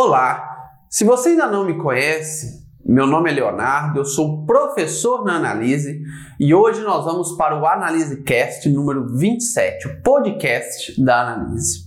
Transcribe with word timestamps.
Olá! 0.00 0.70
Se 0.88 1.02
você 1.02 1.30
ainda 1.30 1.48
não 1.48 1.64
me 1.64 1.76
conhece, 1.76 2.64
meu 2.86 3.04
nome 3.04 3.32
é 3.32 3.34
Leonardo, 3.34 3.98
eu 3.98 4.04
sou 4.04 4.46
professor 4.46 5.24
na 5.24 5.34
Analise 5.34 6.00
e 6.38 6.54
hoje 6.54 6.82
nós 6.82 7.04
vamos 7.04 7.32
para 7.32 7.60
o 7.60 7.66
Analise 7.66 8.22
Cast 8.22 8.68
número 8.68 9.08
27, 9.16 9.88
o 9.88 10.00
podcast 10.00 11.04
da 11.04 11.22
Analise. 11.22 11.80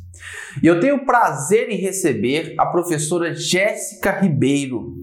E 0.61 0.67
eu 0.67 0.81
tenho 0.81 0.97
o 0.97 1.05
prazer 1.05 1.69
em 1.69 1.77
receber 1.77 2.53
a 2.57 2.65
professora 2.65 3.33
Jéssica 3.33 4.19
Ribeiro. 4.19 4.93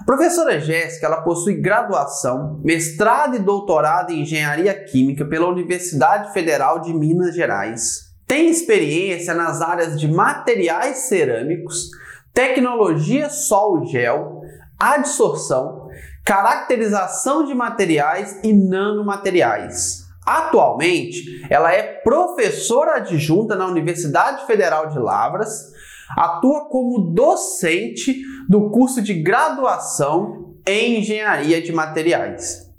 A 0.00 0.04
professora 0.04 0.58
Jéssica 0.58 1.06
ela 1.06 1.22
possui 1.22 1.54
graduação, 1.54 2.60
mestrado 2.64 3.36
e 3.36 3.38
doutorado 3.38 4.10
em 4.10 4.22
Engenharia 4.22 4.74
Química 4.74 5.24
pela 5.24 5.46
Universidade 5.46 6.32
Federal 6.32 6.80
de 6.80 6.92
Minas 6.92 7.32
Gerais. 7.32 8.10
Tem 8.26 8.50
experiência 8.50 9.34
nas 9.34 9.60
áreas 9.60 10.00
de 10.00 10.08
materiais 10.08 11.08
cerâmicos, 11.08 11.90
tecnologia 12.32 13.28
sol-gel, 13.28 14.40
adsorção, 14.78 15.88
caracterização 16.24 17.44
de 17.44 17.54
materiais 17.54 18.38
e 18.42 18.52
nanomateriais. 18.52 20.08
Atualmente, 20.24 21.44
ela 21.50 21.72
é 21.72 21.82
professora 21.82 22.96
adjunta 22.96 23.56
na 23.56 23.66
Universidade 23.66 24.46
Federal 24.46 24.88
de 24.88 24.98
Lavras, 24.98 25.72
atua 26.16 26.68
como 26.68 27.12
docente 27.12 28.22
do 28.48 28.70
curso 28.70 29.02
de 29.02 29.14
graduação 29.14 30.54
em 30.66 31.00
Engenharia 31.00 31.60
de 31.60 31.72
Materiais. 31.72 32.70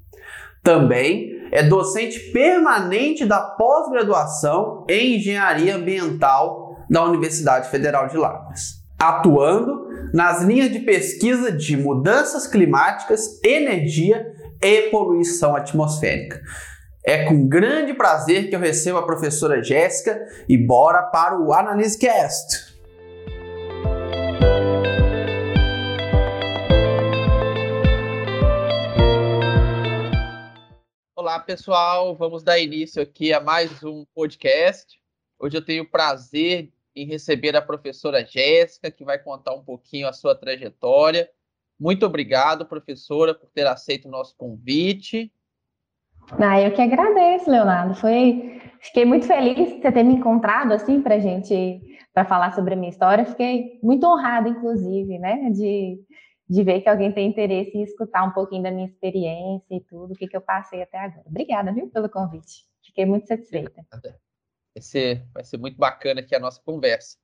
Também 0.63 1.29
é 1.51 1.63
docente 1.63 2.19
permanente 2.31 3.25
da 3.25 3.41
pós-graduação 3.41 4.85
em 4.87 5.17
Engenharia 5.17 5.75
Ambiental 5.75 6.77
da 6.89 7.03
Universidade 7.03 7.69
Federal 7.69 8.07
de 8.07 8.17
Lavras 8.17 8.80
atuando 9.01 9.89
nas 10.13 10.43
linhas 10.43 10.71
de 10.71 10.77
pesquisa 10.77 11.51
de 11.51 11.75
mudanças 11.75 12.45
climáticas, 12.45 13.41
energia 13.43 14.31
e 14.61 14.91
poluição 14.91 15.55
atmosférica. 15.55 16.39
É 17.03 17.25
com 17.25 17.47
grande 17.47 17.95
prazer 17.95 18.47
que 18.47 18.55
eu 18.55 18.59
recebo 18.59 18.99
a 18.99 19.05
professora 19.05 19.63
Jéssica 19.63 20.23
e 20.47 20.55
bora 20.55 21.01
para 21.01 21.41
o 21.41 21.51
AnaliseCast. 21.51 22.79
Olá 31.15 31.39
pessoal, 31.39 32.15
vamos 32.15 32.43
dar 32.43 32.59
início 32.59 33.01
aqui 33.01 33.33
a 33.33 33.39
mais 33.39 33.83
um 33.83 34.05
podcast. 34.13 34.85
Hoje 35.39 35.57
eu 35.57 35.65
tenho 35.65 35.85
o 35.85 35.89
prazer 35.89 36.69
em 36.95 37.05
receber 37.05 37.55
a 37.55 37.61
professora 37.61 38.25
Jéssica, 38.25 38.91
que 38.91 39.03
vai 39.03 39.17
contar 39.17 39.53
um 39.53 39.63
pouquinho 39.63 40.07
a 40.07 40.13
sua 40.13 40.35
trajetória. 40.35 41.29
Muito 41.79 42.05
obrigado, 42.05 42.65
professora, 42.65 43.33
por 43.33 43.49
ter 43.49 43.65
aceito 43.65 44.07
o 44.07 44.11
nosso 44.11 44.35
convite. 44.37 45.31
Ah, 46.39 46.61
eu 46.61 46.71
que 46.73 46.81
agradeço, 46.81 47.49
Leonardo. 47.49 47.95
Foi, 47.95 48.61
fiquei 48.79 49.05
muito 49.05 49.25
feliz 49.25 49.55
de 49.55 49.81
você 49.81 49.91
ter 49.91 50.03
me 50.03 50.13
encontrado 50.13 50.71
assim 50.71 51.01
para 51.01 51.19
gente 51.19 51.81
para 52.13 52.25
falar 52.25 52.53
sobre 52.53 52.73
a 52.73 52.77
minha 52.77 52.89
história. 52.89 53.25
Fiquei 53.25 53.79
muito 53.81 54.05
honrada, 54.05 54.49
inclusive, 54.49 55.17
né, 55.17 55.49
de, 55.49 55.99
de 56.47 56.63
ver 56.63 56.81
que 56.81 56.89
alguém 56.89 57.11
tem 57.11 57.27
interesse 57.27 57.77
em 57.77 57.83
escutar 57.83 58.23
um 58.23 58.31
pouquinho 58.31 58.63
da 58.63 58.71
minha 58.71 58.87
experiência 58.87 59.75
e 59.75 59.81
tudo, 59.81 60.13
o 60.13 60.15
que, 60.15 60.27
que 60.27 60.37
eu 60.37 60.41
passei 60.41 60.81
até 60.81 60.99
agora. 60.99 61.23
Obrigada, 61.25 61.73
viu, 61.73 61.89
pelo 61.89 62.09
convite. 62.09 62.65
Fiquei 62.83 63.05
muito 63.05 63.27
satisfeita. 63.27 63.85
Vai 64.73 64.81
ser, 64.81 65.25
vai 65.33 65.43
ser 65.43 65.57
muito 65.57 65.77
bacana 65.77 66.21
aqui 66.21 66.35
a 66.35 66.39
nossa 66.39 66.61
conversa. 66.63 67.17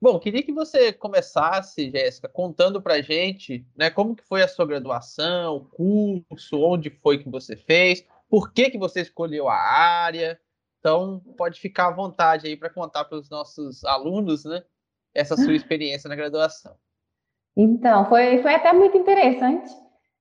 Bom, 0.00 0.18
queria 0.18 0.42
que 0.42 0.52
você 0.52 0.92
começasse, 0.92 1.90
Jéssica, 1.90 2.28
contando 2.28 2.80
para 2.80 2.94
a 2.94 3.02
gente 3.02 3.66
né, 3.76 3.90
como 3.90 4.16
que 4.16 4.24
foi 4.24 4.42
a 4.42 4.48
sua 4.48 4.66
graduação, 4.66 5.56
o 5.56 6.24
curso, 6.26 6.58
onde 6.58 6.88
foi 6.88 7.18
que 7.18 7.28
você 7.28 7.54
fez, 7.54 8.04
por 8.28 8.52
que, 8.52 8.70
que 8.70 8.78
você 8.78 9.02
escolheu 9.02 9.48
a 9.48 9.56
área. 9.56 10.40
Então, 10.78 11.20
pode 11.36 11.60
ficar 11.60 11.88
à 11.88 11.90
vontade 11.90 12.46
aí 12.46 12.56
para 12.56 12.70
contar 12.70 13.04
para 13.04 13.18
os 13.18 13.28
nossos 13.28 13.84
alunos 13.84 14.46
né, 14.46 14.64
essa 15.14 15.36
sua 15.36 15.52
experiência 15.54 16.08
na 16.08 16.16
graduação. 16.16 16.74
Então, 17.54 18.08
foi, 18.08 18.40
foi 18.40 18.54
até 18.54 18.72
muito 18.72 18.96
interessante 18.96 19.70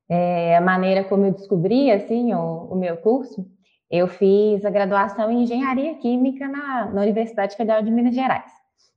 é, 0.09 0.57
a 0.57 0.61
maneira 0.61 1.03
como 1.03 1.25
eu 1.25 1.31
descobri 1.31 1.91
assim, 1.91 2.33
o, 2.33 2.69
o 2.71 2.75
meu 2.75 2.97
curso. 2.97 3.47
Eu 3.89 4.07
fiz 4.07 4.63
a 4.63 4.69
graduação 4.69 5.31
em 5.31 5.43
Engenharia 5.43 5.95
Química 5.95 6.47
na, 6.47 6.85
na 6.91 7.01
Universidade 7.01 7.55
Federal 7.55 7.81
de 7.81 7.89
Minas 7.89 8.13
Gerais, 8.13 8.51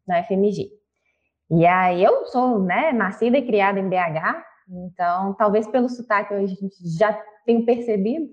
na 0.06 0.22
FMG. 0.22 0.68
E 1.50 1.66
aí 1.66 2.02
eu 2.02 2.26
sou 2.26 2.58
né, 2.58 2.92
nascida 2.92 3.38
e 3.38 3.46
criada 3.46 3.80
em 3.80 3.88
BH, 3.88 4.42
então 4.68 5.34
talvez 5.34 5.66
pelo 5.66 5.88
sotaque 5.88 6.34
eu 6.34 6.46
já 6.98 7.12
tenho 7.46 7.64
percebido 7.64 8.26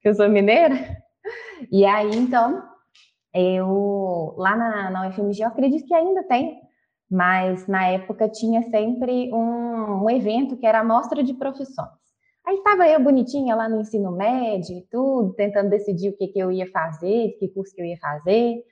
que 0.00 0.08
eu 0.08 0.14
sou 0.14 0.28
mineira. 0.28 0.74
E 1.72 1.84
aí 1.84 2.10
então 2.14 2.62
eu 3.34 4.34
lá 4.36 4.54
na, 4.56 4.90
na 4.90 5.08
UFMG 5.08 5.42
eu 5.42 5.48
acredito 5.48 5.86
que 5.86 5.94
ainda 5.94 6.22
tem, 6.24 6.60
mas 7.10 7.66
na 7.66 7.88
época 7.88 8.28
tinha 8.28 8.62
sempre 8.62 9.32
um, 9.32 10.04
um 10.04 10.10
evento 10.10 10.56
que 10.56 10.66
era 10.66 10.80
a 10.80 10.84
mostra 10.84 11.22
de 11.22 11.34
profissões. 11.34 12.05
Aí 12.46 12.56
estava 12.56 12.88
eu 12.88 13.00
bonitinha 13.00 13.56
lá 13.56 13.68
no 13.68 13.80
ensino 13.80 14.12
médio 14.12 14.78
e 14.78 14.82
tudo, 14.82 15.32
tentando 15.34 15.68
decidir 15.68 16.10
o 16.10 16.16
que, 16.16 16.28
que 16.28 16.38
eu 16.38 16.52
ia 16.52 16.70
fazer, 16.70 17.36
que 17.40 17.48
curso 17.48 17.74
que 17.74 17.82
eu 17.82 17.86
ia 17.86 17.98
fazer. 17.98 18.62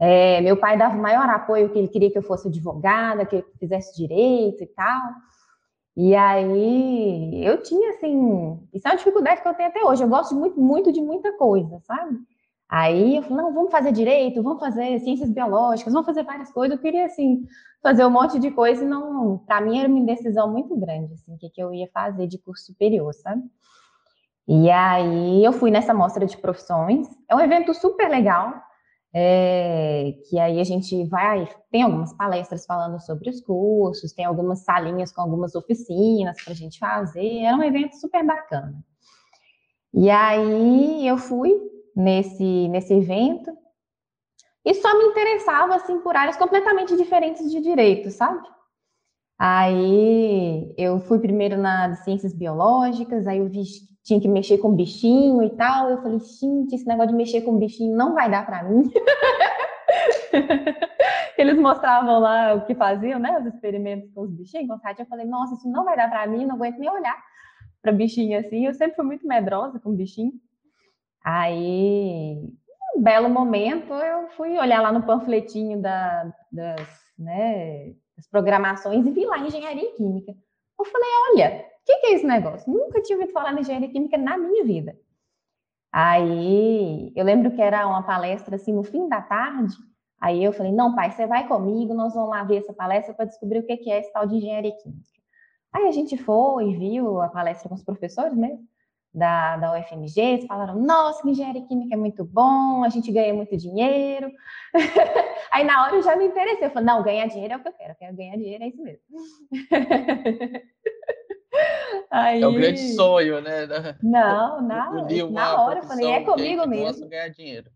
É, 0.00 0.40
meu 0.40 0.56
pai 0.56 0.76
dava 0.76 0.96
o 0.96 1.00
maior 1.00 1.28
apoio, 1.28 1.70
que 1.70 1.78
ele 1.78 1.88
queria 1.88 2.10
que 2.10 2.18
eu 2.18 2.22
fosse 2.22 2.48
advogada, 2.48 3.24
que 3.24 3.36
eu 3.36 3.44
fizesse 3.58 3.94
direito 3.96 4.64
e 4.64 4.66
tal. 4.66 5.02
E 5.96 6.14
aí 6.16 7.44
eu 7.44 7.62
tinha, 7.62 7.90
assim, 7.90 8.58
isso 8.72 8.88
é 8.88 8.90
uma 8.90 8.96
dificuldade 8.96 9.42
que 9.42 9.48
eu 9.48 9.54
tenho 9.54 9.68
até 9.68 9.84
hoje. 9.84 10.02
Eu 10.02 10.08
gosto 10.08 10.34
muito, 10.34 10.60
muito 10.60 10.90
de 10.90 11.00
muita 11.00 11.32
coisa, 11.36 11.78
sabe? 11.80 12.18
Aí 12.70 13.16
eu 13.16 13.22
falei, 13.24 13.38
não, 13.38 13.52
vamos 13.52 13.72
fazer 13.72 13.90
direito, 13.90 14.40
vamos 14.44 14.60
fazer 14.60 15.00
ciências 15.00 15.28
biológicas, 15.28 15.92
vamos 15.92 16.06
fazer 16.06 16.22
várias 16.22 16.52
coisas. 16.52 16.76
Eu 16.76 16.80
queria, 16.80 17.04
assim, 17.04 17.44
fazer 17.82 18.06
um 18.06 18.10
monte 18.10 18.38
de 18.38 18.52
coisa 18.52 18.84
e 18.84 18.86
não... 18.86 19.38
Para 19.38 19.60
mim 19.60 19.80
era 19.80 19.88
uma 19.88 19.98
indecisão 19.98 20.48
muito 20.52 20.76
grande, 20.76 21.14
assim, 21.14 21.34
o 21.34 21.36
que, 21.36 21.50
que 21.50 21.60
eu 21.60 21.74
ia 21.74 21.88
fazer 21.92 22.28
de 22.28 22.38
curso 22.38 22.66
superior, 22.66 23.12
sabe? 23.12 23.42
E 24.46 24.70
aí 24.70 25.44
eu 25.44 25.52
fui 25.52 25.68
nessa 25.72 25.92
mostra 25.92 26.24
de 26.24 26.36
profissões. 26.36 27.08
É 27.28 27.34
um 27.34 27.40
evento 27.40 27.74
super 27.74 28.08
legal, 28.08 28.54
é, 29.12 30.14
que 30.28 30.38
aí 30.38 30.60
a 30.60 30.64
gente 30.64 31.04
vai... 31.08 31.48
Tem 31.72 31.82
algumas 31.82 32.12
palestras 32.12 32.64
falando 32.64 33.00
sobre 33.00 33.30
os 33.30 33.40
cursos, 33.40 34.12
tem 34.12 34.24
algumas 34.24 34.60
salinhas 34.60 35.10
com 35.10 35.22
algumas 35.22 35.56
oficinas 35.56 36.40
para 36.44 36.52
a 36.52 36.56
gente 36.56 36.78
fazer. 36.78 37.38
Era 37.40 37.56
um 37.56 37.64
evento 37.64 37.96
super 37.96 38.24
bacana. 38.24 38.78
E 39.92 40.08
aí 40.08 41.04
eu 41.04 41.18
fui 41.18 41.50
nesse, 41.96 42.68
nesse 42.68 42.94
evento. 42.94 43.50
E 44.64 44.74
só 44.74 44.96
me 44.98 45.04
interessava, 45.04 45.74
assim, 45.74 46.00
por 46.00 46.16
áreas 46.16 46.36
completamente 46.36 46.96
diferentes 46.96 47.50
de 47.50 47.60
direito, 47.60 48.10
sabe? 48.10 48.46
Aí 49.38 50.74
eu 50.76 51.00
fui 51.00 51.18
primeiro 51.18 51.56
na 51.56 51.94
ciências 51.96 52.34
biológicas, 52.34 53.26
aí 53.26 53.38
eu 53.38 53.48
vi 53.48 53.62
tinha 54.04 54.20
que 54.20 54.28
mexer 54.28 54.58
com 54.58 54.74
bichinho 54.74 55.42
e 55.42 55.50
tal. 55.50 55.88
Eu 55.88 56.02
falei, 56.02 56.18
gente, 56.18 56.74
esse 56.74 56.86
negócio 56.86 57.10
de 57.10 57.16
mexer 57.16 57.42
com 57.42 57.58
bichinho 57.58 57.96
não 57.96 58.14
vai 58.14 58.30
dar 58.30 58.44
para 58.44 58.64
mim. 58.64 58.90
Eles 61.38 61.58
mostravam 61.58 62.18
lá 62.18 62.54
o 62.54 62.66
que 62.66 62.74
faziam, 62.74 63.18
né? 63.18 63.38
Os 63.38 63.46
experimentos 63.46 64.10
com 64.12 64.22
os 64.22 64.30
bichinhos, 64.30 64.68
com 64.68 64.78
Eu 64.98 65.06
falei, 65.06 65.26
nossa, 65.26 65.54
isso 65.54 65.70
não 65.70 65.84
vai 65.84 65.96
dar 65.96 66.10
para 66.10 66.26
mim, 66.26 66.44
não 66.44 66.56
aguento 66.56 66.78
nem 66.78 66.90
olhar 66.90 67.16
para 67.80 67.92
bichinho 67.92 68.38
assim. 68.38 68.66
Eu 68.66 68.74
sempre 68.74 68.96
fui 68.96 69.04
muito 69.04 69.26
medrosa 69.26 69.80
com 69.80 69.94
bichinho. 69.94 70.32
Aí, 71.22 72.50
um 72.96 73.02
belo 73.02 73.28
momento, 73.28 73.92
eu 73.92 74.28
fui 74.30 74.58
olhar 74.58 74.80
lá 74.80 74.90
no 74.90 75.02
panfletinho 75.02 75.80
da, 75.80 76.32
das, 76.50 76.88
né, 77.18 77.92
das 78.16 78.26
programações 78.30 79.06
e 79.06 79.10
vi 79.10 79.26
lá 79.26 79.38
engenharia 79.38 79.94
química. 79.94 80.34
Eu 80.78 80.84
falei, 80.86 81.08
olha, 81.30 81.66
o 81.66 81.84
que, 81.84 81.96
que, 81.98 82.06
é 82.06 82.12
esse 82.14 82.26
negócio? 82.26 82.72
Nunca 82.72 83.02
tinha 83.02 83.18
ouvido 83.18 83.32
falar 83.32 83.52
em 83.52 83.60
engenharia 83.60 83.90
química 83.90 84.16
na 84.16 84.38
minha 84.38 84.64
vida. 84.64 84.98
Aí, 85.92 87.12
eu 87.14 87.24
lembro 87.24 87.50
que 87.50 87.60
era 87.60 87.86
uma 87.86 88.02
palestra 88.02 88.56
assim 88.56 88.72
no 88.72 88.82
fim 88.82 89.08
da 89.08 89.20
tarde. 89.20 89.74
Aí 90.20 90.42
eu 90.42 90.52
falei, 90.52 90.72
não, 90.72 90.94
pai, 90.94 91.10
você 91.10 91.26
vai 91.26 91.48
comigo, 91.48 91.94
nós 91.94 92.14
vamos 92.14 92.30
lá 92.30 92.44
ver 92.44 92.58
essa 92.58 92.72
palestra 92.72 93.12
para 93.14 93.24
descobrir 93.24 93.58
o 93.58 93.66
que 93.66 93.90
é 93.90 94.00
esse 94.00 94.12
tal 94.12 94.26
de 94.26 94.36
engenharia 94.36 94.76
química. 94.76 95.08
Aí 95.72 95.86
a 95.86 95.92
gente 95.92 96.16
foi, 96.16 96.74
viu 96.76 97.20
a 97.20 97.28
palestra 97.28 97.68
com 97.68 97.74
os 97.74 97.84
professores 97.84 98.34
mesmo 98.34 98.66
da, 99.12 99.56
da 99.56 99.72
UFMG, 99.72 100.20
eles 100.20 100.46
falaram, 100.46 100.80
nossa, 100.80 101.28
engenharia 101.28 101.66
química 101.66 101.94
é 101.94 101.98
muito 101.98 102.24
bom, 102.24 102.84
a 102.84 102.88
gente 102.88 103.10
ganha 103.10 103.34
muito 103.34 103.56
dinheiro. 103.56 104.30
Aí 105.50 105.64
na 105.64 105.84
hora 105.84 105.96
eu 105.96 106.02
já 106.02 106.14
me 106.16 106.26
interessei, 106.26 106.66
eu 106.66 106.70
falei, 106.70 106.86
não, 106.86 107.02
ganhar 107.02 107.26
dinheiro 107.26 107.54
é 107.54 107.56
o 107.56 107.60
que 107.60 107.68
eu 107.68 107.72
quero, 107.72 107.92
eu 107.92 107.96
quero 107.96 108.16
ganhar 108.16 108.36
dinheiro, 108.36 108.64
é 108.64 108.68
isso 108.68 108.82
mesmo. 108.82 109.00
Aí... 112.10 112.40
É 112.40 112.46
o 112.46 112.52
grande 112.52 112.94
sonho, 112.94 113.40
né? 113.40 113.66
Não, 114.02 114.62
na, 114.62 114.90
na 115.30 115.62
hora 115.62 115.80
eu 115.80 115.82
falei, 115.82 116.06
é 116.06 116.20
comigo 116.22 116.66
mesmo. 116.66 117.08
ganhar 117.08 117.28
dinheiro. 117.28 117.70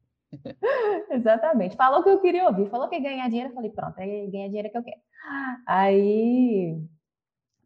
Exatamente. 1.10 1.76
Falou 1.76 2.02
que 2.02 2.08
eu 2.08 2.20
queria 2.20 2.46
ouvir, 2.46 2.68
falou 2.70 2.88
que 2.88 3.00
ganhar 3.00 3.28
dinheiro, 3.28 3.50
eu 3.50 3.54
falei, 3.54 3.70
pronto, 3.70 3.98
é 3.98 4.06
ganhar 4.26 4.48
dinheiro 4.48 4.70
que 4.70 4.78
eu 4.78 4.82
quero. 4.82 5.00
Aí, 5.66 6.76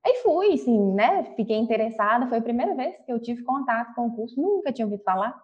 aí 0.08 0.22
fui, 0.22 0.56
sim, 0.56 0.94
né? 0.94 1.25
Fiquei 1.37 1.56
interessada, 1.56 2.26
foi 2.28 2.38
a 2.38 2.43
primeira 2.43 2.75
vez 2.75 2.96
que 3.05 3.12
eu 3.12 3.20
tive 3.20 3.43
contato 3.43 3.94
com 3.94 4.06
o 4.06 4.14
curso, 4.14 4.40
nunca 4.40 4.72
tinha 4.72 4.87
ouvido 4.87 5.02
falar. 5.02 5.38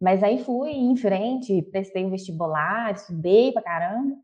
Mas 0.00 0.22
aí 0.22 0.42
fui 0.44 0.70
em 0.70 0.96
frente, 0.96 1.62
prestei 1.70 2.04
o 2.04 2.10
vestibular, 2.10 2.92
estudei 2.92 3.52
pra 3.52 3.62
caramba, 3.62 4.16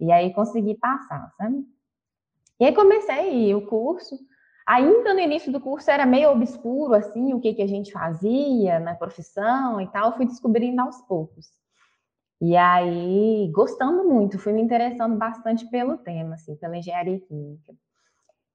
e 0.00 0.12
aí 0.12 0.32
consegui 0.32 0.74
passar, 0.74 1.32
sabe? 1.36 1.64
E 2.60 2.64
aí 2.64 2.74
comecei 2.74 3.54
o 3.54 3.66
curso. 3.66 4.18
Ainda 4.66 5.14
no 5.14 5.20
início 5.20 5.50
do 5.50 5.60
curso 5.60 5.90
era 5.90 6.04
meio 6.04 6.30
obscuro, 6.30 6.94
assim, 6.94 7.32
o 7.32 7.40
que, 7.40 7.54
que 7.54 7.62
a 7.62 7.66
gente 7.66 7.92
fazia 7.92 8.78
na 8.78 8.94
profissão 8.94 9.80
e 9.80 9.86
tal, 9.88 10.16
fui 10.16 10.26
descobrindo 10.26 10.80
aos 10.82 11.00
poucos. 11.02 11.46
E 12.40 12.56
aí, 12.56 13.50
gostando 13.52 14.04
muito, 14.04 14.38
fui 14.38 14.52
me 14.52 14.62
interessando 14.62 15.16
bastante 15.16 15.68
pelo 15.70 15.98
tema, 15.98 16.34
assim, 16.34 16.54
pela 16.56 16.76
engenharia 16.76 17.18
química. 17.20 17.74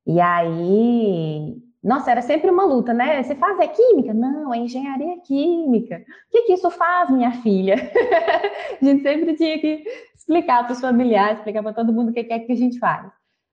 E 0.05 0.19
aí, 0.19 1.55
nossa, 1.83 2.11
era 2.11 2.21
sempre 2.21 2.49
uma 2.49 2.65
luta, 2.65 2.93
né? 2.93 3.21
Você 3.23 3.35
faz 3.35 3.59
é 3.59 3.67
química? 3.67 4.13
Não, 4.13 4.53
é 4.53 4.57
engenharia 4.57 5.19
química. 5.21 5.97
O 5.97 6.31
que, 6.31 6.43
que 6.43 6.53
isso 6.53 6.69
faz, 6.71 7.09
minha 7.09 7.31
filha? 7.31 7.75
a 8.81 8.85
gente 8.85 9.01
sempre 9.01 9.35
tinha 9.35 9.59
que 9.59 9.83
explicar 10.15 10.63
para 10.63 10.73
os 10.73 10.81
familiares, 10.81 11.39
explicar 11.39 11.61
para 11.63 11.73
todo 11.73 11.93
mundo 11.93 12.09
o 12.09 12.13
que 12.13 12.19
é 12.19 12.39
que 12.39 12.51
a 12.51 12.55
gente 12.55 12.79
faz. 12.79 13.11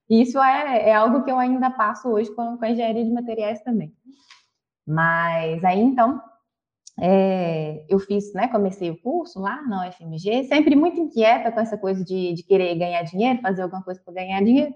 Isso 0.08 0.40
é, 0.40 0.90
é 0.90 0.94
algo 0.94 1.22
que 1.24 1.30
eu 1.30 1.38
ainda 1.38 1.70
passo 1.70 2.08
hoje 2.08 2.34
com, 2.34 2.56
com 2.56 2.64
a 2.64 2.70
engenharia 2.70 3.04
de 3.04 3.12
materiais 3.12 3.62
também. 3.62 3.92
Mas 4.86 5.62
aí, 5.64 5.80
então, 5.80 6.20
é, 7.02 7.82
eu 7.88 7.98
fiz, 7.98 8.32
né, 8.34 8.48
comecei 8.48 8.90
o 8.90 9.00
curso 9.00 9.40
lá 9.40 9.62
na 9.62 9.88
UFMG, 9.88 10.44
sempre 10.44 10.76
muito 10.76 11.00
inquieta 11.00 11.50
com 11.50 11.58
essa 11.58 11.78
coisa 11.78 12.04
de, 12.04 12.34
de 12.34 12.42
querer 12.42 12.74
ganhar 12.74 13.02
dinheiro, 13.02 13.40
fazer 13.40 13.62
alguma 13.62 13.82
coisa 13.82 14.00
para 14.04 14.12
ganhar 14.12 14.42
dinheiro. 14.42 14.74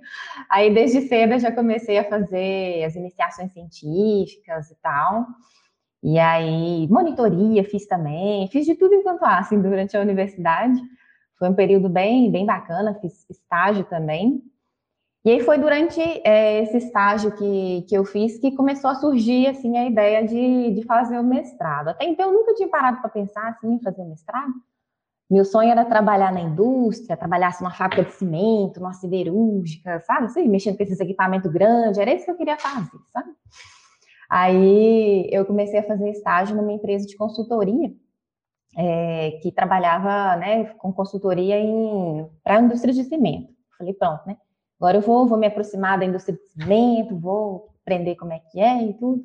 Aí, 0.49 0.73
desde 0.73 1.03
cedo, 1.03 1.35
eu 1.35 1.39
já 1.39 1.53
comecei 1.53 1.99
a 1.99 2.05
fazer 2.05 2.83
as 2.85 2.97
iniciações 2.97 3.53
científicas 3.53 4.71
e 4.71 4.77
tal. 4.83 5.27
E 6.03 6.19
aí, 6.19 6.89
monitoria 6.89 7.63
fiz 7.65 7.87
também, 7.87 8.49
fiz 8.49 8.65
de 8.65 8.75
tudo 8.75 8.95
enquanto 8.95 9.23
há, 9.25 9.39
assim, 9.39 9.61
durante 9.61 9.95
a 9.97 10.01
universidade. 10.01 10.81
Foi 11.39 11.49
um 11.49 11.55
período 11.55 11.91
bem, 11.91 12.31
bem 12.31 12.47
bacana, 12.47 12.95
fiz 13.01 13.29
estágio 13.29 13.85
também. 13.85 14.43
E 15.25 15.31
aí 15.31 15.41
foi 15.41 15.57
durante 15.57 16.01
é, 16.23 16.63
esse 16.63 16.77
estágio 16.77 17.33
que, 17.33 17.83
que 17.89 17.97
eu 17.97 18.05
fiz 18.05 18.39
que 18.39 18.55
começou 18.55 18.91
a 18.91 18.95
surgir 18.95 19.47
assim 19.47 19.79
a 19.79 19.87
ideia 19.87 20.27
de, 20.27 20.73
de 20.73 20.83
fazer 20.83 21.19
o 21.19 21.25
mestrado. 21.25 21.89
Até 21.89 22.05
então 22.05 22.29
eu 22.29 22.35
nunca 22.35 22.55
tinha 22.55 22.69
parado 22.69 23.01
para 23.01 23.09
pensar 23.09 23.49
assim, 23.49 23.73
em 23.73 23.81
fazer 23.81 24.05
mestrado. 24.05 24.53
Meu 25.31 25.45
sonho 25.47 25.71
era 25.71 25.87
trabalhar 25.87 26.31
na 26.31 26.43
indústria, 26.43 27.17
trabalhar 27.17 27.49
assim, 27.49 27.65
numa 27.65 27.73
fábrica 27.73 28.05
de 28.05 28.13
cimento, 28.13 28.79
numa 28.79 28.93
siderúrgica, 28.93 29.99
sabe? 30.01 30.27
Assim, 30.27 30.47
mexendo 30.47 30.77
com 30.77 30.83
esses 30.83 31.01
equipamentos 31.01 31.51
grandes, 31.51 31.99
era 31.99 32.13
isso 32.13 32.27
que 32.27 32.31
eu 32.31 32.37
queria 32.37 32.59
fazer, 32.59 32.99
sabe? 33.11 33.31
Aí 34.29 35.27
eu 35.33 35.47
comecei 35.47 35.81
a 35.81 35.87
fazer 35.87 36.11
estágio 36.11 36.55
numa 36.55 36.73
empresa 36.73 37.07
de 37.07 37.17
consultoria 37.17 37.95
é, 38.77 39.39
que 39.43 39.51
trabalhava 39.51 40.37
né, 40.37 40.65
com 40.75 40.93
consultoria 40.93 41.57
para 42.43 42.59
a 42.59 42.61
indústria 42.61 42.93
de 42.93 43.05
cimento. 43.05 43.55
Falei, 43.79 43.95
pronto, 43.95 44.23
né? 44.27 44.37
Agora 44.79 44.99
eu 44.99 45.01
vou, 45.01 45.27
vou 45.27 45.39
me 45.39 45.47
aproximar 45.47 45.99
da 45.99 46.05
indústria 46.05 46.37
de 46.37 46.45
cimento, 46.49 47.19
vou 47.19 47.71
aprender 47.83 48.17
como 48.17 48.33
é 48.33 48.41
que 48.51 48.61
é 48.61 48.83
e 48.83 48.95
tudo, 48.95 49.23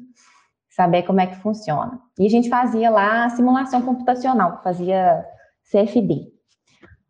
saber 0.70 1.04
como 1.04 1.20
é 1.20 1.28
que 1.28 1.36
funciona. 1.38 2.00
E 2.18 2.26
a 2.26 2.30
gente 2.30 2.50
fazia 2.50 2.90
lá 2.90 3.30
simulação 3.30 3.82
computacional, 3.82 4.62
fazia 4.64 5.26
CFD, 5.72 6.32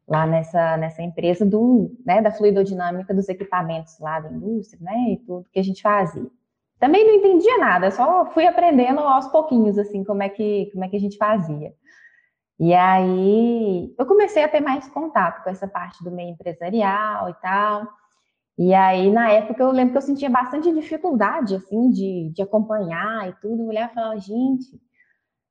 lá 0.07 0.25
nessa, 0.25 0.77
nessa 0.77 1.01
empresa 1.01 1.45
do, 1.45 1.95
né, 2.05 2.21
da 2.21 2.31
fluidodinâmica 2.31 3.13
dos 3.13 3.29
equipamentos 3.29 3.99
lá 3.99 4.19
da 4.19 4.31
indústria, 4.31 4.79
né, 4.81 5.11
e 5.11 5.17
tudo 5.17 5.49
que 5.51 5.59
a 5.59 5.63
gente 5.63 5.81
fazia. 5.81 6.25
Também 6.79 7.05
não 7.05 7.15
entendia 7.15 7.57
nada, 7.57 7.91
só 7.91 8.25
fui 8.27 8.47
aprendendo 8.47 9.01
aos 9.01 9.27
pouquinhos, 9.27 9.77
assim, 9.77 10.03
como 10.03 10.23
é 10.23 10.29
que, 10.29 10.69
como 10.71 10.85
é 10.85 10.87
que 10.87 10.95
a 10.95 10.99
gente 10.99 11.17
fazia. 11.17 11.73
E 12.57 12.73
aí, 12.73 13.93
eu 13.97 14.05
comecei 14.05 14.43
a 14.43 14.49
ter 14.49 14.61
mais 14.61 14.87
contato 14.87 15.43
com 15.43 15.49
essa 15.49 15.67
parte 15.67 16.03
do 16.03 16.11
meio 16.11 16.31
empresarial 16.31 17.29
e 17.29 17.33
tal, 17.35 17.87
e 18.61 18.73
aí, 18.73 19.09
na 19.09 19.31
época, 19.31 19.63
eu 19.63 19.71
lembro 19.71 19.93
que 19.93 19.99
eu 19.99 20.01
sentia 20.01 20.29
bastante 20.29 20.69
dificuldade, 20.73 21.55
assim, 21.55 21.89
de, 21.91 22.29
de 22.33 22.41
acompanhar 22.41 23.29
e 23.29 23.33
tudo. 23.39 23.63
Mulher 23.63 23.93
falava, 23.93 24.19
gente, 24.19 24.77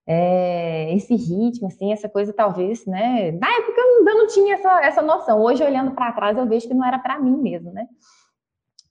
é, 0.07 0.95
esse 0.95 1.15
ritmo, 1.17 1.69
assim, 1.69 1.91
essa 1.91 2.07
coisa 2.07 2.35
talvez, 2.35 2.85
né? 2.85 3.33
Na 3.33 3.49
época 3.51 3.81
eu 3.81 4.05
não 4.05 4.27
tinha 4.27 4.57
essa, 4.57 4.85
essa 4.85 5.01
noção. 5.01 5.41
Hoje, 5.41 5.65
olhando 5.65 5.93
para 5.93 6.13
trás, 6.13 6.37
eu 6.37 6.47
vejo 6.47 6.69
que 6.69 6.75
não 6.75 6.87
era 6.87 6.99
para 6.99 7.19
mim 7.19 7.39
mesmo, 7.39 7.73
né? 7.73 7.87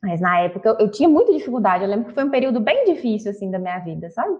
Mas 0.01 0.19
na 0.19 0.39
época 0.39 0.67
eu, 0.67 0.77
eu, 0.79 0.89
tinha 0.89 1.07
muita 1.07 1.31
dificuldade. 1.31 1.83
Eu 1.83 1.89
lembro 1.91 2.07
que 2.07 2.15
foi 2.15 2.23
um 2.23 2.31
período 2.31 2.59
bem 2.59 2.85
difícil, 2.85 3.29
assim, 3.29 3.51
da 3.51 3.59
minha 3.59 3.77
vida, 3.77 4.09
sabe? 4.09 4.35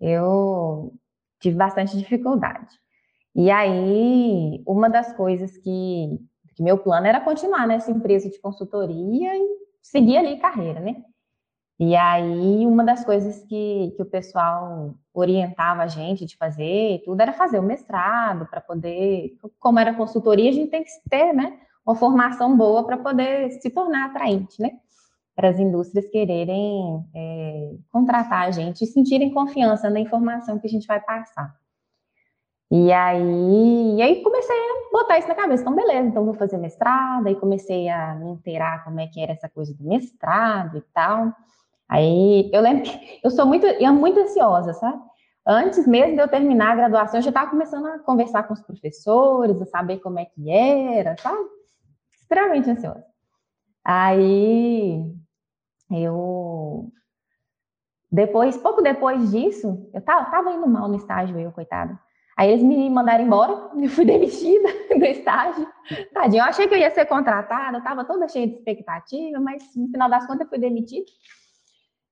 Eu 0.00 0.92
tive 1.38 1.56
bastante 1.56 1.96
dificuldade. 1.96 2.76
E 3.36 3.52
aí, 3.52 4.64
uma 4.66 4.90
das 4.90 5.12
coisas 5.12 5.56
que, 5.58 6.18
que 6.56 6.62
meu 6.62 6.78
plano 6.78 7.06
era 7.06 7.20
continuar 7.20 7.66
nessa 7.66 7.90
empresa 7.90 8.30
de 8.30 8.40
consultoria 8.40 9.36
e 9.36 9.46
seguir 9.82 10.16
ali 10.16 10.38
carreira, 10.38 10.80
né? 10.80 10.96
E 11.78 11.94
aí, 11.94 12.66
uma 12.66 12.82
das 12.82 13.04
coisas 13.04 13.44
que, 13.44 13.92
que 13.94 14.02
o 14.02 14.06
pessoal 14.06 14.94
orientava 15.12 15.82
a 15.82 15.86
gente 15.86 16.24
de 16.24 16.34
fazer 16.34 17.02
tudo 17.04 17.20
era 17.20 17.34
fazer 17.34 17.58
o 17.58 17.62
mestrado 17.62 18.46
para 18.46 18.62
poder, 18.62 19.36
como 19.60 19.78
era 19.78 19.94
consultoria, 19.94 20.48
a 20.48 20.54
gente 20.54 20.70
tem 20.70 20.82
que 20.82 20.90
ter, 21.10 21.34
né, 21.34 21.58
uma 21.84 21.94
formação 21.94 22.56
boa 22.56 22.84
para 22.86 22.96
poder 22.96 23.50
se 23.60 23.68
tornar 23.68 24.06
atraente, 24.06 24.60
né? 24.60 24.70
Para 25.34 25.50
as 25.50 25.58
indústrias 25.58 26.08
quererem 26.08 27.04
é, 27.14 27.74
contratar 27.92 28.48
a 28.48 28.50
gente 28.50 28.82
e 28.82 28.86
sentirem 28.86 29.34
confiança 29.34 29.90
na 29.90 30.00
informação 30.00 30.58
que 30.58 30.66
a 30.66 30.70
gente 30.70 30.86
vai 30.86 31.00
passar. 31.00 31.54
E 32.70 32.92
aí, 32.92 33.96
e 33.96 34.02
aí 34.02 34.22
comecei 34.22 34.56
a 34.56 34.90
botar 34.92 35.18
isso 35.18 35.28
na 35.28 35.34
cabeça. 35.34 35.62
Então, 35.62 35.74
beleza, 35.74 36.08
então 36.08 36.24
vou 36.24 36.34
fazer 36.34 36.58
mestrado. 36.58 37.26
Aí 37.26 37.36
comecei 37.36 37.88
a 37.88 38.14
me 38.16 38.30
inteirar 38.30 38.84
como 38.84 39.00
é 39.00 39.06
que 39.06 39.20
era 39.20 39.32
essa 39.32 39.48
coisa 39.48 39.72
do 39.74 39.84
mestrado 39.84 40.78
e 40.78 40.80
tal. 40.92 41.32
Aí 41.88 42.50
eu 42.52 42.60
lembro 42.60 42.82
que 42.84 43.20
eu 43.22 43.30
sou 43.30 43.46
muito, 43.46 43.66
eu 43.66 43.92
muito 43.92 44.20
ansiosa, 44.20 44.72
sabe? 44.74 45.00
Antes 45.46 45.86
mesmo 45.86 46.16
de 46.16 46.22
eu 46.22 46.28
terminar 46.28 46.72
a 46.72 46.76
graduação, 46.76 47.20
eu 47.20 47.22
já 47.22 47.30
estava 47.30 47.50
começando 47.50 47.86
a 47.86 47.98
conversar 48.00 48.42
com 48.44 48.52
os 48.52 48.60
professores, 48.62 49.62
a 49.62 49.66
saber 49.66 49.98
como 50.00 50.18
é 50.18 50.24
que 50.24 50.50
era, 50.50 51.16
sabe? 51.18 51.38
Extremamente 52.20 52.68
ansiosa. 52.68 53.04
Aí 53.84 55.14
eu 55.92 56.90
depois, 58.10 58.56
pouco 58.56 58.82
depois 58.82 59.30
disso, 59.30 59.88
eu 59.92 60.00
tava, 60.00 60.30
tava 60.30 60.52
indo 60.52 60.66
mal 60.66 60.88
no 60.88 60.96
estágio, 60.96 61.38
eu, 61.38 61.52
coitada. 61.52 61.98
Aí 62.36 62.50
eles 62.50 62.62
me 62.62 62.90
mandaram 62.90 63.24
embora, 63.24 63.70
eu 63.80 63.88
fui 63.88 64.04
demitida 64.04 64.68
do 64.96 65.04
estágio. 65.04 65.66
Tadinho, 66.12 66.42
eu 66.42 66.44
achei 66.44 66.68
que 66.68 66.74
eu 66.74 66.78
ia 66.78 66.90
ser 66.90 67.06
contratada, 67.06 67.76
eu 67.76 67.78
estava 67.78 68.04
toda 68.04 68.28
cheia 68.28 68.46
de 68.46 68.54
expectativa, 68.54 69.40
mas 69.40 69.62
no 69.74 69.88
final 69.88 70.08
das 70.10 70.26
contas 70.26 70.42
eu 70.42 70.48
fui 70.48 70.58
demitida. 70.58 71.06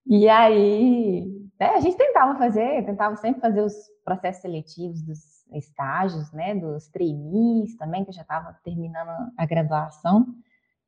E 0.06 0.28
aí, 0.28 1.26
né, 1.58 1.70
a 1.70 1.80
gente 1.80 1.96
tentava 1.96 2.36
fazer, 2.38 2.84
tentava 2.84 3.16
sempre 3.16 3.40
fazer 3.40 3.62
os 3.62 3.74
processos 4.04 4.42
seletivos 4.42 5.02
dos 5.02 5.18
estágios, 5.52 6.30
né, 6.32 6.54
dos 6.54 6.88
trainees 6.88 7.76
também, 7.76 8.04
que 8.04 8.10
eu 8.10 8.14
já 8.14 8.22
estava 8.22 8.58
terminando 8.64 9.30
a 9.36 9.46
graduação. 9.46 10.26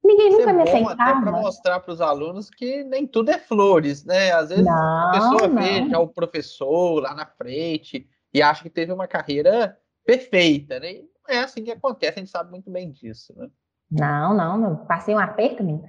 Ninguém 0.05 0.29
Isso 0.29 0.39
nunca 0.39 0.51
é 0.51 0.53
me 0.53 0.63
aceitava. 0.63 1.11
Até 1.11 1.21
para 1.21 1.33
mostrar 1.33 1.81
para 1.81 1.93
os 1.93 2.01
alunos 2.01 2.49
que 2.49 2.85
nem 2.85 3.07
tudo 3.07 3.31
é 3.31 3.39
flores, 3.39 4.05
né? 4.05 4.31
Às 4.33 4.51
vezes 4.51 4.65
não, 4.65 5.09
a 5.09 5.11
pessoa 5.13 5.49
não. 5.49 5.63
vê 5.63 5.89
já 5.89 5.99
o 5.99 6.09
professor 6.09 7.01
lá 7.01 7.13
na 7.13 7.27
frente, 7.27 8.09
e 8.37 8.43
acha 8.43 8.63
que 8.63 8.69
teve 8.69 8.93
uma 8.93 9.09
carreira 9.09 9.79
perfeita, 10.05 10.79
né? 10.79 10.93
E 10.93 11.11
não 11.27 11.35
é 11.35 11.39
assim 11.43 11.65
que 11.65 11.71
acontece, 11.71 12.19
a 12.19 12.19
gente 12.19 12.31
sabe 12.31 12.51
muito 12.51 12.71
bem 12.71 12.93
disso, 12.93 13.33
né? 13.35 13.49
Não, 13.91 14.37
não, 14.37 14.63
eu 14.63 14.77
passei 14.85 15.15
um 15.15 15.19
aperto, 15.19 15.65
menino. 15.65 15.87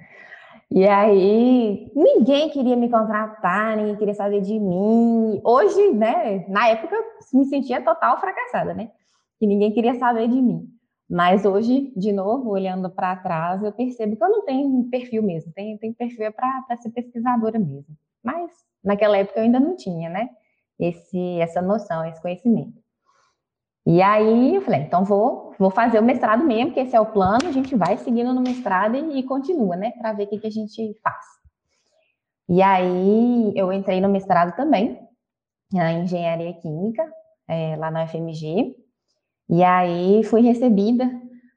E 0.70 0.88
aí, 0.88 1.92
ninguém 1.94 2.48
queria 2.48 2.74
me 2.74 2.88
contratar, 2.88 3.76
ninguém 3.76 3.96
queria 3.96 4.14
saber 4.14 4.40
de 4.40 4.58
mim. 4.58 5.42
Hoje, 5.44 5.92
né, 5.92 6.46
na 6.48 6.68
época, 6.68 6.96
me 7.34 7.44
sentia 7.44 7.82
total 7.82 8.18
fracassada, 8.18 8.72
né? 8.72 8.92
Que 9.38 9.46
ninguém 9.46 9.70
queria 9.70 9.94
saber 9.96 10.26
de 10.26 10.40
mim. 10.40 10.66
Mas 11.08 11.44
hoje, 11.44 11.92
de 11.94 12.12
novo, 12.12 12.48
olhando 12.48 12.88
para 12.88 13.16
trás, 13.16 13.62
eu 13.62 13.72
percebo 13.72 14.16
que 14.16 14.24
eu 14.24 14.28
não 14.30 14.44
tenho 14.46 14.88
perfil 14.90 15.22
mesmo, 15.22 15.52
tenho, 15.52 15.78
tenho 15.78 15.94
perfil 15.94 16.32
para 16.32 16.76
ser 16.78 16.90
pesquisadora 16.92 17.58
mesmo. 17.58 17.94
Mas 18.24 18.50
naquela 18.82 19.18
época 19.18 19.38
eu 19.38 19.44
ainda 19.44 19.60
não 19.60 19.76
tinha, 19.76 20.08
né? 20.08 20.30
Esse, 20.78 21.40
essa 21.40 21.60
noção, 21.60 22.04
esse 22.04 22.20
conhecimento. 22.20 22.78
E 23.86 24.02
aí 24.02 24.54
eu 24.54 24.62
falei, 24.62 24.82
então 24.82 25.04
vou, 25.04 25.54
vou 25.58 25.70
fazer 25.70 25.98
o 25.98 26.02
mestrado 26.02 26.44
mesmo, 26.44 26.72
que 26.72 26.80
esse 26.80 26.94
é 26.94 27.00
o 27.00 27.06
plano, 27.06 27.48
a 27.48 27.52
gente 27.52 27.74
vai 27.74 27.96
seguindo 27.96 28.34
no 28.34 28.40
mestrado 28.40 28.96
e, 28.96 29.18
e 29.18 29.22
continua, 29.22 29.76
né, 29.76 29.92
para 29.92 30.12
ver 30.12 30.24
o 30.24 30.26
que, 30.28 30.38
que 30.38 30.46
a 30.46 30.50
gente 30.50 30.94
faz. 31.02 31.24
E 32.48 32.62
aí 32.62 33.52
eu 33.56 33.72
entrei 33.72 34.00
no 34.00 34.08
mestrado 34.08 34.54
também, 34.56 34.98
em 35.72 36.02
engenharia 36.02 36.52
química, 36.54 37.02
é, 37.46 37.76
lá 37.76 37.90
na 37.90 38.04
UFMG. 38.04 38.74
E 39.50 39.62
aí 39.64 40.22
fui 40.24 40.42
recebida 40.42 41.10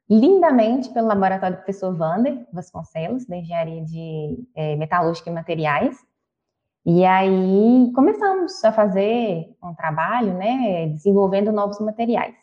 lindamente 0.08 0.90
pelo 0.90 1.08
laboratório 1.08 1.56
do 1.56 1.62
professor 1.62 1.96
Vander 1.96 2.46
Vasconcelos, 2.52 3.26
da 3.26 3.36
Engenharia 3.36 3.82
de 3.84 4.38
é, 4.54 4.76
Metalúrgica 4.76 5.30
e 5.30 5.32
Materiais. 5.32 5.96
E 6.84 7.04
aí 7.04 7.92
começamos 7.94 8.64
a 8.64 8.72
fazer 8.72 9.54
um 9.62 9.74
trabalho, 9.74 10.34
né, 10.34 10.88
desenvolvendo 10.88 11.52
novos 11.52 11.78
materiais. 11.80 12.34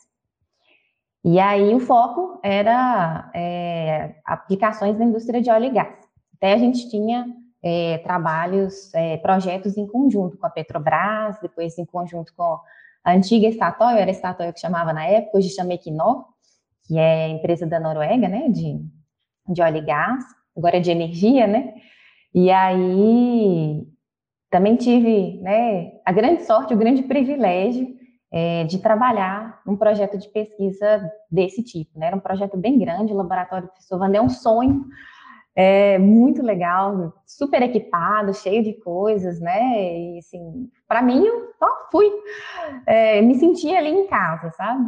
E 1.23 1.37
aí 1.39 1.75
o 1.75 1.79
foco 1.81 2.39
era 2.41 3.29
é, 3.35 4.15
aplicações 4.23 4.97
na 4.97 5.03
indústria 5.03 5.41
de 5.41 5.49
óleo 5.49 5.65
e 5.65 5.71
gás. 5.71 5.93
Até 6.37 6.53
a 6.53 6.57
gente 6.57 6.89
tinha 6.89 7.27
é, 7.61 7.97
trabalhos, 7.97 8.93
é, 8.93 9.17
projetos 9.17 9.77
em 9.77 9.85
conjunto 9.85 10.37
com 10.37 10.45
a 10.45 10.49
Petrobras, 10.49 11.37
depois 11.41 11.77
em 11.77 11.85
conjunto 11.85 12.33
com 12.35 12.59
a 13.03 13.11
antiga 13.11 13.51
Statoil, 13.51 13.97
era 13.97 14.09
a 14.09 14.13
Statoil 14.13 14.53
que 14.53 14.61
chamava 14.61 14.93
na 14.93 15.05
época, 15.05 15.37
hoje 15.37 15.49
chama 15.49 15.73
Equinor, 15.73 16.25
que 16.85 16.97
é 16.97 17.27
empresa 17.27 17.67
da 17.67 17.79
Noruega, 17.79 18.29
né, 18.29 18.47
de, 18.47 18.79
de 19.49 19.61
óleo 19.61 19.77
e 19.77 19.85
gás, 19.85 20.23
agora 20.55 20.79
de 20.79 20.91
energia, 20.91 21.45
né, 21.45 21.73
e 22.33 22.49
aí 22.49 23.85
também 24.49 24.75
tive, 24.75 25.39
né, 25.41 25.91
a 26.05 26.11
grande 26.11 26.43
sorte, 26.43 26.73
o 26.73 26.77
grande 26.77 27.03
privilégio 27.03 27.87
é, 28.31 28.63
de 28.63 28.79
trabalhar 28.79 29.61
num 29.65 29.75
projeto 29.75 30.17
de 30.17 30.27
pesquisa 30.29 31.09
desse 31.31 31.63
tipo, 31.63 31.97
né, 31.99 32.07
era 32.07 32.15
um 32.15 32.21
projeto 32.21 32.57
bem 32.57 32.77
grande, 32.77 33.13
o 33.13 33.17
laboratório 33.17 33.67
do 33.67 33.71
professor 33.71 33.99
Vander 33.99 34.21
é 34.21 34.23
um 34.23 34.29
sonho, 34.29 34.85
é 35.55 35.97
muito 35.97 36.41
legal, 36.41 37.13
super 37.25 37.61
equipado, 37.61 38.33
cheio 38.33 38.63
de 38.63 38.73
coisas, 38.81 39.41
né? 39.41 40.15
E 40.15 40.19
assim, 40.19 40.69
para 40.87 41.01
mim, 41.01 41.25
eu 41.25 41.51
só 41.59 41.67
fui, 41.91 42.09
é, 42.85 43.21
me 43.21 43.35
senti 43.35 43.75
ali 43.75 43.89
em 43.89 44.07
casa, 44.07 44.51
sabe? 44.51 44.85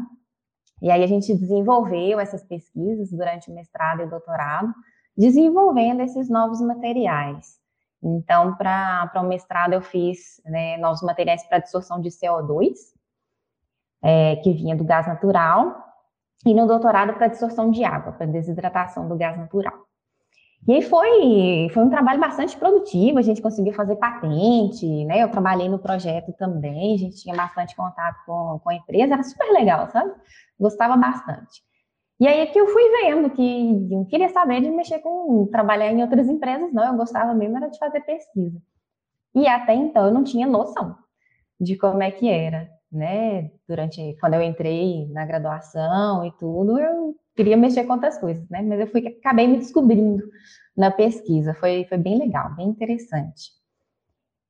E 0.81 0.89
aí 0.89 1.03
a 1.03 1.07
gente 1.07 1.35
desenvolveu 1.35 2.19
essas 2.19 2.43
pesquisas 2.43 3.11
durante 3.11 3.51
o 3.51 3.53
mestrado 3.53 4.01
e 4.01 4.05
o 4.05 4.09
doutorado, 4.09 4.73
desenvolvendo 5.17 6.01
esses 6.01 6.29
novos 6.29 6.61
materiais. 6.61 7.60
Então, 8.03 8.55
para 8.55 9.11
o 9.17 9.23
mestrado, 9.23 9.73
eu 9.73 9.81
fiz 9.81 10.41
né, 10.45 10.77
novos 10.77 11.01
materiais 11.01 11.43
para 11.43 11.59
dissorção 11.59 12.01
de 12.01 12.09
CO2, 12.09 12.73
é, 14.03 14.35
que 14.37 14.51
vinha 14.53 14.75
do 14.75 14.83
gás 14.83 15.07
natural, 15.07 15.75
e 16.45 16.53
no 16.53 16.65
doutorado, 16.65 17.13
para 17.13 17.27
dissorção 17.27 17.69
de 17.69 17.83
água, 17.83 18.13
para 18.13 18.25
desidratação 18.25 19.07
do 19.07 19.15
gás 19.15 19.37
natural. 19.37 19.85
E 20.67 20.73
aí 20.73 20.81
foi, 20.81 21.69
foi 21.73 21.83
um 21.83 21.89
trabalho 21.89 22.19
bastante 22.19 22.55
produtivo, 22.55 23.17
a 23.17 23.23
gente 23.23 23.41
conseguiu 23.41 23.73
fazer 23.73 23.95
patente, 23.95 25.05
né? 25.05 25.23
Eu 25.23 25.29
trabalhei 25.29 25.67
no 25.67 25.79
projeto 25.79 26.31
também, 26.33 26.93
a 26.93 26.97
gente 26.97 27.17
tinha 27.17 27.35
bastante 27.35 27.75
contato 27.75 28.17
com, 28.25 28.59
com 28.63 28.69
a 28.69 28.75
empresa, 28.75 29.13
era 29.13 29.23
super 29.23 29.51
legal, 29.51 29.89
sabe? 29.89 30.11
Gostava 30.59 30.95
bastante. 30.95 31.63
E 32.21 32.27
aí 32.27 32.41
é 32.41 32.45
que 32.45 32.59
eu 32.59 32.67
fui 32.67 32.83
vendo 33.01 33.31
que 33.31 33.91
eu 33.91 34.05
queria 34.05 34.29
saber 34.29 34.61
de 34.61 34.69
mexer 34.69 34.99
com, 34.99 35.47
trabalhar 35.47 35.91
em 35.91 36.03
outras 36.03 36.29
empresas, 36.29 36.71
não, 36.71 36.85
eu 36.85 36.95
gostava 36.95 37.33
mesmo 37.33 37.57
era 37.57 37.67
de 37.67 37.79
fazer 37.79 37.99
pesquisa. 38.01 38.61
E 39.33 39.47
até 39.47 39.73
então 39.73 40.05
eu 40.05 40.13
não 40.13 40.23
tinha 40.23 40.45
noção 40.45 40.95
de 41.59 41.75
como 41.75 42.03
é 42.03 42.11
que 42.11 42.29
era, 42.29 42.69
né? 42.91 43.49
Durante, 43.67 44.15
quando 44.19 44.35
eu 44.35 44.43
entrei 44.43 45.07
na 45.07 45.25
graduação 45.25 46.23
e 46.23 46.31
tudo, 46.33 46.77
eu 46.77 47.15
queria 47.35 47.57
mexer 47.57 47.85
com 47.85 47.93
outras 47.93 48.19
coisas, 48.19 48.47
né? 48.51 48.61
Mas 48.61 48.79
eu 48.79 48.87
fui, 48.87 49.07
acabei 49.07 49.47
me 49.47 49.57
descobrindo 49.57 50.23
na 50.77 50.91
pesquisa, 50.91 51.55
foi, 51.55 51.85
foi 51.85 51.97
bem 51.97 52.19
legal, 52.19 52.53
bem 52.55 52.67
interessante. 52.67 53.49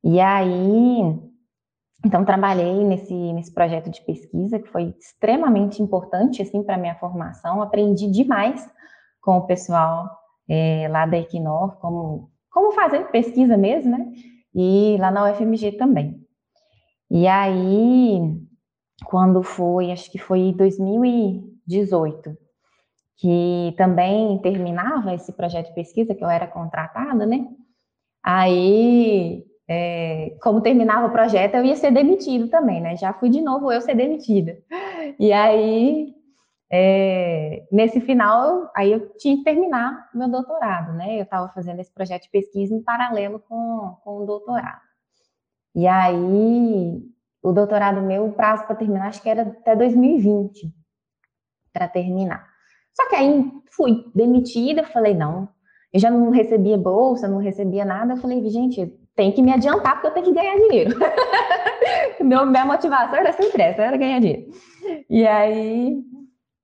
E 0.03 0.19
aí, 0.19 1.30
então, 2.03 2.25
trabalhei 2.25 2.84
nesse, 2.84 3.13
nesse 3.13 3.53
projeto 3.53 3.89
de 3.91 4.01
pesquisa, 4.03 4.60
que 4.60 4.67
foi 4.70 4.96
extremamente 5.00 5.81
importante, 5.84 6.41
assim, 6.41 6.63
para 6.63 6.77
minha 6.77 6.96
formação, 6.96 7.62
aprendi 7.62 8.10
demais 8.10 8.67
com 9.22 9.38
o 9.38 9.46
pessoal 9.46 10.10
é, 10.50 10.88
lá 10.89 11.05
da 11.05 11.17
Equinor, 11.20 11.77
como, 11.77 12.31
como 12.51 12.72
fazer 12.72 13.12
pesquisa 13.12 13.55
mesmo, 13.55 13.91
né? 13.98 14.12
E 14.53 14.98
lá 15.00 15.12
na 15.12 15.31
UFMG 15.31 15.74
também. 15.74 16.20
E 17.10 17.27
aí, 17.27 18.20
quando 19.05 19.43
foi, 19.43 19.91
acho 19.91 20.12
que 20.12 20.17
foi 20.17 20.53
2018, 20.58 22.36
que 23.17 23.75
também 23.77 24.39
terminava 24.39 25.13
esse 25.13 25.31
projeto 25.31 25.67
de 25.67 25.75
pesquisa, 25.75 26.15
que 26.15 26.24
eu 26.24 26.29
era 26.29 26.48
contratada, 26.48 27.27
né? 27.27 27.48
Aí, 28.24 29.46
é, 29.73 30.35
como 30.41 30.59
terminava 30.59 31.07
o 31.07 31.11
projeto, 31.11 31.55
eu 31.55 31.63
ia 31.63 31.77
ser 31.77 31.91
demitido 31.91 32.49
também, 32.49 32.81
né? 32.81 32.97
Já 32.97 33.13
fui 33.13 33.29
de 33.29 33.41
novo 33.41 33.71
eu 33.71 33.79
ser 33.79 33.95
demitida. 33.95 34.57
E 35.17 35.31
aí, 35.31 36.13
é, 36.69 37.65
nesse 37.71 38.01
final, 38.01 38.69
aí 38.75 38.91
eu 38.91 39.15
tinha 39.17 39.37
que 39.37 39.45
terminar 39.45 40.09
meu 40.13 40.27
doutorado, 40.27 40.91
né? 40.91 41.17
Eu 41.17 41.23
estava 41.23 41.47
fazendo 41.53 41.79
esse 41.79 41.93
projeto 41.93 42.23
de 42.23 42.29
pesquisa 42.29 42.75
em 42.75 42.83
paralelo 42.83 43.39
com, 43.39 43.95
com 44.03 44.17
o 44.17 44.25
doutorado. 44.25 44.81
E 45.73 45.87
aí, 45.87 47.01
o 47.41 47.53
doutorado 47.53 48.01
meu, 48.01 48.25
o 48.25 48.33
prazo 48.33 48.65
para 48.65 48.75
terminar, 48.75 49.07
acho 49.07 49.21
que 49.21 49.29
era 49.29 49.43
até 49.43 49.73
2020 49.73 50.69
para 51.71 51.87
terminar. 51.87 52.45
Só 52.93 53.07
que 53.07 53.15
aí 53.15 53.49
fui 53.71 54.03
demitida, 54.13 54.83
falei, 54.83 55.13
não, 55.13 55.47
eu 55.93 55.99
já 56.01 56.11
não 56.11 56.29
recebia 56.29 56.77
bolsa, 56.77 57.25
não 57.25 57.37
recebia 57.37 57.85
nada. 57.85 58.13
Eu 58.13 58.17
falei, 58.17 58.45
gente, 58.49 59.00
tem 59.15 59.32
que 59.32 59.41
me 59.41 59.51
adiantar 59.51 59.94
porque 59.94 60.08
eu 60.08 60.12
tenho 60.12 60.25
que 60.27 60.34
ganhar 60.34 60.56
dinheiro. 60.56 60.98
Meu, 62.22 62.46
minha 62.46 62.65
motivação 62.65 63.15
era 63.15 63.34
sempre 63.34 63.62
essa, 63.62 63.82
era 63.82 63.98
ganhar 63.98 64.20
dinheiro. 64.20 64.51
E 65.10 65.27
aí 65.27 66.01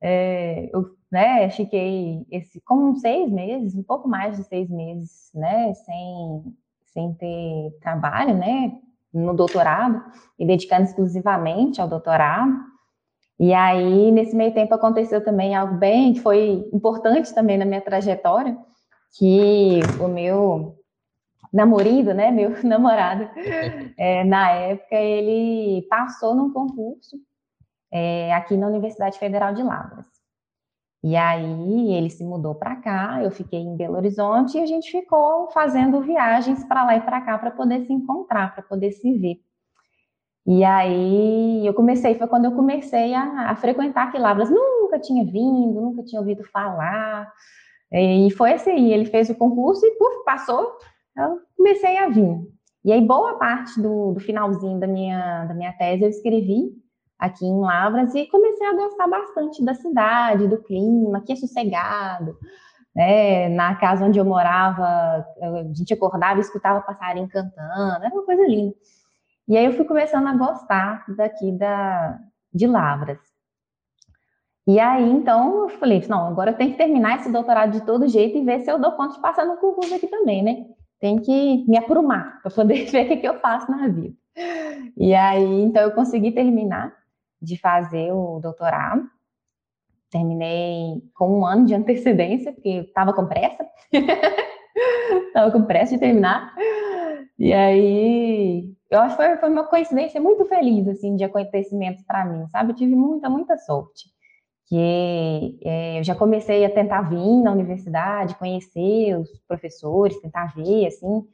é, 0.01 0.69
eu 0.73 0.97
né, 1.11 1.49
fiquei 1.49 2.25
esse, 2.31 2.61
com 2.61 2.95
seis 2.95 3.31
meses, 3.31 3.75
um 3.75 3.83
pouco 3.83 4.07
mais 4.07 4.37
de 4.37 4.43
seis 4.43 4.69
meses, 4.69 5.31
né, 5.33 5.73
sem, 5.73 6.43
sem 6.85 7.13
ter 7.13 7.77
trabalho, 7.81 8.35
né, 8.35 8.73
no 9.13 9.33
doutorado, 9.33 10.03
e 10.37 10.45
dedicando 10.45 10.83
exclusivamente 10.83 11.81
ao 11.81 11.87
doutorado. 11.87 12.53
E 13.39 13.53
aí, 13.53 14.11
nesse 14.11 14.35
meio 14.35 14.53
tempo, 14.53 14.73
aconteceu 14.73 15.23
também 15.23 15.55
algo 15.55 15.75
bem, 15.75 16.13
que 16.13 16.21
foi 16.21 16.67
importante 16.73 17.33
também 17.33 17.57
na 17.57 17.65
minha 17.65 17.81
trajetória, 17.81 18.57
que 19.17 19.79
o 19.99 20.07
meu 20.07 20.75
namorado, 21.53 22.13
né, 22.13 22.31
meu 22.31 22.51
namorado, 22.63 23.29
é, 23.97 24.23
na 24.25 24.51
época, 24.51 24.95
ele 24.95 25.85
passou 25.89 26.35
num 26.35 26.51
concurso 26.51 27.17
é, 27.91 28.33
aqui 28.33 28.55
na 28.57 28.67
Universidade 28.67 29.17
Federal 29.17 29.53
de 29.53 29.63
Lavras. 29.63 30.05
E 31.03 31.15
aí 31.15 31.93
ele 31.93 32.09
se 32.09 32.23
mudou 32.23 32.55
para 32.55 32.75
cá, 32.75 33.21
eu 33.23 33.31
fiquei 33.31 33.59
em 33.59 33.77
Belo 33.77 33.95
Horizonte 33.95 34.57
e 34.57 34.61
a 34.61 34.65
gente 34.65 34.91
ficou 34.91 35.49
fazendo 35.51 36.01
viagens 36.01 36.63
para 36.65 36.83
lá 36.83 36.97
e 36.97 37.01
para 37.01 37.21
cá 37.21 37.37
para 37.37 37.51
poder 37.51 37.85
se 37.85 37.93
encontrar, 37.93 38.53
para 38.53 38.63
poder 38.63 38.91
se 38.91 39.13
ver. 39.13 39.39
E 40.45 40.63
aí 40.63 41.65
eu 41.65 41.73
comecei, 41.73 42.15
foi 42.15 42.27
quando 42.27 42.45
eu 42.45 42.53
comecei 42.53 43.13
a, 43.13 43.51
a 43.51 43.55
frequentar 43.55 44.11
Quilabras. 44.11 44.49
Nunca 44.49 44.97
tinha 44.97 45.25
vindo, 45.25 45.81
nunca 45.81 46.03
tinha 46.03 46.21
ouvido 46.21 46.43
falar. 46.45 47.31
E 47.91 48.31
foi 48.31 48.53
assim, 48.53 48.91
ele 48.91 49.05
fez 49.05 49.29
o 49.29 49.35
concurso 49.35 49.85
e 49.85 49.91
puf, 49.91 50.23
passou, 50.25 50.77
eu 51.17 51.39
comecei 51.55 51.97
a 51.97 52.09
vir. 52.09 52.37
E 52.85 52.91
aí 52.91 53.01
boa 53.01 53.37
parte 53.37 53.81
do, 53.81 54.13
do 54.13 54.19
finalzinho 54.19 54.79
da 54.79 54.87
minha, 54.87 55.45
da 55.45 55.53
minha 55.53 55.73
tese 55.73 56.03
eu 56.03 56.09
escrevi 56.09 56.71
aqui 57.19 57.45
em 57.45 57.59
Lavras 57.59 58.13
e 58.15 58.27
comecei 58.27 58.67
a 58.67 58.73
gostar 58.73 59.07
bastante 59.07 59.63
da 59.65 59.73
cidade, 59.73 60.47
do 60.47 60.61
clima, 60.63 61.21
que 61.21 61.33
é 61.33 61.35
sossegado. 61.35 62.37
Né? 62.95 63.49
Na 63.49 63.75
casa 63.75 64.05
onde 64.05 64.19
eu 64.19 64.25
morava, 64.25 64.83
a 64.83 65.63
gente 65.73 65.93
acordava 65.93 66.39
e 66.39 66.41
escutava 66.41 66.81
passarinho 66.81 67.27
cantando, 67.27 68.03
era 68.03 68.13
uma 68.13 68.23
coisa 68.23 68.43
linda. 68.43 68.73
E 69.47 69.57
aí 69.57 69.65
eu 69.65 69.73
fui 69.73 69.85
começando 69.85 70.27
a 70.27 70.35
gostar 70.35 71.05
daqui 71.15 71.51
da, 71.51 72.19
de 72.53 72.67
Lavras. 72.67 73.19
E 74.67 74.79
aí, 74.79 75.09
então, 75.09 75.63
eu 75.63 75.69
falei, 75.69 76.05
não, 76.09 76.27
agora 76.27 76.51
eu 76.51 76.57
tenho 76.57 76.71
que 76.71 76.77
terminar 76.77 77.19
esse 77.19 77.31
doutorado 77.31 77.71
de 77.71 77.85
todo 77.85 78.07
jeito 78.07 78.37
e 78.37 78.43
ver 78.43 78.59
se 78.59 78.69
eu 78.69 78.77
dou 78.77 78.91
conta 78.91 79.13
de 79.13 79.21
passar 79.21 79.45
no 79.45 79.55
concurso 79.55 79.95
aqui 79.95 80.07
também, 80.07 80.43
né? 80.43 80.65
Tem 80.99 81.19
que 81.19 81.65
me 81.67 81.77
aprumar 81.77 82.41
para 82.41 82.51
poder 82.51 82.85
ver 82.91 83.05
o 83.05 83.07
que, 83.09 83.17
que 83.17 83.27
eu 83.27 83.39
faço 83.39 83.69
na 83.71 83.87
vida. 83.87 84.15
E 84.95 85.13
aí, 85.13 85.61
então, 85.61 85.81
eu 85.83 85.91
consegui 85.91 86.31
terminar 86.31 86.93
de 87.41 87.57
fazer 87.59 88.11
o 88.11 88.39
doutorado. 88.39 89.07
Terminei 90.11 91.01
com 91.13 91.39
um 91.39 91.45
ano 91.45 91.65
de 91.65 91.75
antecedência, 91.75 92.53
porque 92.53 92.69
estava 92.69 93.13
com 93.13 93.25
pressa. 93.25 93.65
Estava 95.27 95.51
com 95.51 95.63
pressa 95.63 95.93
de 95.95 95.99
terminar. 95.99 96.53
E 97.37 97.51
aí, 97.53 98.73
eu 98.89 98.99
acho 98.99 99.17
que 99.17 99.23
foi, 99.23 99.37
foi 99.37 99.49
uma 99.49 99.65
coincidência 99.65 100.21
muito 100.21 100.45
feliz, 100.45 100.87
assim, 100.87 101.15
de 101.15 101.23
acontecimentos 101.23 102.03
para 102.03 102.25
mim, 102.25 102.47
sabe? 102.47 102.71
Eu 102.71 102.75
tive 102.75 102.95
muita, 102.95 103.29
muita 103.29 103.57
sorte. 103.57 104.09
Que 104.67 105.57
é, 105.63 105.99
eu 105.99 106.03
já 106.03 106.13
comecei 106.15 106.65
a 106.65 106.69
tentar 106.69 107.01
vir 107.01 107.41
na 107.41 107.51
universidade, 107.51 108.35
conhecer 108.35 109.15
os 109.17 109.29
professores, 109.47 110.19
tentar 110.19 110.53
ver, 110.55 110.87
assim, 110.87 111.25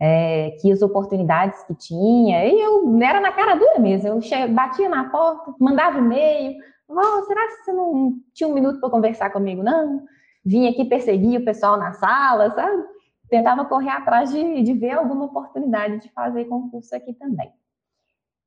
é, 0.00 0.52
que 0.60 0.70
as 0.70 0.80
oportunidades 0.80 1.62
que 1.64 1.74
tinha, 1.74 2.44
e 2.46 2.60
eu 2.60 3.02
era 3.02 3.20
na 3.20 3.32
cara 3.32 3.56
dura 3.56 3.78
mesmo, 3.80 4.08
eu 4.08 4.48
batia 4.50 4.88
na 4.88 5.10
porta, 5.10 5.52
mandava 5.58 5.98
e-mail, 5.98 6.54
Oh, 6.88 7.22
será 7.24 7.46
que 7.48 7.64
você 7.64 7.72
não 7.72 8.18
tinha 8.32 8.48
um 8.48 8.54
minuto 8.54 8.80
para 8.80 8.88
conversar 8.88 9.30
comigo, 9.30 9.62
não? 9.62 10.06
Vim 10.44 10.66
aqui 10.66 10.86
perseguir 10.86 11.38
o 11.40 11.44
pessoal 11.44 11.76
na 11.76 11.92
sala, 11.92 12.50
sabe? 12.54 12.82
Tentava 13.28 13.66
correr 13.66 13.90
atrás 13.90 14.32
de, 14.32 14.62
de 14.62 14.72
ver 14.72 14.92
alguma 14.92 15.26
oportunidade 15.26 16.00
de 16.00 16.08
fazer 16.12 16.46
concurso 16.46 16.96
aqui 16.96 17.12
também. 17.12 17.52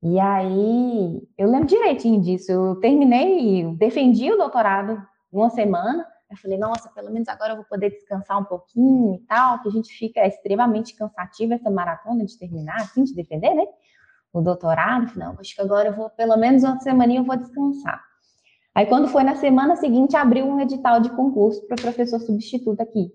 E 0.02 0.18
aí, 0.18 1.22
eu 1.38 1.48
lembro 1.48 1.68
direitinho 1.68 2.20
disso. 2.20 2.50
Eu 2.50 2.74
terminei, 2.80 3.72
defendi 3.76 4.32
o 4.32 4.36
doutorado 4.36 5.00
uma 5.32 5.48
semana. 5.48 6.04
Eu 6.28 6.36
falei, 6.38 6.58
nossa, 6.58 6.88
pelo 6.90 7.10
menos 7.12 7.28
agora 7.28 7.52
eu 7.52 7.56
vou 7.56 7.64
poder 7.64 7.90
descansar 7.90 8.40
um 8.40 8.44
pouquinho 8.44 9.14
e 9.14 9.18
tal, 9.20 9.62
que 9.62 9.68
a 9.68 9.70
gente 9.70 9.92
fica 9.92 10.26
extremamente 10.26 10.96
cansativo 10.96 11.54
essa 11.54 11.70
maratona 11.70 12.24
de 12.24 12.36
terminar, 12.36 12.76
assim, 12.76 13.04
de 13.04 13.14
defender, 13.14 13.54
né? 13.54 13.64
O 14.32 14.40
doutorado. 14.40 15.12
Não, 15.16 15.36
acho 15.38 15.54
que 15.54 15.60
agora 15.60 15.90
eu 15.90 15.94
vou, 15.94 16.10
pelo 16.10 16.36
menos 16.36 16.64
uma 16.64 16.80
semana 16.80 17.14
eu 17.14 17.22
vou 17.22 17.36
descansar. 17.36 18.02
Aí, 18.74 18.86
quando 18.86 19.06
foi 19.06 19.22
na 19.22 19.36
semana 19.36 19.76
seguinte, 19.76 20.16
abriu 20.16 20.46
um 20.46 20.58
edital 20.58 20.98
de 21.00 21.10
concurso 21.10 21.64
para 21.68 21.76
professor 21.76 22.18
substituto 22.18 22.80
aqui, 22.80 23.12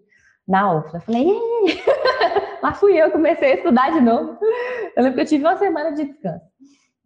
na 0.47 0.73
UFLA. 0.73 0.99
Eu 0.99 1.01
falei, 1.01 1.27
lá 2.63 2.73
fui 2.73 2.95
eu, 2.95 3.11
comecei 3.11 3.51
a 3.51 3.55
estudar 3.55 3.91
de 3.91 3.99
novo. 3.99 4.37
Eu 4.95 5.03
lembro 5.03 5.15
que 5.15 5.21
eu 5.21 5.25
tive 5.25 5.43
uma 5.43 5.57
semana 5.57 5.91
de 5.91 6.05
descanso 6.05 6.45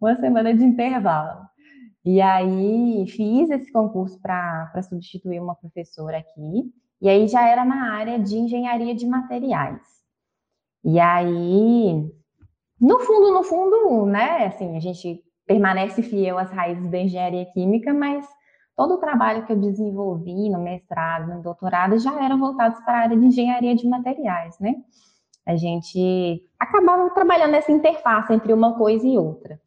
uma 0.06 0.16
semana 0.16 0.54
de 0.54 0.64
intervalo. 0.64 1.42
E 2.04 2.20
aí 2.20 3.06
fiz 3.08 3.50
esse 3.50 3.70
concurso 3.70 4.20
para 4.20 4.82
substituir 4.82 5.40
uma 5.40 5.54
professora 5.54 6.18
aqui, 6.18 6.72
e 7.00 7.08
aí 7.08 7.28
já 7.28 7.46
era 7.46 7.64
na 7.64 7.92
área 7.94 8.18
de 8.18 8.36
engenharia 8.36 8.94
de 8.94 9.06
materiais. 9.06 9.80
E 10.84 10.98
aí, 10.98 12.10
no 12.80 12.98
fundo, 13.00 13.32
no 13.32 13.44
fundo, 13.44 14.06
né, 14.06 14.46
assim, 14.46 14.76
a 14.76 14.80
gente 14.80 15.22
permanece 15.46 16.02
fiel 16.02 16.38
às 16.38 16.50
raízes 16.50 16.90
da 16.90 16.98
engenharia 16.98 17.46
química, 17.52 17.94
mas 17.94 18.26
todo 18.76 18.94
o 18.94 18.98
trabalho 18.98 19.46
que 19.46 19.52
eu 19.52 19.56
desenvolvi 19.56 20.48
no 20.50 20.60
mestrado, 20.60 21.32
no 21.32 21.42
doutorado, 21.42 21.98
já 21.98 22.24
eram 22.24 22.38
voltados 22.38 22.80
para 22.84 22.98
a 22.98 23.02
área 23.02 23.16
de 23.16 23.24
engenharia 23.24 23.74
de 23.76 23.86
materiais, 23.86 24.58
né? 24.58 24.74
A 25.46 25.56
gente 25.56 26.42
acabava 26.58 27.10
trabalhando 27.10 27.52
nessa 27.52 27.70
interface 27.70 28.32
entre 28.32 28.52
uma 28.52 28.76
coisa 28.76 29.06
e 29.06 29.18
outra. 29.18 29.60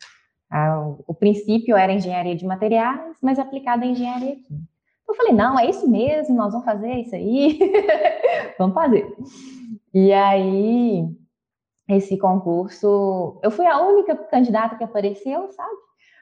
O 1.07 1.13
princípio 1.13 1.75
era 1.75 1.91
engenharia 1.91 2.35
de 2.35 2.45
materiais, 2.45 3.17
mas 3.21 3.39
aplicada 3.39 3.85
em 3.85 3.91
engenharia 3.91 4.35
química. 4.35 4.75
Eu 5.07 5.13
falei, 5.13 5.33
não, 5.33 5.59
é 5.59 5.69
isso 5.69 5.89
mesmo, 5.89 6.35
nós 6.35 6.51
vamos 6.51 6.65
fazer 6.65 6.93
isso 6.95 7.15
aí, 7.15 7.59
vamos 8.57 8.74
fazer. 8.74 9.07
E 9.93 10.12
aí, 10.12 11.05
esse 11.88 12.17
concurso, 12.17 13.39
eu 13.43 13.51
fui 13.51 13.65
a 13.65 13.79
única 13.79 14.15
candidata 14.15 14.75
que 14.75 14.83
apareceu, 14.83 15.51
sabe? 15.51 15.75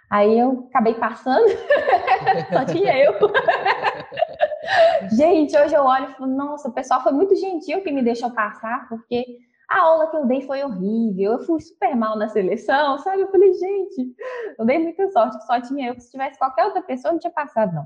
Aí 0.10 0.38
eu 0.38 0.68
acabei 0.70 0.96
passando, 0.96 1.48
só 2.52 2.66
tinha 2.66 2.98
eu. 2.98 3.14
Gente, 5.16 5.58
hoje 5.58 5.74
eu 5.74 5.84
olho 5.84 6.10
e 6.10 6.14
falo, 6.14 6.36
nossa, 6.36 6.70
o 6.70 6.74
pessoal 6.74 7.02
foi 7.02 7.14
muito 7.14 7.36
gentil 7.36 7.82
que 7.82 7.92
me 7.92 8.04
deixou 8.04 8.30
passar, 8.32 8.88
porque 8.90 9.26
a 9.74 9.82
aula 9.82 10.08
que 10.08 10.16
eu 10.16 10.28
dei 10.28 10.42
foi 10.42 10.64
horrível, 10.64 11.34
eu 11.34 11.40
fui 11.40 11.60
super 11.60 11.96
mal 11.96 12.16
na 12.18 12.30
seleção, 12.30 13.00
sabe? 13.00 13.24
Eu 13.24 13.32
falei, 13.32 13.52
gente, 13.54 14.16
eu 14.60 14.66
dei 14.66 14.78
muita 14.78 15.10
sorte 15.10 15.38
que 15.38 15.46
só 15.46 15.60
tinha 15.60 15.90
eu, 15.90 15.96
que 15.96 16.02
se 16.02 16.12
tivesse 16.12 16.38
qualquer 16.38 16.66
outra 16.66 16.82
pessoa 16.84 17.12
não 17.12 17.20
tinha 17.20 17.34
passado, 17.34 17.74
não. 17.74 17.86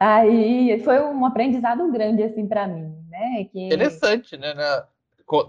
Aí 0.00 0.80
foi 0.82 0.98
um 1.00 1.26
aprendizado 1.26 1.90
grande, 1.92 2.22
assim, 2.22 2.48
para 2.48 2.66
mim, 2.66 2.96
né? 3.10 3.44
Que... 3.52 3.66
Interessante, 3.66 4.36
né? 4.38 4.54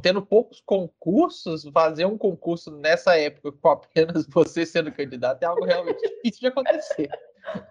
Tendo 0.02 0.22
poucos 0.22 0.62
concursos, 0.62 1.64
fazer 1.74 2.06
um 2.06 2.18
concurso 2.18 2.72
nessa 2.72 3.18
época 3.18 3.54
com 3.54 3.70
apenas 3.70 4.28
você 4.30 4.66
sendo 4.66 4.92
candidato 4.92 5.42
é 5.42 5.46
algo 5.46 5.64
realmente 5.64 6.02
difícil 6.24 6.42
de 6.42 6.48
acontecer. 6.48 7.10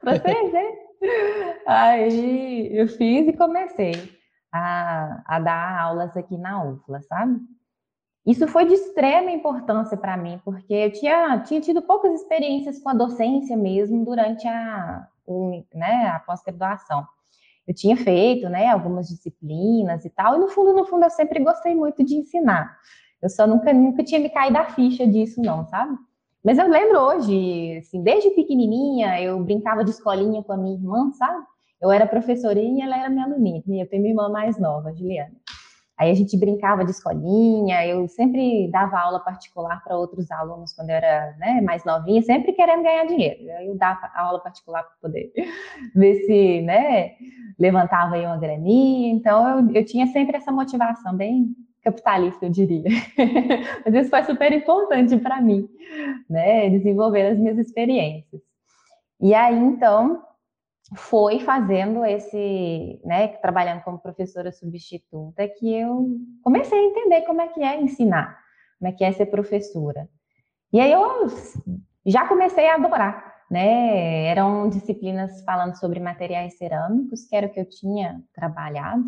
Pra 0.01 0.15
você 0.15 0.51
ver. 0.51 0.85
Aí 1.67 2.79
eu 2.79 2.89
fiz 2.89 3.29
e 3.29 3.33
comecei 3.35 3.93
a, 4.51 5.23
a 5.27 5.39
dar 5.39 5.81
aulas 5.81 6.17
aqui 6.17 6.39
na 6.39 6.65
UFLA, 6.65 7.03
sabe? 7.03 7.41
Isso 8.27 8.49
foi 8.49 8.65
de 8.65 8.73
extrema 8.73 9.31
importância 9.31 9.97
para 9.97 10.17
mim, 10.17 10.41
porque 10.45 10.73
eu 10.73 10.93
tinha, 10.93 11.41
tinha 11.41 11.61
tido 11.61 11.83
poucas 11.83 12.15
experiências 12.15 12.79
com 12.79 12.89
a 12.89 12.95
docência 12.95 13.55
mesmo 13.55 14.03
durante 14.03 14.49
a, 14.49 15.07
né, 15.75 16.07
a 16.09 16.21
pós-graduação. 16.21 17.07
Eu 17.67 17.75
tinha 17.75 17.97
feito 17.97 18.49
né, 18.49 18.69
algumas 18.69 19.09
disciplinas 19.09 20.05
e 20.05 20.11
tal, 20.11 20.37
e 20.37 20.39
no 20.39 20.49
fundo, 20.49 20.73
no 20.73 20.87
fundo, 20.87 21.05
eu 21.05 21.11
sempre 21.11 21.39
gostei 21.41 21.75
muito 21.75 22.03
de 22.03 22.17
ensinar. 22.17 22.79
Eu 23.21 23.29
só 23.29 23.47
nunca, 23.47 23.73
nunca 23.73 24.03
tinha 24.03 24.21
me 24.21 24.31
caído 24.31 24.59
a 24.59 24.65
ficha 24.65 25.07
disso, 25.07 25.41
não, 25.43 25.67
sabe? 25.67 25.97
Mas 26.43 26.59
eu 26.59 26.69
lembro 26.69 27.01
hoje, 27.01 27.79
assim, 27.79 28.03
desde 28.03 28.31
pequenininha, 28.31 29.21
eu 29.21 29.43
brincava 29.43 29.83
de 29.83 29.91
escolinha 29.91 30.43
com 30.43 30.53
a 30.53 30.57
minha 30.59 30.75
irmã, 30.75 31.11
sabe? 31.13 31.43
Eu 31.81 31.91
era 31.91 32.07
professorinha 32.07 32.85
e 32.85 32.87
ela 32.87 32.99
era 32.99 33.11
minha 33.11 33.25
aluninha. 33.25 33.63
Eu 33.83 33.89
tenho 33.89 34.03
minha 34.03 34.13
irmã 34.13 34.29
mais 34.29 34.59
nova, 34.59 34.93
Juliana. 34.93 35.33
Aí 35.97 36.11
a 36.11 36.15
gente 36.15 36.37
brincava 36.37 36.85
de 36.85 36.91
escolinha, 36.91 37.87
eu 37.87 38.09
sempre 38.09 38.69
dava 38.71 38.99
aula 38.99 39.21
particular 39.21 39.83
para 39.85 39.97
outros 39.97 40.29
alunos 40.31 40.73
quando 40.73 40.91
eu 40.91 40.97
era 40.97 41.37
né, 41.39 41.61
mais 41.61 41.85
novinha, 41.85 42.21
sempre 42.23 42.53
querendo 42.53 42.83
ganhar 42.83 43.07
dinheiro. 43.07 43.45
Eu 43.63 43.77
dava 43.77 44.11
aula 44.15 44.41
particular 44.41 44.83
para 44.83 44.97
poder 45.01 45.33
ver 45.95 46.15
se 46.27 46.63
né, 46.63 47.13
levantava 47.59 48.17
aí 48.17 48.27
uma 48.27 48.37
graninha. 48.37 49.13
Então 49.13 49.61
eu, 49.61 49.71
eu 49.73 49.85
tinha 49.85 50.07
sempre 50.09 50.37
essa 50.37 50.51
motivação 50.51 51.17
bem 51.17 51.55
capitalista, 51.81 52.47
eu 52.47 52.51
diria. 52.51 52.83
Mas 53.85 53.95
isso 53.95 54.11
foi 54.11 54.25
super 54.25 54.53
importante 54.53 55.17
para 55.19 55.41
mim, 55.41 55.69
né, 56.29 56.71
desenvolver 56.71 57.29
as 57.29 57.39
minhas 57.39 57.59
experiências. 57.59 58.43
E 59.21 59.33
aí, 59.33 59.57
então, 59.57 60.23
foi 60.95 61.41
fazendo 61.41 62.05
esse, 62.05 63.01
né, 63.05 63.29
trabalhando 63.29 63.83
como 63.83 63.99
professora 63.99 64.53
substituta, 64.53 65.49
que 65.49 65.73
eu 65.75 66.07
comecei 66.43 66.79
a 66.79 66.85
entender 66.85 67.23
como 67.23 67.41
é 67.41 67.49
que 67.49 67.63
é 67.63 67.81
ensinar, 67.81 68.39
como 68.79 68.91
é 68.91 68.93
que 68.93 69.05
é 69.05 69.13
ser 69.13 69.27
professora. 69.27 70.09
E 70.73 70.81
aí 70.81 70.93
eu 70.93 71.27
já 72.05 72.27
comecei 72.27 72.69
a 72.69 72.75
adorar, 72.75 73.35
né? 73.51 74.27
Eram 74.27 74.69
disciplinas 74.69 75.43
falando 75.45 75.77
sobre 75.77 76.01
materiais 76.01 76.59
cerâmicos, 76.59 77.25
que 77.25 77.37
era 77.37 77.47
o 77.47 77.51
que 77.51 77.61
eu 77.61 77.69
tinha 77.69 78.23
trabalhado 78.35 79.05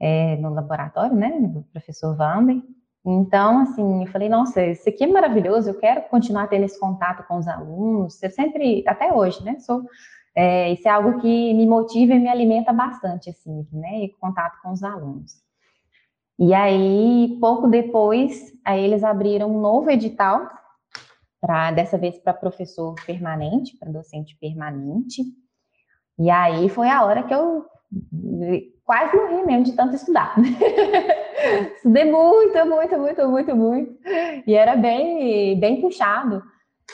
é, 0.00 0.36
no 0.36 0.52
laboratório, 0.52 1.14
né, 1.14 1.30
do 1.40 1.62
professor 1.72 2.16
Vander. 2.16 2.60
Então, 3.04 3.58
assim, 3.60 4.04
eu 4.04 4.10
falei, 4.12 4.28
nossa, 4.28 4.64
isso 4.64 4.88
aqui 4.88 5.04
é 5.04 5.06
maravilhoso, 5.06 5.70
eu 5.70 5.78
quero 5.78 6.02
continuar 6.02 6.46
tendo 6.48 6.64
esse 6.64 6.78
contato 6.78 7.26
com 7.26 7.36
os 7.36 7.48
alunos. 7.48 8.22
Eu 8.22 8.30
sempre, 8.30 8.84
até 8.86 9.12
hoje, 9.12 9.42
né, 9.44 9.58
sou 9.58 9.82
é, 10.34 10.72
isso 10.72 10.88
é 10.88 10.90
algo 10.90 11.20
que 11.20 11.54
me 11.54 11.66
motiva 11.66 12.14
e 12.14 12.18
me 12.18 12.28
alimenta 12.28 12.72
bastante, 12.72 13.30
assim, 13.30 13.66
né? 13.72 14.04
E 14.04 14.08
contato 14.20 14.60
com 14.62 14.72
os 14.72 14.82
alunos. 14.82 15.32
E 16.38 16.54
aí, 16.54 17.36
pouco 17.40 17.68
depois, 17.68 18.52
aí 18.64 18.82
eles 18.82 19.04
abriram 19.04 19.54
um 19.54 19.60
novo 19.60 19.90
edital, 19.90 20.48
para 21.42 21.72
dessa 21.72 21.98
vez 21.98 22.16
para 22.18 22.32
professor 22.32 22.94
permanente, 23.04 23.76
para 23.76 23.90
docente 23.90 24.36
permanente. 24.40 25.22
E 26.16 26.30
aí 26.30 26.68
foi 26.68 26.88
a 26.88 27.04
hora 27.04 27.24
que 27.24 27.34
eu 27.34 27.66
quase 28.84 29.16
morri 29.16 29.44
mesmo 29.44 29.64
de 29.64 29.72
tanto 29.72 29.96
estudar. 29.96 30.36
Estudei 31.76 32.04
muito, 32.04 32.64
muito, 32.64 32.96
muito, 32.96 33.28
muito, 33.28 33.56
muito. 33.56 33.98
E 34.46 34.54
era 34.54 34.76
bem, 34.76 35.58
bem 35.58 35.80
puxado 35.80 36.42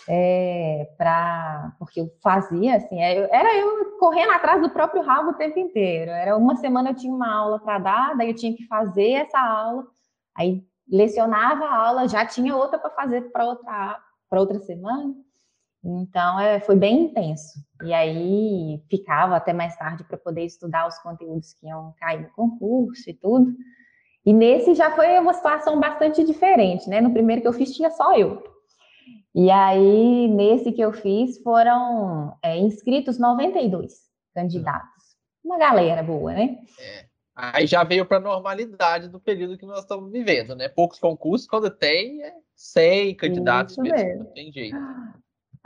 é, 0.08 0.88
para 0.96 1.74
porque 1.78 2.00
eu 2.00 2.10
fazia 2.22 2.76
assim, 2.76 3.00
é, 3.00 3.28
era 3.34 3.56
eu 3.56 3.98
correndo 3.98 4.32
atrás 4.32 4.60
do 4.62 4.70
próprio 4.70 5.02
rabo 5.02 5.30
o 5.30 5.34
tempo 5.34 5.58
inteiro. 5.58 6.10
Era 6.10 6.36
uma 6.36 6.56
semana 6.56 6.90
eu 6.90 6.94
tinha 6.94 7.12
uma 7.12 7.32
aula 7.32 7.58
para 7.58 7.78
dar, 7.78 8.16
daí 8.16 8.30
eu 8.30 8.34
tinha 8.34 8.54
que 8.54 8.66
fazer 8.66 9.12
essa 9.12 9.38
aula, 9.38 9.86
aí 10.34 10.64
lecionava 10.90 11.64
a 11.64 11.86
aula, 11.86 12.08
já 12.08 12.24
tinha 12.24 12.56
outra 12.56 12.78
para 12.78 12.90
fazer 12.90 13.30
para 13.32 13.44
outra 13.44 14.00
para 14.28 14.40
outra 14.40 14.58
semana. 14.60 15.14
Então, 15.82 16.38
é, 16.40 16.60
foi 16.60 16.76
bem 16.76 17.04
intenso. 17.04 17.60
E 17.84 17.94
aí 17.94 18.82
ficava 18.90 19.36
até 19.36 19.52
mais 19.52 19.76
tarde 19.76 20.04
para 20.04 20.18
poder 20.18 20.44
estudar 20.44 20.86
os 20.86 20.98
conteúdos 20.98 21.54
que 21.54 21.66
iam 21.66 21.94
cair 21.98 22.22
no 22.22 22.30
concurso 22.32 23.08
e 23.08 23.14
tudo. 23.14 23.54
E 24.26 24.32
nesse 24.32 24.74
já 24.74 24.90
foi 24.90 25.18
uma 25.18 25.32
situação 25.32 25.78
bastante 25.80 26.24
diferente, 26.24 26.88
né? 26.88 27.00
No 27.00 27.12
primeiro 27.12 27.40
que 27.40 27.48
eu 27.48 27.52
fiz 27.52 27.74
tinha 27.74 27.90
só 27.90 28.14
eu. 28.14 28.42
E 29.34 29.50
aí, 29.50 30.28
nesse 30.28 30.72
que 30.72 30.80
eu 30.80 30.92
fiz, 30.92 31.40
foram 31.42 32.36
é, 32.42 32.58
inscritos 32.58 33.18
92 33.18 33.92
candidatos. 34.34 35.16
Uma 35.44 35.58
galera 35.58 36.02
boa, 36.02 36.32
né? 36.32 36.58
É. 36.80 37.06
Aí 37.36 37.66
já 37.66 37.84
veio 37.84 38.04
para 38.04 38.16
a 38.16 38.20
normalidade 38.20 39.08
do 39.08 39.20
período 39.20 39.56
que 39.56 39.64
nós 39.64 39.80
estamos 39.80 40.10
vivendo, 40.10 40.56
né? 40.56 40.68
Poucos 40.68 40.98
concursos, 40.98 41.46
quando 41.46 41.70
tem, 41.70 42.20
é 42.22 42.34
100 42.56 43.14
candidatos 43.14 43.78
mesmo, 43.78 43.96
mesmo. 43.96 44.24
não 44.24 44.32
tem 44.32 44.50
jeito. 44.50 44.76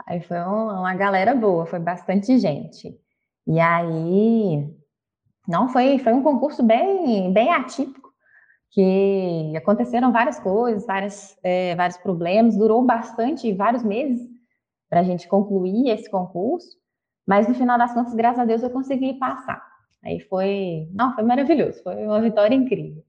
Aí 0.05 0.21
foi 0.21 0.37
uma, 0.37 0.79
uma 0.81 0.95
galera 0.95 1.33
boa, 1.33 1.65
foi 1.65 1.79
bastante 1.79 2.37
gente. 2.37 2.95
E 3.47 3.59
aí, 3.59 4.69
não 5.47 5.67
foi, 5.67 5.97
foi 5.97 6.13
um 6.13 6.21
concurso 6.21 6.61
bem, 6.61 7.33
bem 7.33 7.51
atípico 7.51 8.12
que 8.73 9.53
aconteceram 9.55 10.11
várias 10.11 10.39
coisas, 10.39 10.85
várias, 10.85 11.37
é, 11.43 11.75
vários 11.75 11.97
problemas, 11.97 12.57
durou 12.57 12.81
bastante, 12.83 13.53
vários 13.53 13.83
meses, 13.83 14.27
para 14.89 15.01
a 15.01 15.03
gente 15.03 15.27
concluir 15.27 15.89
esse 15.89 16.09
concurso, 16.09 16.77
Mas 17.25 17.47
no 17.47 17.53
final 17.53 17.77
das 17.77 17.93
contas, 17.93 18.13
graças 18.13 18.39
a 18.39 18.45
Deus, 18.45 18.63
eu 18.63 18.69
consegui 18.69 19.13
passar. 19.13 19.63
Aí 20.03 20.19
foi, 20.19 20.89
não, 20.91 21.13
foi 21.13 21.23
maravilhoso, 21.23 21.81
foi 21.83 21.95
uma 22.03 22.19
vitória 22.19 22.53
incrível. 22.53 23.03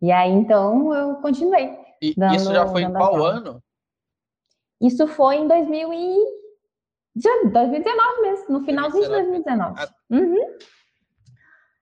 E 0.00 0.10
aí 0.10 0.30
então 0.30 0.94
eu 0.94 1.16
continuei. 1.16 1.76
E 2.00 2.14
dando, 2.16 2.34
isso 2.36 2.52
já 2.52 2.66
foi 2.66 2.82
em 2.82 2.92
qual 2.92 3.22
ano? 3.24 3.62
Isso 4.80 5.06
foi 5.06 5.36
em 5.36 5.48
2000 5.48 5.92
e... 5.92 6.42
2019 7.14 8.22
mesmo, 8.22 8.58
no 8.58 8.64
finalzinho 8.64 9.04
de 9.04 9.10
2019. 9.10 9.80
Uhum. 10.10 10.56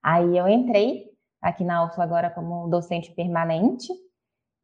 Aí 0.03 0.37
eu 0.37 0.49
entrei 0.49 1.10
aqui 1.41 1.65
na 1.65 1.85
UFLA 1.85 2.05
agora 2.05 2.31
como 2.31 2.69
docente 2.69 3.13
permanente, 3.13 3.89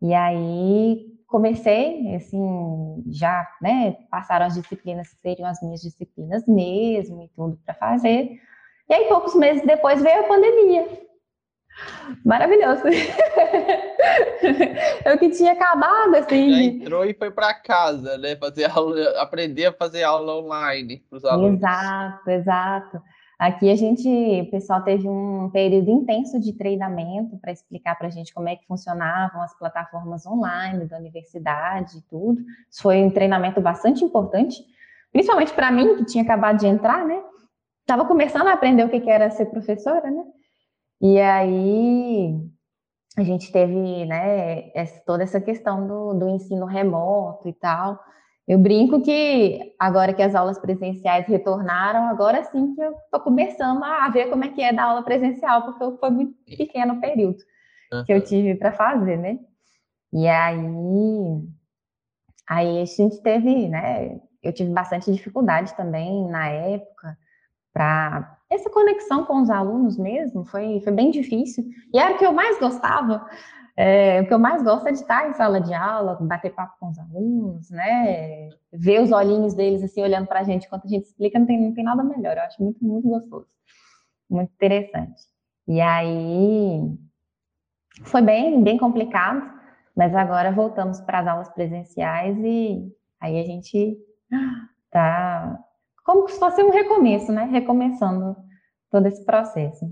e 0.02 0.12
aí 0.12 1.06
comecei, 1.26 2.14
assim, 2.14 3.04
já, 3.08 3.46
né, 3.60 3.96
passaram 4.10 4.46
as 4.46 4.54
disciplinas 4.54 5.08
que 5.08 5.20
seriam 5.20 5.48
as 5.48 5.60
minhas 5.60 5.80
disciplinas 5.80 6.46
mesmo 6.46 7.22
e 7.22 7.28
tudo 7.34 7.58
para 7.64 7.74
fazer. 7.74 8.40
E 8.88 8.94
aí, 8.94 9.08
poucos 9.08 9.34
meses 9.34 9.66
depois, 9.66 10.00
veio 10.00 10.20
a 10.20 10.28
pandemia. 10.28 11.06
Maravilhoso. 12.24 12.82
Eu 15.04 15.18
que 15.18 15.28
tinha 15.30 15.52
acabado, 15.52 16.14
assim. 16.14 16.52
Já 16.52 16.62
entrou 16.62 17.04
e 17.04 17.12
foi 17.12 17.30
para 17.30 17.52
casa, 17.52 18.16
né? 18.16 18.36
Fazer 18.36 18.70
aula, 18.70 19.20
aprender 19.20 19.66
a 19.66 19.72
fazer 19.72 20.02
aula 20.04 20.36
online 20.36 21.04
para 21.10 21.16
os 21.16 21.24
alunos. 21.24 21.58
Exato, 21.58 22.30
exato. 22.30 23.02
Aqui 23.38 23.70
a 23.70 23.76
gente, 23.76 24.08
o 24.08 24.50
pessoal 24.50 24.82
teve 24.82 25.06
um 25.06 25.50
período 25.50 25.90
intenso 25.90 26.40
de 26.40 26.54
treinamento 26.54 27.36
para 27.36 27.52
explicar 27.52 27.94
para 27.96 28.06
a 28.06 28.10
gente 28.10 28.32
como 28.32 28.48
é 28.48 28.56
que 28.56 28.66
funcionavam 28.66 29.42
as 29.42 29.56
plataformas 29.58 30.24
online 30.26 30.86
da 30.86 30.96
universidade 30.96 31.98
e 31.98 32.02
tudo. 32.02 32.40
Isso 32.70 32.80
foi 32.80 33.02
um 33.04 33.10
treinamento 33.10 33.60
bastante 33.60 34.02
importante, 34.02 34.64
principalmente 35.12 35.52
para 35.52 35.70
mim, 35.70 35.96
que 35.96 36.06
tinha 36.06 36.24
acabado 36.24 36.58
de 36.58 36.66
entrar, 36.66 37.04
né? 37.04 37.22
Estava 37.82 38.06
começando 38.06 38.48
a 38.48 38.54
aprender 38.54 38.84
o 38.84 38.88
que 38.88 39.08
era 39.08 39.30
ser 39.30 39.46
professora, 39.46 40.10
né? 40.10 40.24
E 41.02 41.20
aí 41.20 42.40
a 43.18 43.22
gente 43.22 43.52
teve, 43.52 44.06
né, 44.06 44.70
toda 45.04 45.22
essa 45.22 45.40
questão 45.40 45.86
do, 45.86 46.14
do 46.14 46.28
ensino 46.28 46.64
remoto 46.64 47.48
e 47.48 47.52
tal. 47.52 47.98
Eu 48.46 48.58
brinco 48.58 49.02
que 49.02 49.74
agora 49.78 50.14
que 50.14 50.22
as 50.22 50.34
aulas 50.34 50.58
presenciais 50.58 51.26
retornaram, 51.26 52.08
agora 52.08 52.44
sim 52.44 52.74
que 52.74 52.80
eu 52.80 52.92
estou 52.92 53.20
começando 53.20 53.82
a 53.82 54.08
ver 54.08 54.30
como 54.30 54.44
é 54.44 54.48
que 54.48 54.62
é 54.62 54.72
dar 54.72 54.84
aula 54.84 55.02
presencial, 55.02 55.64
porque 55.64 55.98
foi 55.98 56.10
muito 56.10 56.34
pequeno 56.56 56.94
o 56.94 57.00
período 57.00 57.38
uhum. 57.92 58.04
que 58.04 58.12
eu 58.12 58.22
tive 58.22 58.54
para 58.54 58.70
fazer, 58.70 59.16
né? 59.16 59.38
E 60.12 60.28
aí, 60.28 60.64
aí 62.48 62.82
a 62.82 62.84
gente 62.84 63.20
teve, 63.20 63.68
né? 63.68 64.20
Eu 64.40 64.52
tive 64.52 64.70
bastante 64.70 65.12
dificuldade 65.12 65.74
também 65.74 66.28
na 66.28 66.46
época 66.48 67.18
para 67.72 68.38
essa 68.48 68.70
conexão 68.70 69.24
com 69.24 69.42
os 69.42 69.50
alunos 69.50 69.98
mesmo, 69.98 70.44
foi, 70.44 70.80
foi 70.80 70.92
bem 70.92 71.10
difícil. 71.10 71.64
E 71.92 71.98
era 71.98 72.14
o 72.14 72.18
que 72.18 72.24
eu 72.24 72.32
mais 72.32 72.58
gostava, 72.60 73.26
é, 73.76 74.22
o 74.22 74.26
que 74.26 74.32
eu 74.32 74.38
mais 74.38 74.62
gosto 74.62 74.88
é 74.88 74.92
de 74.92 74.98
estar 74.98 75.28
em 75.28 75.34
sala 75.34 75.60
de 75.60 75.74
aula, 75.74 76.16
bater 76.20 76.54
papo 76.54 76.76
com 76.80 76.88
os 76.88 76.98
alunos, 76.98 77.70
né? 77.70 78.48
Ver 78.72 79.02
os 79.02 79.12
olhinhos 79.12 79.52
deles 79.52 79.82
assim 79.82 80.02
olhando 80.02 80.26
para 80.26 80.40
a 80.40 80.42
gente 80.44 80.66
enquanto 80.66 80.86
a 80.86 80.88
gente 80.88 81.04
explica, 81.04 81.38
não 81.38 81.46
tem, 81.46 81.60
não 81.60 81.74
tem 81.74 81.84
nada 81.84 82.02
melhor. 82.02 82.38
Eu 82.38 82.42
acho 82.44 82.62
muito, 82.62 82.82
muito 82.82 83.06
gostoso, 83.06 83.46
muito 84.30 84.50
interessante. 84.54 85.22
E 85.68 85.78
aí 85.80 86.80
foi 88.04 88.22
bem, 88.22 88.62
bem 88.62 88.78
complicado, 88.78 89.42
mas 89.94 90.14
agora 90.14 90.52
voltamos 90.52 90.98
para 91.00 91.20
as 91.20 91.26
aulas 91.26 91.48
presenciais 91.50 92.38
e 92.38 92.90
aí 93.20 93.38
a 93.38 93.44
gente 93.44 93.98
tá 94.90 95.58
como 96.02 96.28
se 96.28 96.38
fosse 96.38 96.62
um 96.62 96.70
recomeço, 96.70 97.30
né? 97.30 97.44
Recomeçando 97.44 98.36
todo 98.90 99.06
esse 99.06 99.24
processo. 99.24 99.84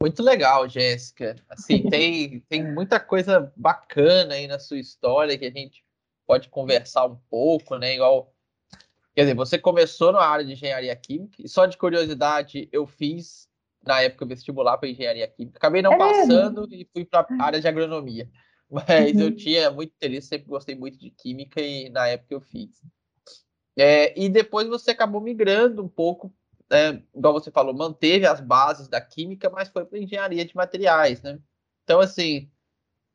Muito 0.00 0.22
legal, 0.22 0.68
Jéssica. 0.68 1.36
Assim, 1.48 1.82
tem, 1.90 2.40
tem 2.48 2.72
muita 2.72 3.00
coisa 3.00 3.52
bacana 3.56 4.34
aí 4.34 4.46
na 4.46 4.58
sua 4.58 4.78
história 4.78 5.36
que 5.36 5.44
a 5.44 5.50
gente 5.50 5.84
pode 6.26 6.48
conversar 6.48 7.06
um 7.06 7.16
pouco, 7.28 7.76
né? 7.76 7.94
Igual, 7.94 8.32
quer 9.14 9.22
dizer, 9.22 9.34
você 9.34 9.58
começou 9.58 10.12
na 10.12 10.20
área 10.20 10.44
de 10.44 10.52
engenharia 10.52 10.94
química 10.94 11.36
e 11.42 11.48
só 11.48 11.66
de 11.66 11.76
curiosidade 11.76 12.68
eu 12.70 12.86
fiz 12.86 13.48
na 13.84 14.02
época 14.02 14.26
vestibular 14.26 14.76
para 14.78 14.88
engenharia 14.88 15.26
química. 15.26 15.58
Acabei 15.58 15.82
não 15.82 15.94
é 15.94 15.98
passando 15.98 16.68
mesmo? 16.68 16.74
e 16.74 16.88
fui 16.92 17.04
para 17.04 17.26
a 17.40 17.44
área 17.44 17.60
de 17.60 17.66
agronomia. 17.66 18.30
Mas 18.70 19.14
uhum. 19.14 19.22
eu 19.22 19.34
tinha 19.34 19.70
muito 19.70 19.94
interesse, 19.94 20.28
sempre 20.28 20.46
gostei 20.46 20.74
muito 20.74 20.98
de 20.98 21.10
química 21.10 21.60
e 21.60 21.88
na 21.88 22.06
época 22.06 22.34
eu 22.34 22.40
fiz. 22.40 22.82
É, 23.76 24.18
e 24.20 24.28
depois 24.28 24.68
você 24.68 24.90
acabou 24.90 25.20
migrando 25.20 25.82
um 25.82 25.88
pouco 25.88 26.30
né, 26.70 27.02
igual 27.14 27.32
você 27.32 27.50
falou, 27.50 27.74
manteve 27.74 28.26
as 28.26 28.40
bases 28.40 28.88
da 28.88 29.00
química, 29.00 29.48
mas 29.50 29.68
foi 29.68 29.84
para 29.84 29.98
engenharia 29.98 30.44
de 30.44 30.54
materiais, 30.54 31.22
né? 31.22 31.38
Então, 31.84 32.00
assim, 32.00 32.50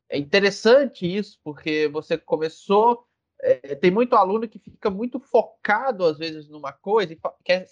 é 0.08 0.18
interessante 0.18 1.06
isso, 1.06 1.38
porque 1.42 1.88
você 1.88 2.18
começou. 2.18 3.06
É, 3.40 3.74
tem 3.74 3.90
muito 3.90 4.16
aluno 4.16 4.48
que 4.48 4.58
fica 4.58 4.90
muito 4.90 5.20
focado, 5.20 6.04
às 6.04 6.18
vezes, 6.18 6.48
numa 6.48 6.72
coisa 6.72 7.12
e 7.12 7.20
quer, 7.44 7.66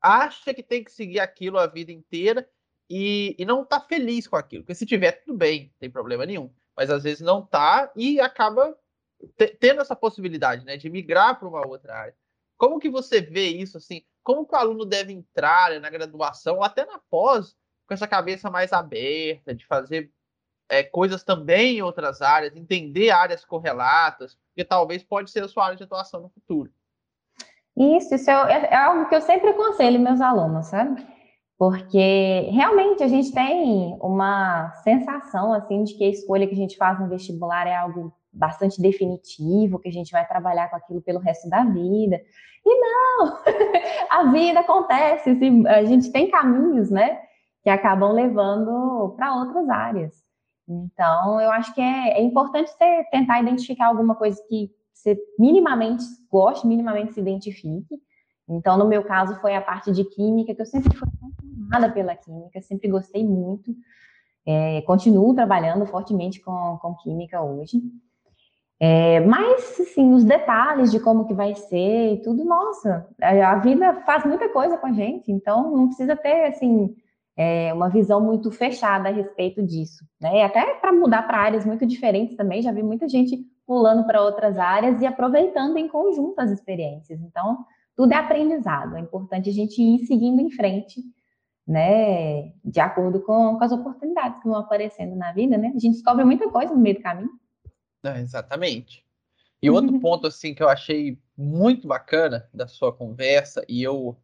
acha 0.00 0.54
que 0.54 0.62
tem 0.62 0.82
que 0.82 0.90
seguir 0.92 1.20
aquilo 1.20 1.58
a 1.58 1.66
vida 1.66 1.92
inteira 1.92 2.48
e, 2.88 3.34
e 3.38 3.44
não 3.44 3.62
está 3.62 3.80
feliz 3.80 4.26
com 4.26 4.36
aquilo. 4.36 4.62
Porque 4.62 4.74
se 4.74 4.86
tiver, 4.86 5.12
tudo 5.12 5.36
bem, 5.36 5.64
não 5.64 5.78
tem 5.78 5.90
problema 5.90 6.24
nenhum. 6.26 6.52
Mas 6.76 6.90
às 6.90 7.02
vezes 7.04 7.20
não 7.20 7.40
está 7.40 7.92
e 7.96 8.20
acaba 8.20 8.76
tendo 9.58 9.80
essa 9.80 9.96
possibilidade 9.96 10.64
né, 10.64 10.76
de 10.76 10.90
migrar 10.90 11.38
para 11.38 11.48
uma 11.48 11.66
outra 11.66 11.94
área. 11.94 12.16
Como 12.56 12.78
que 12.78 12.88
você 12.88 13.20
vê 13.20 13.48
isso 13.48 13.76
assim? 13.76 14.02
como 14.26 14.44
que 14.44 14.56
o 14.56 14.58
aluno 14.58 14.84
deve 14.84 15.12
entrar 15.12 15.70
né, 15.70 15.78
na 15.78 15.88
graduação, 15.88 16.56
ou 16.56 16.64
até 16.64 16.84
na 16.84 16.98
pós, 17.08 17.56
com 17.86 17.94
essa 17.94 18.08
cabeça 18.08 18.50
mais 18.50 18.72
aberta, 18.72 19.54
de 19.54 19.64
fazer 19.64 20.10
é, 20.68 20.82
coisas 20.82 21.22
também 21.22 21.78
em 21.78 21.82
outras 21.82 22.20
áreas, 22.20 22.56
entender 22.56 23.10
áreas 23.10 23.44
correlatas, 23.44 24.36
que 24.56 24.64
talvez 24.64 25.04
pode 25.04 25.30
ser 25.30 25.44
a 25.44 25.48
sua 25.48 25.66
área 25.66 25.76
de 25.76 25.84
atuação 25.84 26.22
no 26.22 26.28
futuro. 26.28 26.72
Isso, 27.76 28.16
isso 28.16 28.28
é, 28.28 28.64
é 28.64 28.76
algo 28.76 29.08
que 29.08 29.14
eu 29.14 29.20
sempre 29.20 29.50
aconselho 29.50 30.00
meus 30.00 30.20
alunos, 30.20 30.66
sabe? 30.66 31.06
Porque 31.56 32.50
realmente 32.50 33.04
a 33.04 33.08
gente 33.08 33.32
tem 33.32 33.96
uma 34.02 34.72
sensação 34.82 35.52
assim 35.52 35.84
de 35.84 35.94
que 35.94 36.02
a 36.02 36.10
escolha 36.10 36.48
que 36.48 36.54
a 36.54 36.58
gente 36.58 36.76
faz 36.76 36.98
no 36.98 37.08
vestibular 37.08 37.68
é 37.68 37.76
algo 37.76 38.12
bastante 38.36 38.80
definitivo, 38.80 39.78
que 39.78 39.88
a 39.88 39.92
gente 39.92 40.12
vai 40.12 40.26
trabalhar 40.26 40.68
com 40.68 40.76
aquilo 40.76 41.00
pelo 41.00 41.18
resto 41.18 41.48
da 41.48 41.64
vida. 41.64 42.20
E 42.64 42.80
não, 42.80 43.38
a 44.10 44.30
vida 44.30 44.60
acontece, 44.60 45.30
a 45.68 45.84
gente 45.84 46.10
tem 46.12 46.30
caminhos, 46.30 46.90
né, 46.90 47.20
que 47.62 47.70
acabam 47.70 48.12
levando 48.12 49.14
para 49.16 49.34
outras 49.34 49.68
áreas. 49.68 50.26
Então, 50.68 51.40
eu 51.40 51.50
acho 51.50 51.72
que 51.74 51.80
é, 51.80 52.18
é 52.18 52.22
importante 52.22 52.70
você 52.70 53.04
tentar 53.10 53.40
identificar 53.40 53.86
alguma 53.86 54.16
coisa 54.16 54.42
que 54.48 54.70
você 54.92 55.16
minimamente 55.38 56.04
goste, 56.30 56.66
minimamente 56.66 57.14
se 57.14 57.20
identifique. 57.20 57.96
Então, 58.48 58.76
no 58.76 58.86
meu 58.86 59.04
caso, 59.04 59.40
foi 59.40 59.54
a 59.54 59.60
parte 59.60 59.92
de 59.92 60.04
química, 60.04 60.54
que 60.54 60.60
eu 60.60 60.66
sempre 60.66 60.96
fui 60.96 61.08
apaixonada 61.08 61.92
pela 61.92 62.16
química, 62.16 62.60
sempre 62.62 62.88
gostei 62.88 63.24
muito. 63.24 63.74
É, 64.44 64.80
continuo 64.82 65.34
trabalhando 65.34 65.86
fortemente 65.86 66.40
com, 66.40 66.78
com 66.80 66.94
química 66.96 67.42
hoje. 67.42 67.80
É, 68.78 69.20
mas, 69.20 69.80
assim, 69.80 70.12
os 70.12 70.24
detalhes 70.24 70.90
de 70.90 71.00
como 71.00 71.26
que 71.26 71.32
vai 71.32 71.54
ser 71.54 72.14
e 72.14 72.22
tudo, 72.22 72.44
nossa, 72.44 73.08
a 73.22 73.56
vida 73.56 74.02
faz 74.04 74.24
muita 74.24 74.50
coisa 74.50 74.76
com 74.76 74.86
a 74.86 74.92
gente, 74.92 75.32
então 75.32 75.70
não 75.74 75.86
precisa 75.86 76.14
ter, 76.14 76.44
assim, 76.44 76.94
é, 77.36 77.72
uma 77.72 77.88
visão 77.88 78.20
muito 78.20 78.50
fechada 78.50 79.08
a 79.08 79.12
respeito 79.12 79.62
disso, 79.62 80.04
né? 80.20 80.38
E 80.38 80.42
até 80.42 80.74
para 80.74 80.92
mudar 80.92 81.22
para 81.26 81.38
áreas 81.38 81.64
muito 81.64 81.86
diferentes 81.86 82.36
também, 82.36 82.62
já 82.62 82.72
vi 82.72 82.82
muita 82.82 83.08
gente 83.08 83.38
pulando 83.66 84.06
para 84.06 84.22
outras 84.22 84.58
áreas 84.58 85.00
e 85.02 85.06
aproveitando 85.06 85.76
em 85.76 85.88
conjunto 85.88 86.38
as 86.38 86.50
experiências. 86.50 87.20
Então, 87.20 87.58
tudo 87.94 88.12
é 88.12 88.16
aprendizado, 88.16 88.96
é 88.96 89.00
importante 89.00 89.50
a 89.50 89.52
gente 89.52 89.80
ir 89.82 90.06
seguindo 90.06 90.40
em 90.40 90.50
frente, 90.50 91.02
né? 91.66 92.52
De 92.64 92.80
acordo 92.80 93.20
com, 93.20 93.58
com 93.58 93.64
as 93.64 93.72
oportunidades 93.72 94.40
que 94.40 94.48
vão 94.48 94.58
aparecendo 94.58 95.16
na 95.16 95.32
vida, 95.32 95.58
né? 95.58 95.68
A 95.68 95.78
gente 95.78 95.94
descobre 95.94 96.24
muita 96.24 96.48
coisa 96.50 96.74
no 96.74 96.80
meio 96.80 96.96
do 96.96 97.02
caminho. 97.02 97.30
É, 98.06 98.20
exatamente. 98.20 99.04
E 99.60 99.70
outro 99.70 99.92
uhum. 99.92 100.00
ponto 100.00 100.26
assim 100.26 100.54
que 100.54 100.62
eu 100.62 100.68
achei 100.68 101.18
muito 101.36 101.88
bacana 101.88 102.48
da 102.52 102.68
sua 102.68 102.92
conversa 102.92 103.64
e 103.68 103.82
eu 103.82 104.16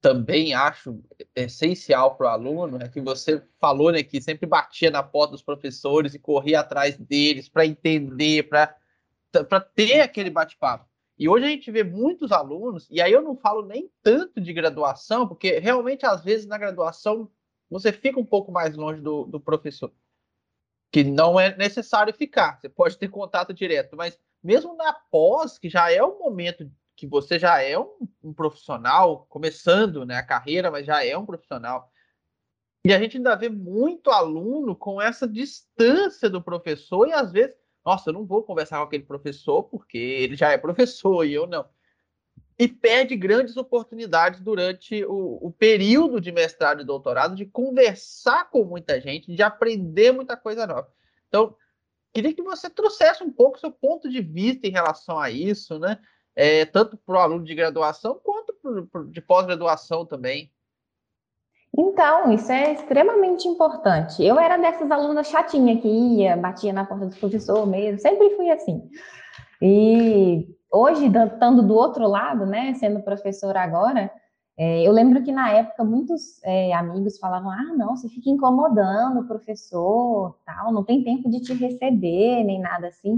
também 0.00 0.52
acho 0.52 1.00
essencial 1.34 2.16
para 2.16 2.26
o 2.26 2.30
aluno 2.30 2.82
é 2.82 2.88
que 2.88 3.00
você 3.00 3.40
falou 3.60 3.92
né, 3.92 4.02
que 4.02 4.20
sempre 4.20 4.46
batia 4.46 4.90
na 4.90 5.02
porta 5.02 5.32
dos 5.32 5.42
professores 5.42 6.12
e 6.12 6.18
corria 6.18 6.60
atrás 6.60 6.98
deles 6.98 7.48
para 7.48 7.64
entender, 7.64 8.48
para 8.48 9.60
ter 9.60 10.00
aquele 10.00 10.28
bate-papo. 10.28 10.88
E 11.16 11.28
hoje 11.28 11.44
a 11.44 11.48
gente 11.48 11.70
vê 11.70 11.84
muitos 11.84 12.32
alunos, 12.32 12.88
e 12.90 13.00
aí 13.00 13.12
eu 13.12 13.22
não 13.22 13.36
falo 13.36 13.64
nem 13.64 13.88
tanto 14.02 14.40
de 14.40 14.52
graduação, 14.52 15.28
porque 15.28 15.60
realmente 15.60 16.04
às 16.04 16.24
vezes 16.24 16.46
na 16.46 16.58
graduação 16.58 17.30
você 17.70 17.92
fica 17.92 18.18
um 18.18 18.24
pouco 18.24 18.50
mais 18.50 18.74
longe 18.76 19.00
do, 19.00 19.24
do 19.24 19.38
professor 19.38 19.92
que 20.92 21.02
não 21.02 21.40
é 21.40 21.56
necessário 21.56 22.12
ficar, 22.12 22.60
você 22.60 22.68
pode 22.68 22.98
ter 22.98 23.08
contato 23.08 23.54
direto, 23.54 23.96
mas 23.96 24.20
mesmo 24.44 24.76
na 24.76 24.92
pós, 24.92 25.58
que 25.58 25.70
já 25.70 25.90
é 25.90 26.02
o 26.02 26.18
momento 26.18 26.70
que 26.94 27.06
você 27.06 27.38
já 27.38 27.62
é 27.62 27.78
um, 27.78 28.06
um, 28.22 28.34
profissional, 28.34 29.26
começando 29.28 30.04
né, 30.04 30.16
a 30.16 30.22
carreira, 30.22 30.70
mas 30.70 30.84
já 30.84 31.04
é 31.04 31.16
um 31.16 31.24
profissional. 31.24 31.90
E 32.84 32.92
a 32.92 32.98
gente 32.98 33.16
ainda 33.16 33.34
vê 33.34 33.48
muito 33.48 34.10
aluno 34.10 34.76
com 34.76 35.00
essa 35.00 35.26
distância 35.26 36.28
do 36.28 36.42
professor 36.42 37.08
e 37.08 37.12
às 37.12 37.32
vezes, 37.32 37.56
nossa, 37.84 38.10
eu 38.10 38.14
não 38.14 38.26
vou 38.26 38.42
conversar 38.42 38.78
com 38.78 38.84
aquele 38.84 39.04
professor 39.04 39.62
porque 39.64 39.96
ele 39.96 40.36
já 40.36 40.50
é 40.50 40.58
professor 40.58 41.24
e 41.24 41.32
eu 41.32 41.46
não. 41.46 41.64
E 42.62 42.68
perde 42.68 43.16
grandes 43.16 43.56
oportunidades 43.56 44.38
durante 44.38 45.04
o, 45.04 45.48
o 45.48 45.50
período 45.50 46.20
de 46.20 46.30
mestrado 46.30 46.80
e 46.80 46.84
doutorado 46.84 47.34
de 47.34 47.44
conversar 47.44 48.48
com 48.50 48.62
muita 48.62 49.00
gente, 49.00 49.34
de 49.34 49.42
aprender 49.42 50.12
muita 50.12 50.36
coisa 50.36 50.64
nova. 50.64 50.86
Então, 51.26 51.56
queria 52.12 52.32
que 52.32 52.40
você 52.40 52.70
trouxesse 52.70 53.24
um 53.24 53.32
pouco 53.32 53.58
seu 53.58 53.72
ponto 53.72 54.08
de 54.08 54.20
vista 54.20 54.64
em 54.64 54.70
relação 54.70 55.18
a 55.18 55.28
isso, 55.28 55.76
né? 55.76 55.98
É, 56.36 56.64
tanto 56.64 56.96
para 56.96 57.16
o 57.16 57.18
aluno 57.18 57.42
de 57.44 57.52
graduação 57.52 58.20
quanto 58.22 58.54
pro, 58.54 58.86
pro, 58.86 59.10
de 59.10 59.20
pós-graduação 59.20 60.06
também. 60.06 60.48
Então, 61.76 62.32
isso 62.32 62.52
é 62.52 62.74
extremamente 62.74 63.48
importante. 63.48 64.22
Eu 64.22 64.38
era 64.38 64.56
dessas 64.56 64.88
alunas 64.88 65.26
chatinha 65.26 65.80
que 65.80 65.88
ia, 65.88 66.36
batia 66.36 66.72
na 66.72 66.84
porta 66.84 67.06
do 67.06 67.16
professor 67.16 67.66
mesmo, 67.66 67.98
sempre 67.98 68.30
fui 68.36 68.52
assim. 68.52 68.88
E 69.60 70.46
hoje, 70.72 71.06
estando 71.06 71.62
do 71.62 71.74
outro 71.74 72.08
lado, 72.08 72.46
né, 72.46 72.74
sendo 72.74 73.02
professora 73.02 73.60
agora, 73.60 74.10
é, 74.56 74.82
eu 74.86 74.92
lembro 74.92 75.22
que 75.22 75.32
na 75.32 75.50
época 75.50 75.84
muitos 75.84 76.42
é, 76.44 76.72
amigos 76.72 77.18
falavam: 77.18 77.50
ah, 77.50 77.74
não, 77.76 77.96
você 77.96 78.08
fica 78.08 78.30
incomodando 78.30 79.20
o 79.20 79.26
professor, 79.26 80.36
tal, 80.44 80.72
não 80.72 80.84
tem 80.84 81.02
tempo 81.04 81.30
de 81.30 81.40
te 81.40 81.54
receber, 81.54 82.44
nem 82.44 82.60
nada 82.60 82.88
assim. 82.88 83.16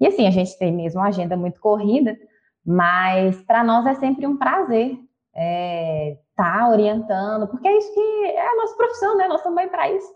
E 0.00 0.06
assim, 0.06 0.26
a 0.26 0.30
gente 0.30 0.58
tem 0.58 0.72
mesmo 0.72 1.00
uma 1.00 1.08
agenda 1.08 1.36
muito 1.36 1.60
corrida, 1.60 2.16
mas 2.64 3.40
para 3.42 3.64
nós 3.64 3.84
é 3.86 3.94
sempre 3.94 4.26
um 4.26 4.36
prazer 4.36 4.98
é, 5.34 6.18
tá 6.36 6.68
orientando, 6.70 7.46
porque 7.48 7.68
é 7.68 7.76
isso 7.76 7.92
que 7.92 8.24
é 8.26 8.48
a 8.48 8.56
nossa 8.56 8.76
profissão, 8.76 9.16
né? 9.16 9.28
Nós 9.28 9.42
também 9.42 9.68
para 9.68 9.90
isso. 9.92 10.08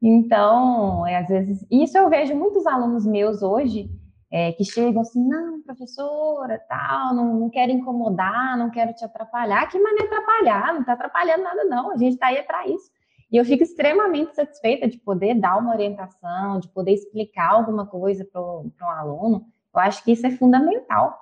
Então, 0.00 1.06
é, 1.06 1.16
às 1.16 1.28
vezes, 1.28 1.66
isso 1.70 1.98
eu 1.98 2.08
vejo 2.08 2.34
muitos 2.34 2.66
alunos 2.66 3.04
meus 3.04 3.42
hoje 3.42 3.90
é, 4.30 4.52
que 4.52 4.64
chegam 4.64 5.00
assim, 5.00 5.26
não, 5.26 5.62
professora, 5.62 6.62
tal, 6.68 7.14
não, 7.14 7.34
não 7.34 7.50
quero 7.50 7.72
incomodar, 7.72 8.58
não 8.58 8.70
quero 8.70 8.92
te 8.92 9.04
atrapalhar. 9.04 9.68
Que 9.68 9.78
maneira 9.78 10.06
atrapalhar? 10.06 10.72
Não 10.74 10.80
está 10.80 10.92
atrapalhando 10.92 11.42
nada, 11.42 11.64
não. 11.64 11.90
A 11.90 11.96
gente 11.96 12.14
está 12.14 12.26
aí 12.26 12.42
para 12.42 12.66
isso. 12.68 12.90
E 13.30 13.36
eu 13.36 13.44
fico 13.44 13.62
extremamente 13.62 14.34
satisfeita 14.34 14.88
de 14.88 14.98
poder 14.98 15.34
dar 15.34 15.58
uma 15.58 15.72
orientação, 15.72 16.58
de 16.60 16.68
poder 16.68 16.92
explicar 16.92 17.50
alguma 17.50 17.86
coisa 17.86 18.24
para 18.24 18.40
um 18.40 18.90
aluno. 18.90 19.46
Eu 19.74 19.80
acho 19.80 20.02
que 20.02 20.12
isso 20.12 20.26
é 20.26 20.30
fundamental. 20.30 21.18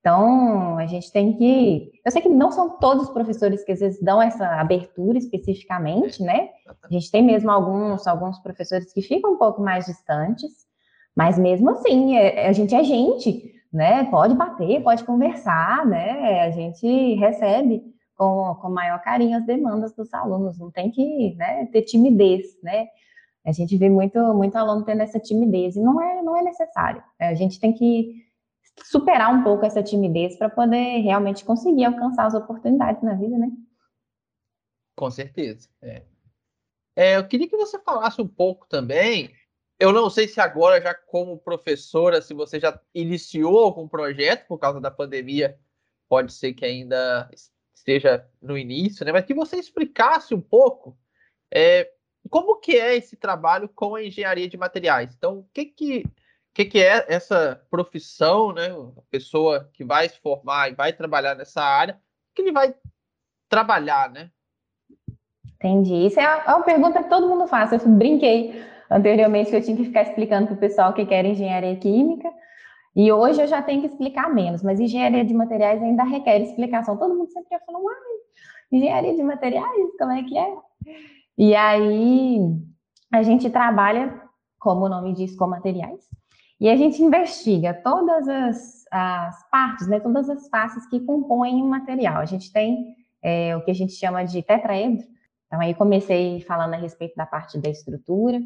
Então, 0.00 0.78
a 0.78 0.86
gente 0.86 1.10
tem 1.10 1.36
que. 1.36 1.90
Eu 2.04 2.12
sei 2.12 2.22
que 2.22 2.28
não 2.28 2.52
são 2.52 2.78
todos 2.78 3.04
os 3.04 3.10
professores 3.10 3.64
que 3.64 3.72
às 3.72 3.80
vezes 3.80 4.00
dão 4.02 4.22
essa 4.22 4.46
abertura 4.60 5.18
especificamente, 5.18 6.22
né? 6.22 6.50
A 6.82 6.88
gente 6.92 7.10
tem 7.10 7.22
mesmo 7.22 7.50
alguns, 7.50 8.06
alguns 8.06 8.38
professores 8.38 8.92
que 8.92 9.02
ficam 9.02 9.32
um 9.32 9.38
pouco 9.38 9.60
mais 9.60 9.86
distantes, 9.86 10.67
mas 11.18 11.36
mesmo 11.36 11.68
assim, 11.70 12.16
é, 12.16 12.46
a 12.46 12.52
gente 12.52 12.72
é 12.76 12.84
gente, 12.84 13.52
né? 13.72 14.04
Pode 14.04 14.36
bater, 14.36 14.80
pode 14.84 15.02
conversar, 15.02 15.84
né? 15.84 16.42
A 16.42 16.50
gente 16.52 16.86
recebe 17.16 17.82
com, 18.14 18.54
com 18.54 18.70
maior 18.70 19.02
carinho 19.02 19.36
as 19.36 19.44
demandas 19.44 19.92
dos 19.96 20.14
alunos, 20.14 20.60
não 20.60 20.70
tem 20.70 20.92
que 20.92 21.34
né, 21.34 21.66
ter 21.72 21.82
timidez, 21.82 22.46
né? 22.62 22.86
A 23.44 23.50
gente 23.50 23.76
vê 23.76 23.90
muito, 23.90 24.16
muito 24.32 24.54
aluno 24.54 24.84
tendo 24.84 25.02
essa 25.02 25.18
timidez 25.18 25.74
e 25.74 25.80
não 25.80 26.00
é, 26.00 26.22
não 26.22 26.36
é 26.36 26.42
necessário. 26.42 27.02
A 27.18 27.34
gente 27.34 27.58
tem 27.58 27.72
que 27.72 28.24
superar 28.84 29.34
um 29.34 29.42
pouco 29.42 29.66
essa 29.66 29.82
timidez 29.82 30.38
para 30.38 30.48
poder 30.48 31.00
realmente 31.00 31.44
conseguir 31.44 31.84
alcançar 31.84 32.26
as 32.26 32.34
oportunidades 32.34 33.02
na 33.02 33.14
vida, 33.14 33.36
né? 33.36 33.50
Com 34.94 35.10
certeza. 35.10 35.68
É. 35.82 36.02
É, 36.94 37.16
eu 37.16 37.26
queria 37.26 37.48
que 37.48 37.56
você 37.56 37.76
falasse 37.80 38.22
um 38.22 38.28
pouco 38.28 38.68
também. 38.68 39.32
Eu 39.78 39.92
não 39.92 40.10
sei 40.10 40.26
se 40.26 40.40
agora, 40.40 40.80
já 40.80 40.92
como 40.92 41.38
professora, 41.38 42.20
se 42.20 42.34
você 42.34 42.58
já 42.58 42.78
iniciou 42.92 43.58
algum 43.58 43.86
projeto 43.86 44.46
por 44.46 44.58
causa 44.58 44.80
da 44.80 44.90
pandemia, 44.90 45.58
pode 46.08 46.32
ser 46.32 46.52
que 46.52 46.64
ainda 46.64 47.30
esteja 47.74 48.28
no 48.42 48.58
início, 48.58 49.04
né? 49.04 49.12
Mas 49.12 49.24
que 49.24 49.34
você 49.34 49.56
explicasse 49.56 50.34
um 50.34 50.40
pouco 50.40 50.98
é, 51.52 51.90
como 52.28 52.56
que 52.56 52.76
é 52.76 52.96
esse 52.96 53.16
trabalho 53.16 53.68
com 53.68 53.94
a 53.94 54.02
engenharia 54.02 54.48
de 54.48 54.56
materiais. 54.56 55.14
Então, 55.16 55.38
o 55.38 55.48
que 55.54 55.66
que 55.66 56.04
que, 56.58 56.64
que 56.64 56.78
é 56.80 57.04
essa 57.08 57.64
profissão, 57.70 58.52
né? 58.52 58.66
A 58.66 59.02
pessoa 59.10 59.70
que 59.72 59.84
vai 59.84 60.08
se 60.08 60.18
formar 60.18 60.68
e 60.68 60.74
vai 60.74 60.92
trabalhar 60.92 61.36
nessa 61.36 61.62
área, 61.62 62.00
que 62.34 62.42
ele 62.42 62.50
vai 62.50 62.74
trabalhar, 63.48 64.10
né? 64.10 64.28
Entendi. 65.54 66.06
Isso 66.06 66.18
é, 66.18 66.24
é 66.24 66.52
uma 66.52 66.64
pergunta 66.64 67.00
que 67.00 67.08
todo 67.08 67.28
mundo 67.28 67.46
faz. 67.46 67.70
Eu 67.70 67.78
brinquei 67.88 68.60
anteriormente 68.90 69.54
eu 69.54 69.62
tinha 69.62 69.76
que 69.76 69.84
ficar 69.84 70.02
explicando 70.02 70.46
para 70.46 70.54
o 70.54 70.58
pessoal 70.58 70.90
o 70.90 70.94
que 70.94 71.14
era 71.14 71.28
engenharia 71.28 71.76
química. 71.76 72.30
E 72.94 73.12
hoje 73.12 73.40
eu 73.40 73.46
já 73.46 73.62
tenho 73.62 73.80
que 73.80 73.86
explicar 73.86 74.32
menos, 74.32 74.62
mas 74.62 74.80
engenharia 74.80 75.24
de 75.24 75.32
materiais 75.32 75.82
ainda 75.82 76.02
requer 76.02 76.40
explicação. 76.40 76.96
Todo 76.96 77.14
mundo 77.14 77.30
sempre 77.30 77.58
fala, 77.64 77.78
uai, 77.78 77.94
engenharia 78.72 79.14
de 79.14 79.22
materiais, 79.22 79.96
como 79.98 80.12
é 80.12 80.22
que 80.22 80.36
é? 80.36 80.56
E 81.36 81.54
aí 81.54 82.40
a 83.12 83.22
gente 83.22 83.48
trabalha, 83.50 84.20
como 84.58 84.86
o 84.86 84.88
nome 84.88 85.12
diz, 85.12 85.36
com 85.36 85.46
materiais. 85.46 86.08
E 86.60 86.68
a 86.68 86.74
gente 86.74 87.00
investiga 87.00 87.72
todas 87.72 88.28
as, 88.28 88.84
as 88.90 89.50
partes, 89.50 89.86
né, 89.86 90.00
todas 90.00 90.28
as 90.28 90.48
faces 90.48 90.86
que 90.88 90.98
compõem 91.00 91.62
um 91.62 91.68
material. 91.68 92.16
A 92.16 92.24
gente 92.24 92.52
tem 92.52 92.96
é, 93.22 93.56
o 93.56 93.64
que 93.64 93.70
a 93.70 93.74
gente 93.74 93.92
chama 93.92 94.24
de 94.24 94.42
tetraedro. 94.42 95.06
Então, 95.46 95.60
aí 95.60 95.74
comecei 95.74 96.40
falando 96.40 96.74
a 96.74 96.76
respeito 96.76 97.14
da 97.14 97.24
parte 97.24 97.58
da 97.58 97.70
estrutura, 97.70 98.40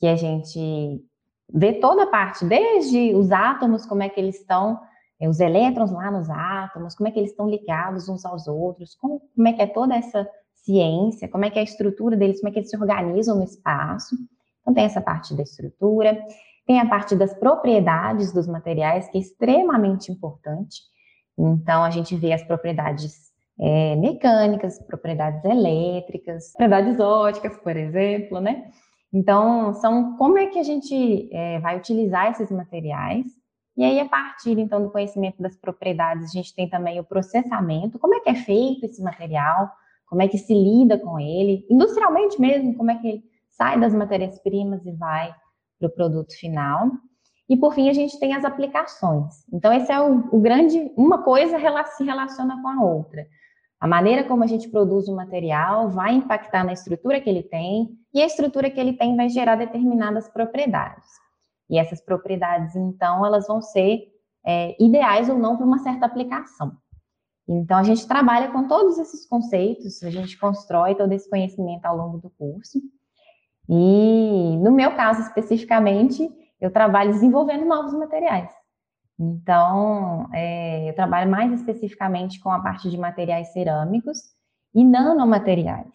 que 0.00 0.06
a 0.06 0.16
gente 0.16 1.04
vê 1.52 1.74
toda 1.74 2.04
a 2.04 2.06
parte, 2.06 2.44
desde 2.44 3.14
os 3.14 3.30
átomos, 3.30 3.84
como 3.84 4.02
é 4.02 4.08
que 4.08 4.18
eles 4.18 4.40
estão, 4.40 4.80
é, 5.20 5.28
os 5.28 5.38
elétrons 5.38 5.92
lá 5.92 6.10
nos 6.10 6.30
átomos, 6.30 6.94
como 6.94 7.08
é 7.08 7.12
que 7.12 7.18
eles 7.18 7.30
estão 7.30 7.48
ligados 7.48 8.08
uns 8.08 8.24
aos 8.24 8.48
outros, 8.48 8.94
como, 8.96 9.20
como 9.34 9.48
é 9.48 9.52
que 9.52 9.62
é 9.62 9.66
toda 9.66 9.94
essa 9.94 10.26
ciência, 10.54 11.28
como 11.28 11.44
é 11.44 11.50
que 11.50 11.58
é 11.58 11.60
a 11.60 11.64
estrutura 11.64 12.16
deles, 12.16 12.40
como 12.40 12.48
é 12.48 12.52
que 12.52 12.60
eles 12.60 12.70
se 12.70 12.76
organizam 12.76 13.36
no 13.36 13.44
espaço. 13.44 14.16
Então, 14.60 14.74
tem 14.74 14.84
essa 14.84 15.00
parte 15.00 15.34
da 15.34 15.42
estrutura. 15.42 16.18
Tem 16.66 16.78
a 16.78 16.88
parte 16.88 17.16
das 17.16 17.34
propriedades 17.34 18.32
dos 18.32 18.46
materiais, 18.46 19.08
que 19.08 19.18
é 19.18 19.20
extremamente 19.20 20.12
importante. 20.12 20.82
Então, 21.36 21.82
a 21.82 21.90
gente 21.90 22.14
vê 22.16 22.32
as 22.32 22.44
propriedades 22.44 23.30
é, 23.58 23.96
mecânicas, 23.96 24.78
propriedades 24.86 25.44
elétricas, 25.44 26.52
propriedades 26.52 27.00
óticas, 27.00 27.56
por 27.58 27.76
exemplo, 27.76 28.40
né? 28.40 28.70
Então, 29.12 29.74
são 29.74 30.16
como 30.16 30.38
é 30.38 30.46
que 30.46 30.58
a 30.58 30.62
gente 30.62 31.28
é, 31.32 31.58
vai 31.60 31.76
utilizar 31.76 32.30
esses 32.30 32.50
materiais. 32.50 33.26
E 33.76 33.84
aí, 33.84 33.98
a 33.98 34.08
partir, 34.08 34.58
então, 34.58 34.82
do 34.82 34.90
conhecimento 34.90 35.42
das 35.42 35.56
propriedades, 35.56 36.30
a 36.30 36.32
gente 36.32 36.54
tem 36.54 36.68
também 36.68 37.00
o 37.00 37.04
processamento, 37.04 37.98
como 37.98 38.14
é 38.14 38.20
que 38.20 38.30
é 38.30 38.34
feito 38.34 38.84
esse 38.84 39.02
material, 39.02 39.70
como 40.06 40.22
é 40.22 40.28
que 40.28 40.38
se 40.38 40.52
lida 40.52 40.98
com 40.98 41.18
ele, 41.18 41.66
industrialmente 41.70 42.40
mesmo, 42.40 42.76
como 42.76 42.90
é 42.90 42.98
que 42.98 43.08
ele 43.08 43.22
sai 43.48 43.78
das 43.80 43.94
matérias-primas 43.94 44.84
e 44.84 44.92
vai 44.92 45.34
para 45.78 45.88
o 45.88 45.92
produto 45.92 46.32
final. 46.38 46.90
E 47.48 47.56
por 47.56 47.74
fim, 47.74 47.88
a 47.88 47.92
gente 47.92 48.18
tem 48.20 48.34
as 48.34 48.44
aplicações. 48.44 49.44
Então, 49.52 49.72
esse 49.72 49.90
é 49.90 50.00
o, 50.00 50.28
o 50.30 50.40
grande. 50.40 50.92
Uma 50.96 51.22
coisa 51.22 51.58
se 51.86 52.04
relaciona 52.04 52.60
com 52.62 52.68
a 52.68 52.84
outra. 52.84 53.26
A 53.80 53.86
maneira 53.86 54.24
como 54.24 54.44
a 54.44 54.46
gente 54.46 54.68
produz 54.68 55.08
o 55.08 55.16
material 55.16 55.88
vai 55.88 56.12
impactar 56.12 56.62
na 56.62 56.72
estrutura 56.72 57.18
que 57.18 57.30
ele 57.30 57.42
tem, 57.42 57.88
e 58.12 58.20
a 58.20 58.26
estrutura 58.26 58.70
que 58.70 58.78
ele 58.78 58.92
tem 58.92 59.16
vai 59.16 59.30
gerar 59.30 59.56
determinadas 59.56 60.28
propriedades. 60.28 61.06
E 61.70 61.78
essas 61.78 62.00
propriedades, 62.00 62.76
então, 62.76 63.24
elas 63.24 63.46
vão 63.46 63.62
ser 63.62 64.02
é, 64.44 64.76
ideais 64.82 65.30
ou 65.30 65.38
não 65.38 65.56
para 65.56 65.64
uma 65.64 65.78
certa 65.78 66.04
aplicação. 66.04 66.72
Então, 67.48 67.78
a 67.78 67.82
gente 67.82 68.06
trabalha 68.06 68.50
com 68.52 68.68
todos 68.68 68.98
esses 68.98 69.26
conceitos, 69.26 70.02
a 70.02 70.10
gente 70.10 70.38
constrói 70.38 70.94
todo 70.94 71.12
esse 71.12 71.28
conhecimento 71.30 71.86
ao 71.86 71.96
longo 71.96 72.18
do 72.18 72.30
curso. 72.30 72.78
E 73.68 74.58
no 74.58 74.72
meu 74.72 74.94
caso 74.94 75.22
especificamente, 75.22 76.28
eu 76.60 76.70
trabalho 76.70 77.12
desenvolvendo 77.12 77.64
novos 77.64 77.94
materiais. 77.94 78.50
Então, 79.22 80.30
é, 80.32 80.88
eu 80.88 80.94
trabalho 80.94 81.30
mais 81.30 81.52
especificamente 81.52 82.40
com 82.40 82.50
a 82.50 82.58
parte 82.58 82.88
de 82.88 82.96
materiais 82.96 83.52
cerâmicos 83.52 84.18
e 84.74 84.82
nanomateriais. 84.82 85.92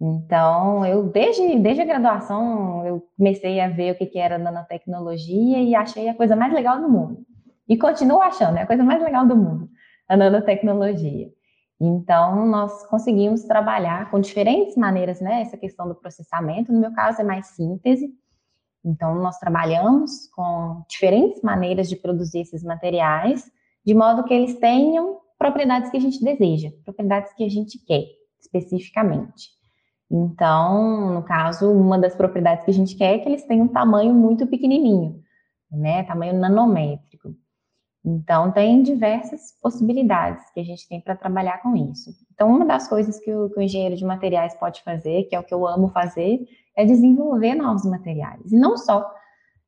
Então, 0.00 0.86
eu 0.86 1.02
desde, 1.02 1.58
desde 1.58 1.82
a 1.82 1.84
graduação, 1.84 2.86
eu 2.86 3.02
comecei 3.16 3.60
a 3.60 3.68
ver 3.68 3.92
o 3.92 3.98
que, 3.98 4.06
que 4.06 4.18
era 4.20 4.38
nanotecnologia 4.38 5.60
e 5.60 5.74
achei 5.74 6.08
a 6.08 6.14
coisa 6.14 6.36
mais 6.36 6.52
legal 6.52 6.80
do 6.80 6.88
mundo. 6.88 7.26
E 7.68 7.76
continuo 7.76 8.20
achando, 8.20 8.56
é 8.56 8.62
a 8.62 8.66
coisa 8.66 8.84
mais 8.84 9.02
legal 9.02 9.26
do 9.26 9.34
mundo, 9.34 9.68
a 10.08 10.16
nanotecnologia. 10.16 11.28
Então, 11.80 12.46
nós 12.46 12.86
conseguimos 12.86 13.42
trabalhar 13.42 14.12
com 14.12 14.20
diferentes 14.20 14.76
maneiras, 14.76 15.20
né? 15.20 15.40
Essa 15.40 15.56
questão 15.56 15.88
do 15.88 15.94
processamento, 15.96 16.72
no 16.72 16.80
meu 16.80 16.92
caso, 16.92 17.20
é 17.20 17.24
mais 17.24 17.46
síntese. 17.48 18.14
Então, 18.84 19.14
nós 19.14 19.38
trabalhamos 19.38 20.28
com 20.28 20.82
diferentes 20.88 21.40
maneiras 21.42 21.88
de 21.88 21.96
produzir 21.96 22.40
esses 22.40 22.62
materiais, 22.62 23.50
de 23.84 23.94
modo 23.94 24.24
que 24.24 24.34
eles 24.34 24.58
tenham 24.58 25.20
propriedades 25.38 25.90
que 25.90 25.96
a 25.96 26.00
gente 26.00 26.22
deseja, 26.22 26.70
propriedades 26.84 27.32
que 27.34 27.44
a 27.44 27.48
gente 27.48 27.78
quer 27.84 28.04
especificamente. 28.40 29.50
Então, 30.10 31.14
no 31.14 31.22
caso, 31.22 31.72
uma 31.72 31.98
das 31.98 32.14
propriedades 32.14 32.64
que 32.64 32.70
a 32.70 32.74
gente 32.74 32.94
quer 32.96 33.14
é 33.14 33.18
que 33.18 33.28
eles 33.28 33.44
tenham 33.46 33.66
um 33.66 33.72
tamanho 33.72 34.12
muito 34.14 34.46
pequenininho, 34.46 35.22
né, 35.70 36.04
tamanho 36.04 36.34
nanométrico. 36.34 37.34
Então, 38.04 38.52
tem 38.52 38.82
diversas 38.82 39.56
possibilidades 39.62 40.50
que 40.52 40.60
a 40.60 40.64
gente 40.64 40.86
tem 40.86 41.00
para 41.00 41.16
trabalhar 41.16 41.62
com 41.62 41.74
isso. 41.74 42.10
Então, 42.34 42.48
uma 42.48 42.66
das 42.66 42.86
coisas 42.86 43.18
que 43.18 43.32
o, 43.32 43.48
que 43.48 43.58
o, 43.58 43.62
engenheiro 43.62 43.96
de 43.96 44.04
materiais 44.04 44.54
pode 44.54 44.82
fazer, 44.82 45.24
que 45.24 45.34
é 45.34 45.40
o 45.40 45.42
que 45.42 45.54
eu 45.54 45.66
amo 45.66 45.88
fazer, 45.88 46.46
é 46.76 46.84
desenvolver 46.84 47.54
novos 47.54 47.84
materiais. 47.86 48.52
E 48.52 48.56
não 48.56 48.76
só 48.76 49.10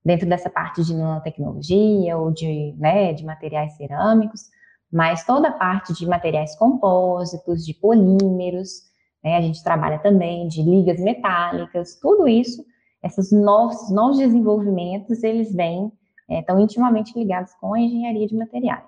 dentro 0.05 0.29
dessa 0.29 0.51
parte 0.51 0.85
de 0.85 0.95
nanotecnologia 0.95 2.17
ou 2.17 2.31
de, 2.31 2.75
né, 2.79 3.15
de 3.15 3.25
materiais 3.25 3.73
cerâmicos, 3.77 4.43
mas 4.93 5.25
toda 5.25 5.49
a 5.49 5.53
parte 5.53 5.95
de 5.95 6.07
materiais 6.07 6.55
compósitos, 6.57 7.65
de 7.65 7.73
polímeros, 7.75 8.83
né, 9.25 9.37
a 9.37 9.41
gente 9.41 9.65
trabalha 9.65 9.99
também 9.99 10.47
de 10.47 10.63
ligas 10.63 11.01
metálicas, 11.01 11.99
tudo 12.01 12.29
isso, 12.29 12.63
esses 13.03 13.33
novos, 13.33 13.91
novos 13.91 14.19
desenvolvimentos, 14.19 15.23
eles 15.23 15.53
vêm 15.55 15.91
é, 16.29 16.41
estão 16.41 16.59
intimamente 16.59 17.17
ligados 17.19 17.55
com 17.55 17.75
a 17.75 17.81
engenharia 17.81 18.27
de 18.27 18.37
materiais. 18.37 18.85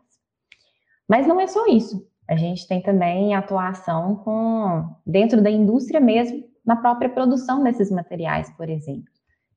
Mas 1.09 1.27
não 1.27 1.41
é 1.41 1.47
só 1.47 1.67
isso. 1.67 2.07
A 2.29 2.37
gente 2.37 2.67
tem 2.69 2.83
também 2.83 3.35
atuação 3.35 4.17
com 4.17 4.87
dentro 5.07 5.43
da 5.43 5.51
indústria 5.51 6.01
mesmo, 6.01 6.45
na 6.65 6.77
própria 6.77 7.09
produção 7.09 7.63
desses 7.63 7.91
materiais, 7.91 8.51
por 8.57 8.69
exemplo. 8.69 9.11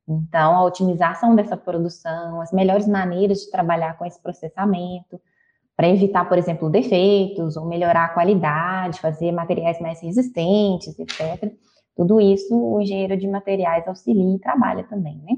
Então, 0.08 0.56
a 0.56 0.63
otimização 0.63 1.36
dessa 1.36 1.58
produção, 1.58 2.41
as 2.41 2.52
melhores 2.52 2.88
maneiras 2.88 3.39
de 3.39 3.52
trabalhar 3.52 3.98
com 3.98 4.06
esse 4.06 4.22
processamento, 4.22 5.20
para 5.76 5.89
evitar, 5.89 6.28
por 6.30 6.38
exemplo, 6.38 6.70
defeitos, 6.70 7.58
ou 7.58 7.65
melhorar 7.65 8.06
a 8.06 8.10
qualidade, 8.10 9.00
fazer 9.00 9.32
materiais 9.32 9.80
mais 9.82 10.02
resistentes, 10.02 10.98
etc. 11.00 11.54
Tudo 11.96 12.22
isso 12.22 12.56
o 12.56 12.82
engenheiro 12.82 13.17
de 13.17 13.28
materiais 13.28 13.88
auxilia 13.88 14.36
e 14.36 14.39
trabalha 14.39 14.84
também, 14.84 15.17
né? 15.17 15.38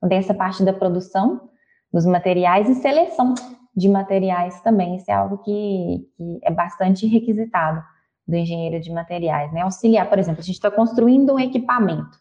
Então, 0.00 0.08
tem 0.08 0.18
essa 0.18 0.32
parte 0.32 0.64
da 0.64 0.72
produção 0.72 1.50
dos 1.92 2.06
materiais 2.06 2.68
e 2.68 2.74
seleção 2.76 3.34
de 3.76 3.88
materiais 3.88 4.60
também. 4.62 4.96
Isso 4.96 5.10
é 5.10 5.14
algo 5.14 5.38
que, 5.38 6.08
que 6.16 6.40
é 6.42 6.50
bastante 6.50 7.06
requisitado 7.06 7.82
do 8.26 8.34
engenheiro 8.34 8.80
de 8.80 8.90
materiais, 8.90 9.52
né? 9.52 9.60
Auxiliar, 9.60 10.08
por 10.08 10.18
exemplo, 10.18 10.40
a 10.40 10.44
gente 10.44 10.54
está 10.54 10.70
construindo 10.70 11.34
um 11.34 11.38
equipamento 11.38 12.18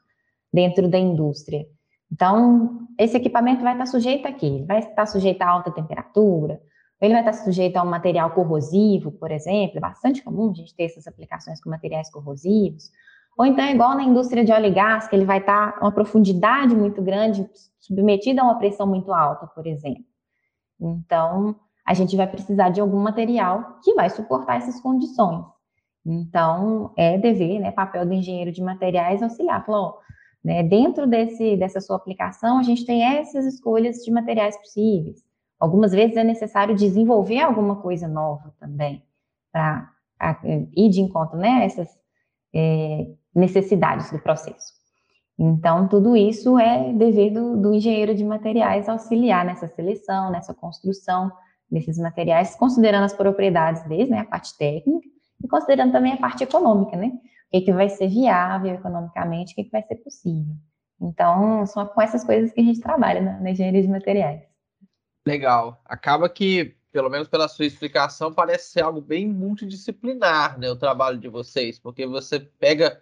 dentro 0.52 0.90
da 0.90 0.98
indústria. 0.98 1.66
Então, 2.12 2.88
esse 2.98 3.16
equipamento 3.16 3.64
vai 3.64 3.74
estar 3.74 3.86
sujeito 3.86 4.28
a 4.28 4.34
quê? 4.34 4.66
Vai 4.68 4.80
estar 4.80 5.06
sujeito 5.06 5.42
a 5.42 5.50
alta 5.50 5.72
temperatura, 5.72 6.60
ele 7.00 7.14
vai 7.14 7.22
estar 7.22 7.34
sujeito 7.34 7.78
a 7.78 7.84
um 7.84 7.90
material 7.90 8.32
corrosivo, 8.32 9.12
por 9.12 9.32
exemplo, 9.32 9.78
é 9.78 9.80
bastante 9.80 10.22
comum 10.22 10.52
a 10.52 10.54
gente 10.54 10.76
ter 10.76 10.84
essas 10.84 11.08
aplicações 11.08 11.62
com 11.62 11.70
materiais 11.70 12.12
corrosivos, 12.12 12.92
ou 13.40 13.46
então 13.46 13.64
é 13.64 13.72
igual 13.72 13.96
na 13.96 14.04
indústria 14.04 14.44
de 14.44 14.52
óleo 14.52 14.66
e 14.66 14.72
gás, 14.72 15.08
que 15.08 15.16
ele 15.16 15.24
vai 15.24 15.38
estar 15.38 15.78
a 15.78 15.86
uma 15.86 15.94
profundidade 15.94 16.76
muito 16.76 17.02
grande, 17.02 17.50
submetido 17.80 18.42
a 18.42 18.44
uma 18.44 18.58
pressão 18.58 18.86
muito 18.86 19.14
alta, 19.14 19.48
por 19.48 19.66
exemplo. 19.66 20.04
Então, 20.78 21.56
a 21.88 21.94
gente 21.94 22.18
vai 22.18 22.28
precisar 22.28 22.68
de 22.68 22.82
algum 22.82 23.00
material 23.00 23.80
que 23.82 23.94
vai 23.94 24.10
suportar 24.10 24.58
essas 24.58 24.82
condições. 24.82 25.46
Então, 26.06 26.92
é 26.98 27.18
dever, 27.18 27.62
né, 27.62 27.72
papel 27.72 28.06
do 28.06 28.12
engenheiro 28.12 28.52
de 28.52 28.62
materiais 28.62 29.24
auxiliar. 29.24 29.66
Falou, 29.66 30.00
né, 30.44 30.62
dentro 30.62 31.08
desse, 31.08 31.56
dessa 31.56 31.80
sua 31.80 31.96
aplicação, 31.96 32.58
a 32.58 32.64
gente 32.64 32.86
tem 32.86 33.04
essas 33.04 33.46
escolhas 33.46 34.04
de 34.04 34.12
materiais 34.12 34.58
possíveis. 34.58 35.24
Algumas 35.58 35.94
vezes 35.94 36.18
é 36.18 36.26
necessário 36.26 36.76
desenvolver 36.76 37.40
alguma 37.40 37.78
coisa 37.78 38.06
nova 38.06 38.54
também, 38.60 39.02
para 39.50 39.90
ir 40.76 40.90
de 40.90 41.00
encontro, 41.00 41.38
né, 41.38 41.64
essas 41.64 41.98
é, 42.54 43.08
necessidades 43.34 44.12
do 44.12 44.20
processo. 44.20 44.80
Então, 45.38 45.88
tudo 45.88 46.18
isso 46.18 46.60
é 46.60 46.92
dever 46.92 47.32
do, 47.32 47.56
do, 47.56 47.74
engenheiro 47.74 48.14
de 48.14 48.26
materiais 48.26 48.90
auxiliar 48.90 49.46
nessa 49.46 49.68
seleção, 49.70 50.30
nessa 50.30 50.54
construção 50.54 51.32
desses 51.72 51.98
materiais, 51.98 52.56
considerando 52.56 53.06
as 53.06 53.14
propriedades 53.14 53.84
deles, 53.88 54.10
né, 54.10 54.20
a 54.20 54.26
parte 54.26 54.58
técnica, 54.58 55.08
e 55.42 55.48
considerando 55.48 55.94
também 55.94 56.14
a 56.14 56.18
parte 56.18 56.44
econômica, 56.44 56.98
né, 56.98 57.08
o 57.08 57.52
que, 57.52 57.62
que 57.62 57.72
vai 57.72 57.88
ser 57.88 58.10
viável 58.10 58.74
economicamente, 58.74 59.54
o 59.54 59.56
que, 59.56 59.64
que 59.64 59.72
vai 59.72 59.82
ser 59.84 59.96
possível. 59.96 60.54
Então, 61.02 61.66
são 61.66 61.86
com 61.86 62.02
essas 62.02 62.26
coisas 62.26 62.52
que 62.52 62.60
a 62.60 62.64
gente 62.64 62.82
trabalha 62.82 63.22
na, 63.22 63.40
na 63.40 63.52
engenharia 63.52 63.82
de 63.82 63.88
materiais. 63.88 64.42
Legal. 65.26 65.82
Acaba 65.86 66.28
que, 66.28 66.76
pelo 66.92 67.10
menos 67.10 67.30
pela 67.30 67.48
sua 67.48 67.66
explicação, 67.66 68.34
parece 68.34 68.74
ser 68.74 68.82
algo 68.82 69.00
bem 69.00 69.26
multidisciplinar, 69.26 70.60
né, 70.60 70.70
o 70.70 70.76
trabalho 70.76 71.18
de 71.18 71.30
vocês, 71.30 71.80
porque 71.80 72.06
você 72.06 72.42
pega 72.42 73.00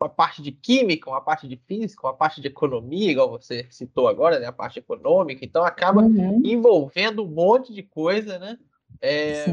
uma 0.00 0.08
parte 0.08 0.40
de 0.40 0.52
química, 0.52 1.10
uma 1.10 1.20
parte 1.20 1.48
de 1.48 1.56
física, 1.56 2.06
uma 2.06 2.14
parte 2.14 2.40
de 2.40 2.46
economia, 2.46 3.10
igual 3.10 3.30
você 3.30 3.66
citou 3.70 4.06
agora, 4.06 4.38
né? 4.38 4.46
A 4.46 4.52
parte 4.52 4.78
econômica, 4.78 5.44
então 5.44 5.64
acaba 5.64 6.02
uhum. 6.02 6.40
envolvendo 6.44 7.24
um 7.24 7.28
monte 7.28 7.72
de 7.72 7.82
coisa, 7.82 8.38
né? 8.38 8.58
É, 9.00 9.46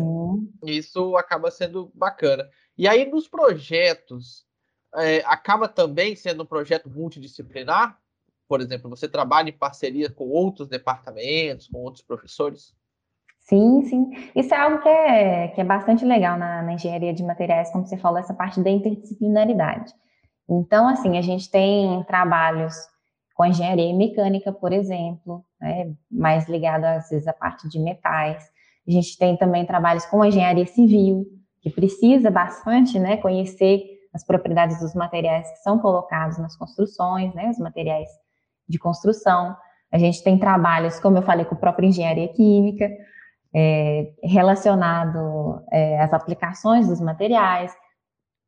isso 0.63 1.17
acaba 1.17 1.51
sendo 1.51 1.91
bacana. 1.93 2.47
E 2.77 2.87
aí, 2.87 3.09
nos 3.09 3.27
projetos, 3.27 4.45
é, 4.95 5.23
acaba 5.25 5.67
também 5.67 6.15
sendo 6.15 6.43
um 6.43 6.45
projeto 6.45 6.89
multidisciplinar? 6.89 7.99
Por 8.47 8.61
exemplo, 8.61 8.89
você 8.89 9.07
trabalha 9.07 9.49
em 9.49 9.57
parceria 9.57 10.09
com 10.09 10.25
outros 10.25 10.67
departamentos, 10.67 11.67
com 11.67 11.79
outros 11.79 12.03
professores? 12.03 12.75
Sim, 13.39 13.83
sim. 13.85 14.11
Isso 14.35 14.53
é 14.53 14.57
algo 14.57 14.81
que 14.81 14.89
é, 14.89 15.47
que 15.49 15.61
é 15.61 15.63
bastante 15.63 16.03
legal 16.05 16.37
na, 16.37 16.61
na 16.63 16.73
engenharia 16.73 17.13
de 17.13 17.23
materiais, 17.23 17.71
como 17.71 17.85
você 17.85 17.97
falou, 17.97 18.19
essa 18.19 18.33
parte 18.33 18.61
da 18.61 18.69
interdisciplinaridade. 18.69 19.93
Então, 20.49 20.87
assim, 20.87 21.17
a 21.17 21.21
gente 21.21 21.49
tem 21.49 22.03
trabalhos 22.03 22.75
com 23.35 23.45
engenharia 23.45 23.93
mecânica, 23.93 24.51
por 24.51 24.71
exemplo, 24.71 25.43
né, 25.59 25.93
mais 26.09 26.47
ligado 26.47 26.85
às 26.85 27.09
vezes 27.09 27.27
à 27.27 27.33
parte 27.33 27.67
de 27.67 27.79
metais. 27.79 28.49
A 28.87 28.91
gente 28.91 29.17
tem 29.17 29.35
também 29.35 29.65
trabalhos 29.65 30.05
com 30.05 30.23
engenharia 30.23 30.65
civil, 30.65 31.25
que 31.61 31.69
precisa 31.69 32.31
bastante, 32.31 32.97
né, 32.97 33.17
conhecer 33.17 33.83
as 34.13 34.23
propriedades 34.23 34.79
dos 34.79 34.95
materiais 34.95 35.51
que 35.51 35.57
são 35.57 35.77
colocados 35.79 36.37
nas 36.37 36.55
construções, 36.55 37.33
né, 37.33 37.49
os 37.49 37.57
materiais 37.57 38.07
de 38.69 38.79
construção. 38.79 39.55
A 39.91 39.97
gente 39.97 40.23
tem 40.23 40.37
trabalhos, 40.37 40.99
como 40.99 41.17
eu 41.17 41.21
falei, 41.21 41.45
com 41.45 41.55
a 41.55 41.57
própria 41.57 41.87
engenharia 41.87 42.27
química, 42.29 42.89
é, 43.53 44.11
relacionado 44.23 45.61
é, 45.71 46.01
às 46.01 46.13
aplicações 46.13 46.87
dos 46.87 47.01
materiais. 47.01 47.73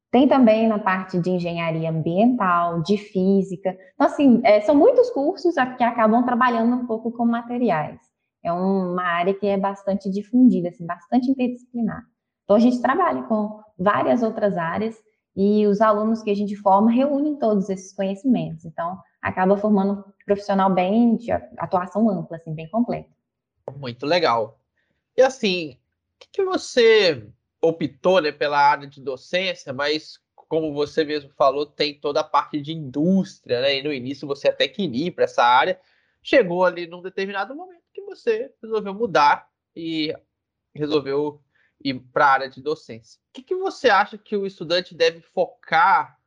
Tem 0.10 0.28
também 0.28 0.68
na 0.68 0.80
parte 0.80 1.20
de 1.20 1.30
engenharia 1.30 1.90
ambiental, 1.90 2.82
de 2.82 2.98
física. 2.98 3.78
Então, 3.94 4.08
assim, 4.08 4.42
é, 4.44 4.62
são 4.62 4.74
muitos 4.74 5.10
cursos 5.10 5.56
que 5.78 5.84
acabam 5.84 6.24
trabalhando 6.24 6.76
um 6.76 6.88
pouco 6.88 7.12
com 7.12 7.26
materiais. 7.26 8.00
É 8.44 8.52
uma 8.52 9.04
área 9.04 9.34
que 9.34 9.46
é 9.46 9.58
bastante 9.58 10.10
difundida, 10.10 10.70
assim, 10.70 10.86
bastante 10.86 11.30
interdisciplinar. 11.30 12.04
Então, 12.44 12.56
a 12.56 12.60
gente 12.60 12.82
trabalha 12.82 13.24
com 13.24 13.60
várias 13.78 14.24
outras 14.24 14.58
áreas 14.58 14.96
e 15.36 15.68
os 15.68 15.82
alunos 15.82 16.24
que 16.24 16.32
a 16.32 16.36
gente 16.36 16.56
forma 16.56 16.90
reúnem 16.90 17.36
todos 17.36 17.70
esses 17.70 17.94
conhecimentos. 17.94 18.64
Então, 18.64 18.98
acaba 19.22 19.58
formando 19.58 20.00
um 20.00 20.04
profissional 20.26 20.74
bem 20.74 21.18
de 21.18 21.32
atuação 21.32 22.10
ampla, 22.10 22.38
assim, 22.38 22.56
bem 22.56 22.70
completo. 22.70 23.10
Muito 23.76 24.06
legal. 24.06 24.60
E 25.16 25.22
assim, 25.22 25.72
o 25.72 26.20
que, 26.20 26.30
que 26.32 26.44
você 26.46 27.28
optou 27.62 28.22
né, 28.22 28.32
pela 28.32 28.60
área 28.60 28.88
de 28.88 29.02
docência, 29.02 29.74
mas 29.74 30.20
como 30.48 30.74
você 30.74 31.04
mesmo 31.04 31.30
falou, 31.32 31.66
tem 31.66 32.00
toda 32.00 32.22
a 32.22 32.24
parte 32.24 32.62
de 32.62 32.72
indústria, 32.72 33.62
né? 33.62 33.80
E 33.80 33.84
no 33.84 33.94
início 33.94 34.28
você 34.28 34.48
até 34.48 34.68
queria 34.68 35.08
ir 35.08 35.12
para 35.12 35.26
essa 35.26 35.44
área, 35.44 35.80
chegou 36.22 36.64
ali 36.66 36.88
num 36.88 37.02
determinado 37.02 37.54
momento 37.56 37.84
que 37.94 38.02
você 38.02 38.54
resolveu 38.62 38.94
mudar 38.94 39.50
e 39.76 40.14
resolveu 40.74 41.42
ir 41.84 42.00
para 42.14 42.26
a 42.26 42.32
área 42.32 42.50
de 42.50 42.62
docência. 42.62 43.20
O 43.30 43.34
que, 43.34 43.44
que 43.44 43.56
você 43.56 43.90
acha 43.90 44.18
que 44.18 44.36
o 44.36 44.46
estudante 44.46 44.96
deve 44.96 45.22
focar 45.22 46.18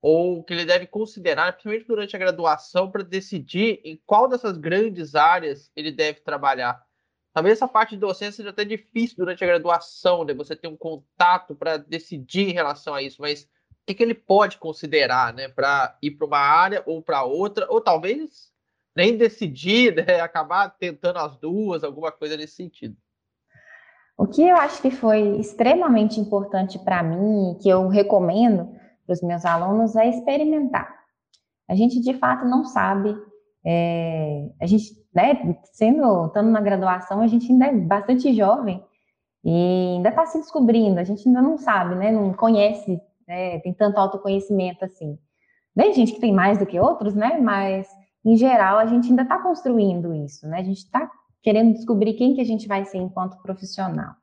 ou 0.00 0.42
que 0.42 0.52
ele 0.52 0.64
deve 0.64 0.86
considerar, 0.86 1.52
principalmente 1.52 1.86
durante 1.86 2.16
a 2.16 2.18
graduação, 2.18 2.90
para 2.90 3.04
decidir 3.04 3.80
em 3.84 4.00
qual 4.04 4.28
dessas 4.28 4.58
grandes 4.58 5.14
áreas 5.14 5.70
ele 5.76 5.92
deve 5.92 6.20
trabalhar? 6.20 6.84
Talvez 7.34 7.56
essa 7.56 7.66
parte 7.66 7.90
de 7.90 8.00
docência 8.00 8.32
seja 8.32 8.50
até 8.50 8.64
difícil 8.64 9.16
durante 9.16 9.42
a 9.42 9.46
graduação, 9.46 10.24
né? 10.24 10.34
Você 10.34 10.54
ter 10.54 10.68
um 10.68 10.76
contato 10.76 11.54
para 11.54 11.78
decidir 11.78 12.50
em 12.50 12.52
relação 12.52 12.94
a 12.94 13.02
isso, 13.02 13.22
mas 13.22 13.44
o 13.44 13.86
que, 13.86 13.94
que 13.94 14.02
ele 14.02 14.14
pode 14.14 14.58
considerar, 14.58 15.32
né? 15.32 15.48
Para 15.48 15.96
ir 16.02 16.10
para 16.12 16.26
uma 16.26 16.38
área 16.38 16.82
ou 16.84 17.02
para 17.02 17.24
outra, 17.24 17.66
ou 17.70 17.80
talvez 17.80 18.52
nem 18.94 19.16
decidir, 19.16 19.94
né? 19.94 20.04
acabar 20.20 20.68
tentando 20.78 21.18
as 21.18 21.36
duas, 21.38 21.82
alguma 21.82 22.12
coisa 22.12 22.36
nesse 22.36 22.54
sentido. 22.54 22.96
O 24.16 24.26
que 24.26 24.46
eu 24.46 24.56
acho 24.56 24.82
que 24.82 24.90
foi 24.90 25.38
extremamente 25.38 26.20
importante 26.20 26.78
para 26.78 27.02
mim, 27.02 27.56
que 27.62 27.68
eu 27.68 27.88
recomendo 27.88 28.70
para 29.06 29.14
os 29.14 29.22
meus 29.22 29.44
alunos, 29.44 29.96
é 29.96 30.08
experimentar. 30.08 31.02
A 31.68 31.74
gente 31.74 31.98
de 31.98 32.12
fato 32.14 32.44
não 32.44 32.64
sabe 32.64 33.16
é, 33.64 34.48
a 34.60 34.66
gente, 34.66 34.92
né, 35.14 35.56
sendo, 35.72 36.26
estando 36.26 36.50
na 36.50 36.60
graduação, 36.60 37.20
a 37.20 37.26
gente 37.26 37.50
ainda 37.50 37.66
é 37.66 37.72
bastante 37.72 38.32
jovem 38.34 38.82
e 39.44 39.94
ainda 39.96 40.08
está 40.08 40.26
se 40.26 40.38
descobrindo, 40.38 40.98
a 40.98 41.04
gente 41.04 41.26
ainda 41.26 41.40
não 41.40 41.56
sabe, 41.56 41.94
né, 41.94 42.10
não 42.10 42.32
conhece, 42.32 43.00
né, 43.26 43.60
tem 43.60 43.72
tanto 43.72 43.98
autoconhecimento 43.98 44.84
assim. 44.84 45.18
Tem 45.76 45.92
gente 45.94 46.12
que 46.12 46.20
tem 46.20 46.32
mais 46.32 46.58
do 46.58 46.66
que 46.66 46.78
outros, 46.78 47.14
né, 47.14 47.38
mas 47.40 47.88
em 48.24 48.36
geral 48.36 48.78
a 48.78 48.86
gente 48.86 49.08
ainda 49.08 49.22
está 49.22 49.38
construindo 49.40 50.12
isso, 50.14 50.46
né, 50.48 50.58
a 50.58 50.64
gente 50.64 50.78
está 50.78 51.10
querendo 51.42 51.72
descobrir 51.72 52.14
quem 52.14 52.34
que 52.34 52.40
a 52.40 52.44
gente 52.44 52.66
vai 52.68 52.84
ser 52.84 52.98
enquanto 52.98 53.40
profissional. 53.42 54.14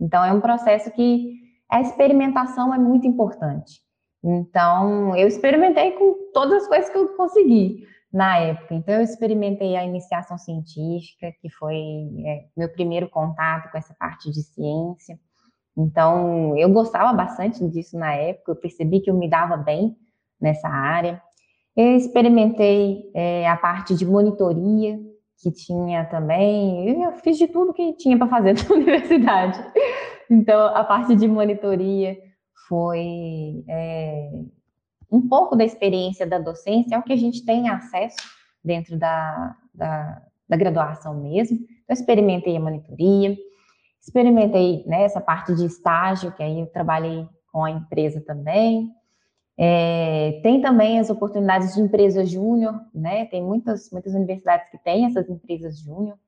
Então 0.00 0.24
é 0.24 0.32
um 0.32 0.40
processo 0.40 0.90
que 0.92 1.34
a 1.70 1.80
experimentação 1.80 2.74
é 2.74 2.78
muito 2.78 3.06
importante. 3.06 3.80
Então 4.22 5.16
eu 5.16 5.28
experimentei 5.28 5.92
com 5.92 6.30
todas 6.32 6.62
as 6.62 6.68
coisas 6.68 6.90
que 6.90 6.98
eu 6.98 7.08
consegui 7.16 7.86
na 8.14 8.38
época. 8.38 8.72
Então, 8.76 8.94
eu 8.94 9.02
experimentei 9.02 9.74
a 9.74 9.84
iniciação 9.84 10.38
científica, 10.38 11.32
que 11.40 11.50
foi 11.50 11.76
é, 12.24 12.44
meu 12.56 12.68
primeiro 12.68 13.08
contato 13.10 13.72
com 13.72 13.76
essa 13.76 13.92
parte 13.98 14.30
de 14.30 14.40
ciência. 14.40 15.18
Então, 15.76 16.56
eu 16.56 16.70
gostava 16.70 17.12
bastante 17.12 17.68
disso 17.68 17.98
na 17.98 18.14
época, 18.14 18.52
eu 18.52 18.56
percebi 18.56 19.00
que 19.00 19.10
eu 19.10 19.14
me 19.14 19.28
dava 19.28 19.56
bem 19.56 19.96
nessa 20.40 20.68
área. 20.68 21.20
Eu 21.76 21.96
experimentei 21.96 23.10
é, 23.16 23.48
a 23.48 23.56
parte 23.56 23.96
de 23.96 24.06
monitoria, 24.06 24.96
que 25.42 25.50
tinha 25.50 26.04
também, 26.04 27.02
eu 27.02 27.12
fiz 27.14 27.36
de 27.36 27.48
tudo 27.48 27.74
que 27.74 27.94
tinha 27.94 28.16
para 28.16 28.28
fazer 28.28 28.54
na 28.62 28.76
universidade. 28.76 29.58
Então, 30.30 30.68
a 30.68 30.84
parte 30.84 31.16
de 31.16 31.26
monitoria 31.26 32.16
foi 32.68 33.64
é, 33.68 34.30
um 35.14 35.28
pouco 35.28 35.54
da 35.54 35.64
experiência 35.64 36.26
da 36.26 36.38
docência 36.38 36.96
é 36.96 36.98
o 36.98 37.02
que 37.02 37.12
a 37.12 37.16
gente 37.16 37.44
tem 37.44 37.68
acesso 37.68 38.16
dentro 38.64 38.98
da, 38.98 39.56
da, 39.72 40.22
da 40.48 40.56
graduação 40.56 41.14
mesmo. 41.14 41.56
Então, 41.56 41.94
experimentei 41.94 42.56
a 42.56 42.60
monitoria, 42.60 43.36
experimentei 44.00 44.84
né, 44.86 45.04
essa 45.04 45.20
parte 45.20 45.54
de 45.54 45.66
estágio, 45.66 46.32
que 46.32 46.42
aí 46.42 46.58
eu 46.58 46.66
trabalhei 46.66 47.28
com 47.52 47.64
a 47.64 47.70
empresa 47.70 48.20
também. 48.20 48.90
É, 49.56 50.40
tem 50.42 50.60
também 50.60 50.98
as 50.98 51.10
oportunidades 51.10 51.74
de 51.74 51.80
empresa 51.80 52.26
júnior, 52.26 52.74
né? 52.92 53.26
Tem 53.26 53.40
muitas, 53.40 53.88
muitas 53.92 54.12
universidades 54.12 54.68
que 54.68 54.78
têm 54.78 55.06
essas 55.06 55.28
empresas 55.30 55.78
júnior. 55.78 56.18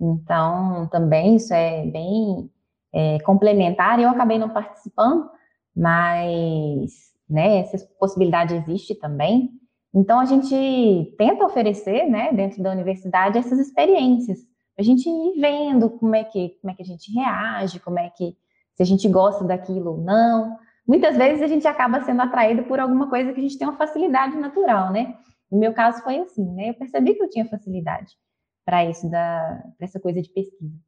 Então, 0.00 0.88
também 0.90 1.36
isso 1.36 1.52
é 1.52 1.84
bem 1.84 2.50
é, 2.90 3.18
complementar. 3.20 4.00
Eu 4.00 4.08
acabei 4.08 4.38
não 4.38 4.48
participando, 4.48 5.28
mas 5.76 7.09
né? 7.30 7.58
Essa 7.58 7.78
possibilidade 7.98 8.54
existe 8.54 8.94
também. 8.94 9.50
Então 9.94 10.20
a 10.20 10.24
gente 10.24 11.14
tenta 11.16 11.44
oferecer, 11.44 12.08
né, 12.08 12.32
dentro 12.32 12.62
da 12.62 12.70
universidade 12.70 13.38
essas 13.38 13.58
experiências, 13.58 14.38
a 14.78 14.82
gente 14.82 15.08
ir 15.08 15.40
vendo 15.40 15.90
como 15.90 16.14
é 16.14 16.24
que 16.24 16.56
como 16.60 16.70
é 16.70 16.74
que 16.74 16.82
a 16.82 16.86
gente 16.86 17.12
reage, 17.12 17.80
como 17.80 17.98
é 17.98 18.08
que 18.10 18.36
se 18.74 18.82
a 18.82 18.86
gente 18.86 19.08
gosta 19.08 19.44
daquilo 19.44 19.92
ou 19.92 19.98
não. 19.98 20.56
Muitas 20.86 21.16
vezes 21.16 21.42
a 21.42 21.46
gente 21.46 21.66
acaba 21.66 22.02
sendo 22.02 22.22
atraído 22.22 22.62
por 22.64 22.80
alguma 22.80 23.08
coisa 23.08 23.32
que 23.32 23.40
a 23.40 23.42
gente 23.42 23.58
tem 23.58 23.68
uma 23.68 23.76
facilidade 23.76 24.36
natural, 24.36 24.90
né? 24.92 25.16
No 25.50 25.58
meu 25.58 25.74
caso 25.74 26.02
foi 26.02 26.18
assim, 26.18 26.44
né? 26.54 26.70
Eu 26.70 26.74
percebi 26.74 27.14
que 27.14 27.22
eu 27.22 27.28
tinha 27.28 27.44
facilidade 27.46 28.14
para 28.64 28.84
isso 28.84 29.10
da 29.10 29.62
pra 29.76 29.84
essa 29.84 30.00
coisa 30.00 30.22
de 30.22 30.30
pesquisa. 30.30 30.78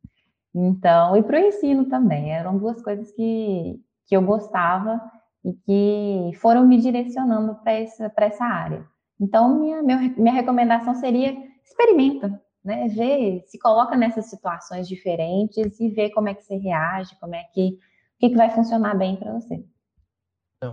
Então, 0.54 1.16
e 1.16 1.22
para 1.22 1.40
o 1.40 1.46
ensino 1.46 1.86
também, 1.86 2.32
eram 2.32 2.58
duas 2.58 2.80
coisas 2.82 3.10
que, 3.12 3.80
que 4.06 4.16
eu 4.16 4.22
gostava 4.22 5.00
e 5.44 5.52
que 5.52 6.38
foram 6.38 6.66
me 6.66 6.78
direcionando 6.78 7.54
para 7.56 7.72
essa, 7.72 8.12
essa 8.16 8.44
área. 8.44 8.86
Então, 9.20 9.58
minha, 9.58 9.82
minha 9.82 10.32
recomendação 10.32 10.94
seria 10.94 11.36
experimenta, 11.64 12.40
né? 12.64 12.88
Vê, 12.88 13.44
se 13.46 13.58
coloca 13.58 13.96
nessas 13.96 14.26
situações 14.26 14.88
diferentes 14.88 15.78
e 15.80 15.88
vê 15.88 16.10
como 16.10 16.28
é 16.28 16.34
que 16.34 16.42
você 16.42 16.56
reage, 16.56 17.16
como 17.20 17.34
é 17.34 17.44
que, 17.44 17.78
o 18.16 18.18
que, 18.18 18.30
que 18.30 18.36
vai 18.36 18.50
funcionar 18.50 18.96
bem 18.96 19.16
para 19.16 19.32
você. 19.32 19.64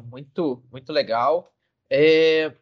Muito, 0.09 0.63
muito 0.71 0.91
legal. 0.91 1.51
É... 1.89 2.53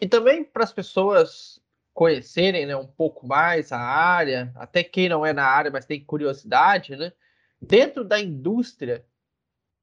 E 0.00 0.08
também 0.08 0.44
para 0.44 0.64
as 0.64 0.72
pessoas 0.72 1.60
conhecerem 1.92 2.66
né, 2.66 2.76
um 2.76 2.86
pouco 2.86 3.26
mais 3.26 3.72
a 3.72 3.78
área, 3.78 4.52
até 4.54 4.82
quem 4.82 5.08
não 5.08 5.26
é 5.26 5.32
na 5.32 5.44
área, 5.44 5.70
mas 5.70 5.84
tem 5.84 6.02
curiosidade, 6.02 6.96
né? 6.96 7.12
Dentro 7.60 8.04
da 8.04 8.18
indústria, 8.18 9.04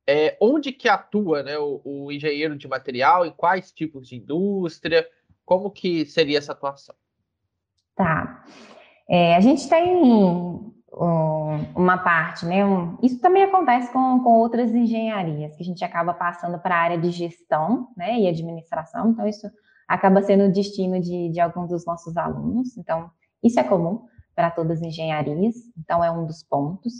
é, 0.08 0.38
onde 0.42 0.72
que 0.72 0.88
atua 0.88 1.44
né, 1.44 1.58
o, 1.58 1.82
o, 1.84 2.12
engenheiro 2.12 2.56
de 2.56 2.68
material, 2.68 3.26
em 3.26 3.32
quais 3.32 3.72
tipos 3.72 4.08
de 4.08 4.16
indústria, 4.16 5.06
como 5.46 5.70
que 5.70 6.06
seria 6.06 6.38
essa 6.38 6.54
atuação? 6.54 6.96
Tá. 7.94 8.46
É, 9.10 9.36
a 9.36 9.40
gente 9.42 9.68
tem 9.68 9.96
um, 9.96 10.72
uma 11.76 11.98
parte, 11.98 12.46
né? 12.46 12.66
Um, 12.66 12.98
isso 13.04 13.20
também 13.20 13.44
acontece 13.44 13.92
com, 13.92 14.20
com 14.24 14.40
outras 14.40 14.74
engenharias, 14.74 15.56
que 15.56 15.64
a 15.64 15.66
gente 15.66 15.84
acaba 15.84 16.14
passando 16.14 16.58
para 16.60 16.76
a 16.76 16.80
área 16.80 16.98
de 16.98 17.12
gestão 17.12 17.90
né, 17.96 18.18
e 18.20 18.28
administração, 18.28 19.10
então 19.10 19.28
isso 19.28 19.50
acaba 19.88 20.22
sendo 20.22 20.46
o 20.46 20.52
destino 20.52 21.02
de, 21.02 21.30
de 21.30 21.40
alguns 21.40 21.70
dos 21.70 21.86
nossos 21.86 22.16
alunos, 22.18 22.78
então 22.78 23.10
isso 23.44 23.60
é 23.60 23.64
comum 23.64 24.06
para 24.36 24.52
todas 24.52 24.80
as 24.80 24.88
engenharias, 24.88 25.56
então 25.78 26.04
é 26.04 26.12
um 26.12 26.26
dos 26.26 26.44
pontos. 26.44 26.94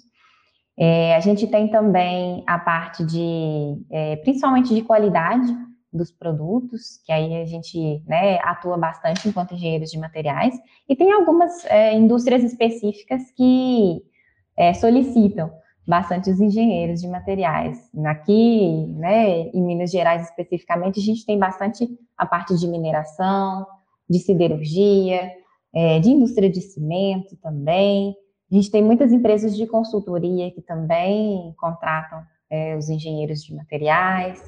É, 0.80 1.16
a 1.16 1.20
gente 1.20 1.48
tem 1.48 1.68
também 1.68 2.44
a 2.46 2.60
parte 2.60 3.04
de, 3.04 3.82
é, 3.90 4.16
principalmente 4.18 4.74
de 4.76 4.84
qualidade 4.84 5.48
dos 5.92 6.12
produtos, 6.12 7.02
que 7.04 7.12
aí 7.12 7.42
a 7.42 7.46
gente 7.46 8.04
né, 8.06 8.38
atua 8.44 8.78
bastante 8.78 9.28
enquanto 9.28 9.56
engenheiros 9.56 9.90
de 9.90 9.98
materiais, 9.98 10.56
e 10.88 10.96
tem 10.96 11.12
algumas 11.12 11.66
é, 11.66 11.94
indústrias 11.96 12.44
específicas 12.44 13.24
que 13.36 14.02
é, 14.56 14.74
solicitam 14.74 15.52
bastante 15.88 16.30
os 16.30 16.40
engenheiros 16.40 17.00
de 17.02 17.08
materiais. 17.08 17.78
Aqui, 18.06 18.86
né, 18.98 19.50
em 19.50 19.62
Minas 19.64 19.90
Gerais 19.90 20.24
especificamente, 20.24 21.00
a 21.00 21.04
gente 21.04 21.26
tem 21.26 21.40
bastante 21.40 21.88
a 22.18 22.26
parte 22.26 22.56
de 22.58 22.68
mineração, 22.68 23.66
de 24.10 24.20
siderurgia, 24.20 25.32
é, 25.74 26.00
de 26.00 26.10
indústria 26.10 26.50
de 26.50 26.62
cimento 26.62 27.38
também, 27.42 28.16
a 28.50 28.56
gente 28.56 28.72
tem 28.72 28.84
muitas 28.84 29.12
empresas 29.12 29.56
de 29.56 29.68
consultoria 29.68 30.52
que 30.52 30.62
também 30.62 31.54
contratam 31.58 32.24
é, 32.50 32.76
os 32.78 32.90
engenheiros 32.90 33.44
de 33.44 33.54
materiais. 33.54 34.42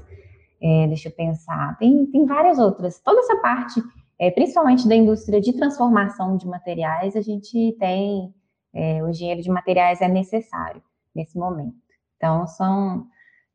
É, 0.62 0.88
deixa 0.88 1.10
eu 1.10 1.14
pensar, 1.14 1.78
tem, 1.78 2.06
tem 2.08 2.26
várias 2.26 2.60
outras. 2.60 3.00
Toda 3.00 3.20
essa 3.20 3.38
parte, 3.38 3.82
é, 4.18 4.32
principalmente 4.32 4.88
da 4.88 4.96
indústria 4.96 5.40
de 5.40 5.54
transformação 5.54 6.38
de 6.38 6.48
materiais, 6.48 7.16
a 7.16 7.22
gente 7.22 7.76
tem 7.80 8.34
é, 8.74 9.04
o 9.04 9.10
engenheiro 9.10 9.42
de 9.42 9.50
materiais 9.50 10.02
é 10.02 10.08
necessário 10.08 10.82
nesse 11.14 11.38
momento. 11.38 11.76
Então, 12.18 12.46
são 12.48 13.08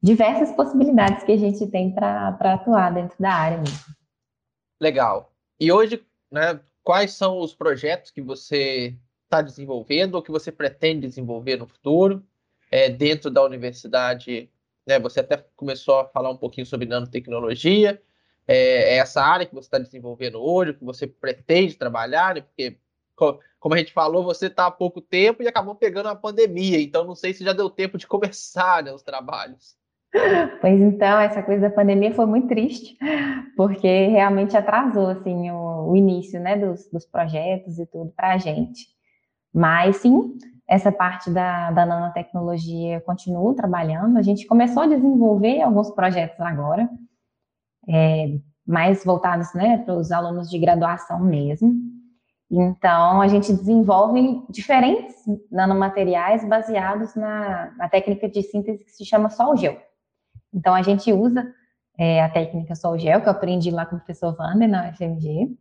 diversas 0.03 0.53
possibilidades 0.53 1.25
que 1.25 1.33
a 1.33 1.37
gente 1.37 1.67
tem 1.69 1.91
para 1.91 2.37
atuar 2.55 2.93
dentro 2.93 3.17
da 3.19 3.33
área 3.33 3.59
mesmo. 3.59 3.95
Legal. 4.81 5.33
E 5.59 5.73
hoje, 5.73 6.05
né, 6.31 6.61
quais 6.83 7.13
são 7.13 7.39
os 7.39 7.55
projetos 7.55 8.11
que 8.11 8.21
você 8.21 8.95
está 9.35 9.43
desenvolvendo 9.43 10.15
ou 10.15 10.23
que 10.23 10.31
você 10.31 10.53
pretende 10.53 11.09
desenvolver 11.09 11.57
no 11.57 11.67
futuro 11.67 12.23
é, 12.71 12.89
dentro 12.89 13.31
da 13.31 13.43
universidade? 13.43 14.49
Né? 14.87 14.99
Você 15.01 15.21
até 15.21 15.45
começou 15.57 16.01
a 16.01 16.05
falar 16.07 16.31
um 16.31 16.37
pouquinho 16.37 16.67
sobre 16.67 16.87
nanotecnologia. 16.87 18.01
É, 18.47 18.95
é 18.95 18.97
essa 18.99 19.23
área 19.23 19.47
que 19.47 19.55
você 19.55 19.67
está 19.67 19.79
desenvolvendo 19.79 20.41
hoje, 20.41 20.75
que 20.75 20.85
você 20.85 21.07
pretende 21.07 21.75
trabalhar, 21.75 22.35
né? 22.35 22.43
porque, 22.43 22.79
como 23.59 23.75
a 23.75 23.79
gente 23.79 23.93
falou, 23.93 24.23
você 24.23 24.47
está 24.47 24.67
há 24.67 24.71
pouco 24.71 25.01
tempo 25.01 25.43
e 25.43 25.49
acabou 25.49 25.75
pegando 25.75 26.09
a 26.09 26.17
pandemia, 26.17 26.81
então 26.81 27.05
não 27.05 27.15
sei 27.15 27.33
se 27.33 27.43
já 27.43 27.53
deu 27.53 27.71
tempo 27.71 27.97
de 27.97 28.07
começar 28.07 28.83
né, 28.83 28.93
os 28.93 29.03
trabalhos. 29.03 29.77
Pois 30.61 30.81
então, 30.81 31.19
essa 31.19 31.43
coisa 31.43 31.63
da 31.63 31.75
pandemia 31.75 32.15
foi 32.15 32.27
muito 32.27 32.47
triste, 32.47 32.97
porque 33.57 34.07
realmente 34.09 34.57
atrasou 34.57 35.09
assim 35.09 35.51
o, 35.51 35.91
o 35.91 35.97
início 35.97 36.39
né, 36.39 36.57
dos, 36.57 36.89
dos 36.89 37.05
projetos 37.05 37.81
e 37.81 37.87
tudo 37.87 38.13
para 38.15 38.35
a 38.35 38.39
gente. 38.39 38.95
Mas 39.55 39.99
sim, 39.99 40.37
essa 40.69 40.91
parte 40.91 41.31
da, 41.31 41.71
da 41.71 41.87
nanotecnologia 41.87 43.01
continua 43.03 43.55
trabalhando. 43.55 44.19
A 44.19 44.23
gente 44.23 44.47
começou 44.47 44.83
a 44.83 44.89
desenvolver 44.89 45.63
alguns 45.63 45.91
projetos 45.91 46.41
agora, 46.41 46.89
é, 47.89 48.39
mais 48.67 49.05
voltados 49.05 49.55
né, 49.55 49.79
para 49.79 49.95
os 49.95 50.11
alunos 50.11 50.51
de 50.51 50.59
graduação 50.59 51.21
mesmo. 51.21 51.73
Então, 52.51 53.21
a 53.21 53.29
gente 53.29 53.53
desenvolve 53.53 54.43
diferentes 54.51 55.15
nanomateriais 55.51 56.47
baseados 56.49 57.15
na, 57.15 57.73
na 57.77 57.89
técnica 57.89 58.29
de 58.29 58.43
síntese 58.43 58.85
que 58.85 58.91
se 58.91 59.05
chama 59.05 59.31
Sol-Gel. 59.31 59.77
Então, 60.53 60.75
a 60.75 60.83
gente 60.83 61.13
usa 61.13 61.47
é, 61.99 62.23
a 62.23 62.29
técnica 62.29 62.75
Sol-Gel, 62.75 63.21
que 63.21 63.29
eu 63.29 63.33
aprendi 63.33 63.71
lá 63.71 63.87
com 63.87 63.97
o 63.97 63.99
professor 63.99 64.37
Wander 64.39 64.69
na 64.69 64.91
UFMG, 64.91 65.57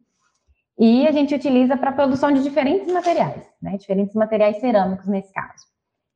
e 0.78 1.08
a 1.08 1.12
gente 1.12 1.36
utiliza 1.36 1.78
para 1.78 1.92
produção 1.92 2.32
de 2.32 2.42
diferentes 2.42 2.92
materiais, 2.92 3.48
né? 3.62 3.78
Diferentes 3.78 4.16
materiais 4.16 4.58
cerâmicos 4.60 5.08
nesse 5.08 5.32
caso. 5.32 5.66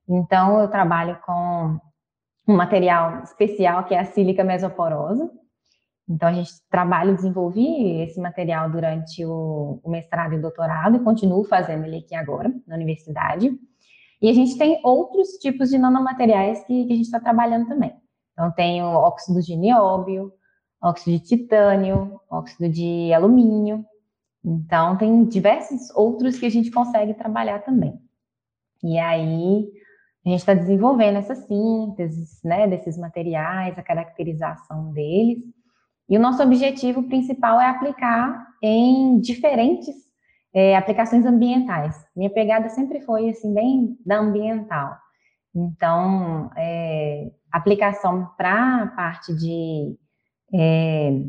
Então, 0.10 0.60
eu 0.60 0.68
trabalho 0.68 1.20
com 1.26 1.80
um 2.47 2.55
material 2.55 3.22
especial 3.24 3.84
que 3.84 3.93
é 3.93 3.99
a 3.99 4.05
sílica 4.05 4.43
mesoporosa. 4.43 5.30
Então, 6.10 6.30
a 6.30 6.34
gente 6.34 6.51
trabalha 6.70 7.12
e 7.12 7.16
desenvolve 7.16 8.01
esse 8.01 8.20
material 8.20 8.70
durante 8.70 9.26
o, 9.26 9.80
o 9.84 9.89
mestrado 9.89 10.34
e 10.34 10.39
doutorado 10.39 10.95
e 10.95 11.03
continuo 11.03 11.43
fazendo 11.43 11.86
ele 11.86 11.97
aqui 11.97 12.16
agora, 12.16 12.51
na 12.66 12.76
universidade. 12.76 13.51
E 14.22 14.30
a 14.30 14.34
gente 14.34 14.58
tem 14.58 14.80
outros 14.84 15.32
tipos 15.34 15.70
de 15.70 15.78
nanomateriais 15.78 16.64
que, 16.64 16.86
que 16.86 16.93
a 16.93 16.95
gente 16.95 17.05
está 17.05 17.20
trabalhando 17.20 17.68
também. 17.68 17.93
Então, 18.32 18.51
tem 18.51 18.82
o 18.82 18.88
óxido 18.88 19.41
de 19.41 19.55
nióbio, 19.55 20.32
óxido 20.82 21.18
de 21.18 21.24
titânio, 21.24 22.20
óxido 22.30 22.70
de 22.70 23.14
alumínio. 23.14 23.86
Então, 24.43 24.97
tem 24.97 25.25
diversos 25.25 25.89
outros 25.95 26.38
que 26.38 26.45
a 26.45 26.49
gente 26.49 26.71
consegue 26.71 27.13
trabalhar 27.13 27.59
também. 27.59 27.99
E 28.83 28.97
aí, 28.97 29.67
a 30.25 30.29
gente 30.29 30.39
está 30.39 30.53
desenvolvendo 30.53 31.17
essa 31.17 31.35
síntese, 31.35 32.39
né, 32.43 32.67
desses 32.67 32.97
materiais, 32.97 33.77
a 33.77 33.83
caracterização 33.83 34.91
deles. 34.91 35.43
E 36.09 36.17
o 36.17 36.21
nosso 36.21 36.41
objetivo 36.41 37.03
principal 37.03 37.59
é 37.59 37.67
aplicar 37.67 38.47
em 38.61 39.19
diferentes 39.19 39.95
é, 40.53 40.75
aplicações 40.75 41.25
ambientais. 41.25 41.95
Minha 42.15 42.29
pegada 42.29 42.69
sempre 42.69 43.01
foi, 43.01 43.29
assim, 43.29 43.53
bem 43.53 43.97
da 44.05 44.19
ambiental. 44.19 44.97
Então, 45.53 46.49
é, 46.55 47.31
aplicação 47.51 48.29
para 48.38 48.83
a 48.83 48.88
parte 48.88 49.35
de 49.35 49.97
é, 50.53 51.21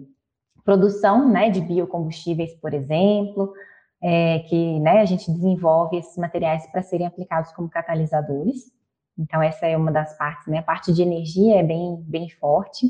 produção 0.68 1.26
né, 1.26 1.48
de 1.48 1.62
biocombustíveis, 1.62 2.54
por 2.60 2.74
exemplo, 2.74 3.54
é, 4.02 4.40
que 4.40 4.78
né, 4.80 5.00
a 5.00 5.06
gente 5.06 5.32
desenvolve 5.32 5.96
esses 5.96 6.14
materiais 6.18 6.66
para 6.66 6.82
serem 6.82 7.06
aplicados 7.06 7.50
como 7.52 7.70
catalisadores. 7.70 8.70
Então, 9.18 9.42
essa 9.42 9.66
é 9.66 9.74
uma 9.78 9.90
das 9.90 10.14
partes, 10.18 10.46
né? 10.46 10.58
A 10.58 10.62
parte 10.62 10.92
de 10.92 11.00
energia 11.00 11.56
é 11.56 11.62
bem, 11.62 11.96
bem 12.06 12.28
forte. 12.28 12.86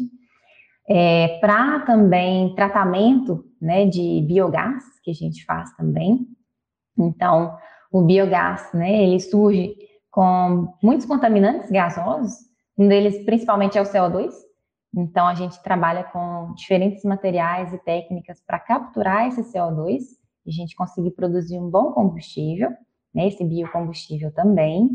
É, 0.89 1.39
para 1.39 1.79
também 1.87 2.53
tratamento 2.57 3.45
né, 3.63 3.87
de 3.87 4.25
biogás, 4.27 4.83
que 5.05 5.13
a 5.13 5.15
gente 5.15 5.45
faz 5.45 5.73
também. 5.77 6.27
Então, 6.99 7.57
o 7.93 8.03
biogás, 8.03 8.73
né, 8.75 9.05
ele 9.05 9.21
surge 9.21 9.77
com 10.11 10.75
muitos 10.83 11.07
contaminantes 11.07 11.71
gasosos, 11.71 12.33
um 12.77 12.89
deles 12.89 13.25
principalmente 13.25 13.79
é 13.79 13.81
o 13.81 13.85
CO2. 13.85 14.48
Então, 14.97 15.27
a 15.27 15.35
gente 15.35 15.63
trabalha 15.63 16.05
com 16.05 16.53
diferentes 16.55 17.05
materiais 17.05 17.73
e 17.73 17.79
técnicas 17.79 18.41
para 18.41 18.59
capturar 18.59 19.29
esse 19.29 19.43
CO2 19.53 20.01
e 20.47 20.51
a 20.51 20.53
gente 20.53 20.75
conseguir 20.75 21.11
produzir 21.11 21.59
um 21.59 21.71
bom 21.71 21.93
combustível, 21.93 22.71
né, 23.15 23.29
esse 23.29 23.45
biocombustível 23.45 24.33
também. 24.33 24.89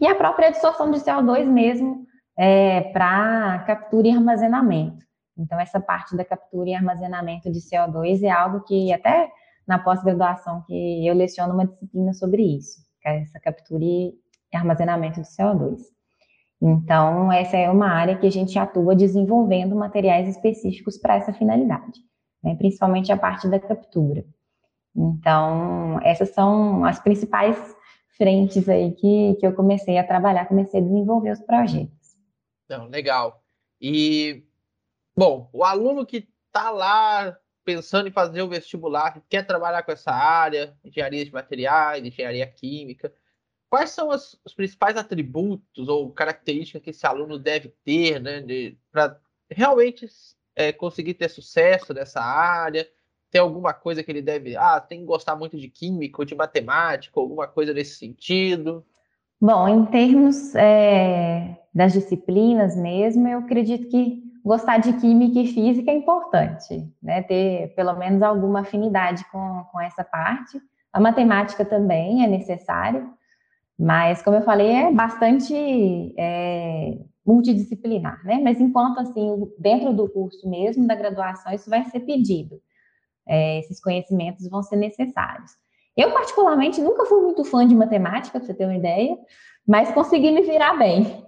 E 0.00 0.06
a 0.06 0.14
própria 0.14 0.48
absorção 0.48 0.90
de 0.90 0.98
CO2 0.98 1.44
mesmo 1.46 2.06
é, 2.36 2.80
para 2.92 3.64
captura 3.66 4.08
e 4.08 4.12
armazenamento. 4.12 5.04
Então, 5.38 5.60
essa 5.60 5.78
parte 5.78 6.16
da 6.16 6.24
captura 6.24 6.70
e 6.70 6.74
armazenamento 6.74 7.52
de 7.52 7.60
CO2 7.60 8.22
é 8.22 8.30
algo 8.30 8.62
que 8.62 8.92
até 8.92 9.30
na 9.66 9.78
pós-graduação 9.78 10.62
que 10.66 11.06
eu 11.06 11.14
leciono 11.14 11.52
uma 11.52 11.66
disciplina 11.66 12.12
sobre 12.14 12.42
isso, 12.42 12.78
é 13.04 13.20
essa 13.20 13.38
captura 13.40 13.84
e 13.84 14.14
armazenamento 14.54 15.20
de 15.20 15.28
CO2. 15.28 15.78
Então, 16.60 17.30
essa 17.30 17.56
é 17.56 17.70
uma 17.70 17.88
área 17.88 18.16
que 18.16 18.26
a 18.26 18.30
gente 18.30 18.58
atua 18.58 18.96
desenvolvendo 18.96 19.76
materiais 19.76 20.28
específicos 20.28 20.96
para 20.96 21.16
essa 21.16 21.32
finalidade, 21.32 22.00
né? 22.42 22.54
principalmente 22.56 23.12
a 23.12 23.16
parte 23.16 23.48
da 23.48 23.60
captura. 23.60 24.24
Então, 24.94 26.00
essas 26.02 26.30
são 26.30 26.84
as 26.84 26.98
principais 26.98 27.56
frentes 28.16 28.66
aí 28.68 28.92
que, 28.92 29.34
que 29.38 29.46
eu 29.46 29.54
comecei 29.54 29.98
a 29.98 30.06
trabalhar, 30.06 30.46
comecei 30.46 30.80
a 30.80 30.82
desenvolver 30.82 31.32
os 31.32 31.40
projetos. 31.40 32.16
Não, 32.68 32.86
legal. 32.86 33.42
E, 33.78 34.44
bom, 35.14 35.50
o 35.52 35.62
aluno 35.62 36.06
que 36.06 36.26
está 36.46 36.70
lá 36.70 37.36
pensando 37.66 38.08
em 38.08 38.12
fazer 38.12 38.40
o 38.42 38.48
vestibular, 38.48 39.20
quer 39.28 39.44
trabalhar 39.44 39.82
com 39.82 39.90
essa 39.90 40.12
área, 40.12 40.74
engenharia 40.84 41.24
de 41.24 41.32
materiais, 41.32 42.04
engenharia 42.04 42.46
química, 42.46 43.12
quais 43.70 43.90
são 43.90 44.10
as, 44.10 44.38
os 44.44 44.54
principais 44.54 44.96
atributos 44.96 45.88
ou 45.88 46.10
características 46.10 46.82
que 46.82 46.90
esse 46.90 47.06
aluno 47.06 47.38
deve 47.38 47.72
ter, 47.84 48.20
né, 48.20 48.42
para 48.90 49.18
realmente 49.50 50.06
é, 50.54 50.72
conseguir 50.72 51.14
ter 51.14 51.28
sucesso 51.28 51.92
nessa 51.92 52.20
área? 52.20 52.86
Tem 53.30 53.40
alguma 53.40 53.74
coisa 53.74 54.02
que 54.02 54.10
ele 54.10 54.22
deve, 54.22 54.56
ah, 54.56 54.80
tem 54.80 55.00
que 55.00 55.06
gostar 55.06 55.36
muito 55.36 55.56
de 55.56 55.68
química 55.68 56.22
ou 56.22 56.24
de 56.24 56.34
matemática, 56.34 57.18
alguma 57.18 57.46
coisa 57.46 57.74
nesse 57.74 57.96
sentido? 57.96 58.84
Bom, 59.40 59.68
em 59.68 59.84
termos 59.86 60.54
é, 60.54 61.58
das 61.74 61.92
disciplinas 61.92 62.74
mesmo, 62.76 63.28
eu 63.28 63.40
acredito 63.40 63.88
que 63.88 64.22
gostar 64.42 64.78
de 64.78 64.92
química 64.94 65.40
e 65.40 65.48
física 65.48 65.90
é 65.90 65.94
importante, 65.94 66.88
né? 67.02 67.22
Ter 67.22 67.74
pelo 67.74 67.94
menos 67.96 68.22
alguma 68.22 68.60
afinidade 68.60 69.24
com, 69.30 69.64
com 69.70 69.80
essa 69.80 70.04
parte. 70.04 70.58
A 70.92 71.00
matemática 71.00 71.64
também 71.64 72.24
é 72.24 72.28
necessário, 72.28 73.12
mas, 73.78 74.22
como 74.22 74.36
eu 74.36 74.42
falei, 74.42 74.68
é 74.68 74.92
bastante 74.92 75.54
é, 76.16 76.98
multidisciplinar, 77.24 78.24
né? 78.24 78.40
Mas 78.42 78.60
enquanto, 78.60 79.00
assim, 79.00 79.50
dentro 79.58 79.92
do 79.92 80.08
curso 80.08 80.48
mesmo, 80.48 80.86
da 80.86 80.94
graduação, 80.94 81.52
isso 81.52 81.68
vai 81.68 81.84
ser 81.84 82.00
pedido. 82.00 82.60
É, 83.28 83.58
esses 83.58 83.80
conhecimentos 83.80 84.48
vão 84.48 84.62
ser 84.62 84.76
necessários. 84.76 85.50
Eu, 85.96 86.12
particularmente, 86.12 86.80
nunca 86.80 87.04
fui 87.06 87.20
muito 87.20 87.44
fã 87.44 87.66
de 87.66 87.74
matemática, 87.74 88.38
para 88.38 88.46
você 88.46 88.54
ter 88.54 88.64
uma 88.64 88.76
ideia, 88.76 89.16
mas 89.66 89.92
consegui 89.92 90.30
me 90.30 90.42
virar 90.42 90.74
bem. 90.76 91.24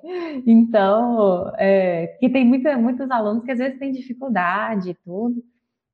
Então, 0.47 1.53
é, 1.59 2.07
que 2.21 2.31
tem 2.31 2.45
muita, 2.45 2.77
muitos 2.79 3.11
alunos 3.11 3.45
que 3.45 3.51
às 3.51 3.59
vezes 3.59 3.79
têm 3.79 3.93
dificuldade 3.93 4.91
e 4.91 4.95
tudo. 4.95 5.43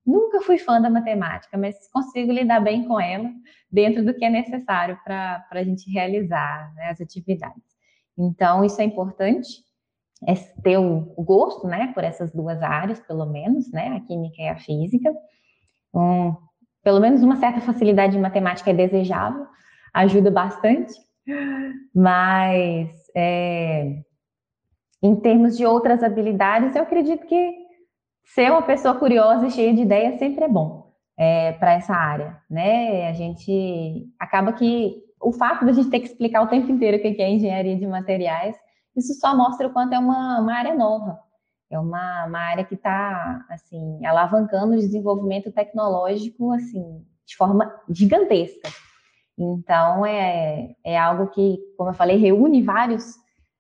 Nunca 0.07 0.43
fui 0.43 0.59
fã 0.59 0.81
da 0.81 0.91
matemática, 0.91 1.57
mas 1.57 1.89
consigo 1.91 2.31
lidar 2.31 2.61
bem 2.61 2.87
com 2.87 3.01
ela 3.01 3.31
dentro 3.71 4.05
do 4.05 4.15
que 4.15 4.25
é 4.25 4.31
necessário 4.31 4.99
para 5.03 5.45
a 5.51 5.65
gente 5.65 5.91
realizar 5.91 6.73
né, 6.75 6.91
as 6.91 7.01
atividades. 7.01 7.63
Então, 8.17 8.65
isso 8.65 8.81
é 8.81 8.85
importante, 8.85 9.49
é 10.27 10.35
ter 10.63 10.79
o, 10.79 11.01
gosto 11.19 11.67
né, 11.67 11.91
por 11.95 12.05
essas 12.05 12.33
duas 12.33 12.63
áreas, 12.63 13.01
pelo 13.01 13.27
menos, 13.27 13.71
né, 13.73 13.97
a 13.97 14.01
química 14.01 14.43
e 14.43 14.49
a 14.49 14.57
física. 14.57 15.13
Um, 15.95 16.37
pelo 16.83 17.01
menos 17.01 17.23
uma 17.23 17.37
certa 17.37 17.61
facilidade 17.61 18.17
em 18.17 18.21
matemática 18.21 18.71
é 18.71 18.75
desejável, 18.75 19.47
ajuda 19.93 20.31
bastante, 20.31 20.93
mas 21.95 22.91
é, 23.17 24.03
em 25.03 25.17
termos 25.17 25.57
de 25.57 25.65
outras 25.65 26.03
habilidades, 26.03 26.77
eu 26.77 26.83
acredito 26.83 27.27
que 27.27 27.64
ser 28.25 28.51
uma 28.51 28.63
pessoa 28.63 28.95
curiosa 28.95 29.47
e 29.47 29.51
cheia 29.51 29.75
de 29.75 29.83
ideias 29.83 30.19
sempre 30.19 30.45
é 30.45 30.49
bom 30.49 30.93
é, 31.17 31.53
para 31.53 31.75
essa 31.75 31.95
área, 31.95 32.41
né? 32.51 33.09
A 33.09 33.13
gente 33.13 34.07
acaba 34.19 34.53
que 34.53 35.03
o 35.21 35.33
fato 35.33 35.65
de 35.65 35.71
a 35.71 35.75
gente 35.75 35.91
ter 35.91 36.01
que 36.01 36.07
explicar 36.07 36.43
o 36.43 36.49
tempo 36.49 36.71
inteiro 36.71 36.97
o 36.97 37.01
que 37.01 37.23
é 37.23 37.31
engenharia 37.31 37.77
de 37.77 37.87
materiais, 37.87 38.57
isso 38.97 39.15
só 39.15 39.37
mostra 39.37 39.67
o 39.67 39.73
quanto 39.73 39.95
é 39.95 39.99
uma, 39.99 40.41
uma 40.41 40.55
área 40.55 40.75
nova. 40.75 41.19
É 41.71 41.79
uma, 41.79 42.27
uma 42.27 42.39
área 42.39 42.65
que 42.65 42.75
está, 42.75 43.45
assim, 43.49 44.05
alavancando 44.05 44.75
o 44.75 44.79
desenvolvimento 44.79 45.51
tecnológico, 45.51 46.53
assim, 46.53 47.05
de 47.27 47.37
forma 47.37 47.75
gigantesca. 47.91 48.69
Então, 49.37 50.07
é, 50.07 50.77
é 50.85 50.97
algo 50.97 51.29
que, 51.29 51.59
como 51.77 51.91
eu 51.91 51.95
falei, 51.95 52.17
reúne 52.17 52.63
vários 52.63 53.17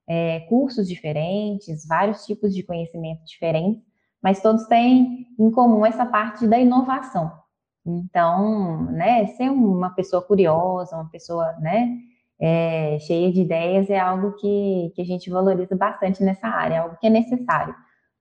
é, 0.09 0.41
cursos 0.49 0.87
diferentes, 0.87 1.87
vários 1.89 2.25
tipos 2.25 2.55
de 2.55 2.62
conhecimento 2.62 3.25
diferentes, 3.25 3.83
mas 4.25 4.41
todos 4.41 4.64
têm 4.64 5.27
em 5.39 5.51
comum 5.51 5.85
essa 5.85 6.07
parte 6.07 6.47
da 6.47 6.59
inovação. 6.59 7.31
Então, 7.85 8.85
né, 8.91 9.27
ser 9.27 9.51
uma 9.51 9.91
pessoa 9.91 10.22
curiosa, 10.22 10.97
uma 10.97 11.11
pessoa, 11.11 11.53
né, 11.61 11.99
é, 12.41 12.99
cheia 13.01 13.31
de 13.31 13.43
ideias 13.43 13.91
é 13.91 13.99
algo 13.99 14.33
que, 14.33 14.91
que 14.95 15.03
a 15.03 15.05
gente 15.05 15.29
valoriza 15.29 15.77
bastante 15.77 16.25
nessa 16.25 16.49
área, 16.49 16.77
é 16.77 16.79
algo 16.79 16.97
que 16.99 17.07
é 17.07 17.11
necessário 17.11 17.75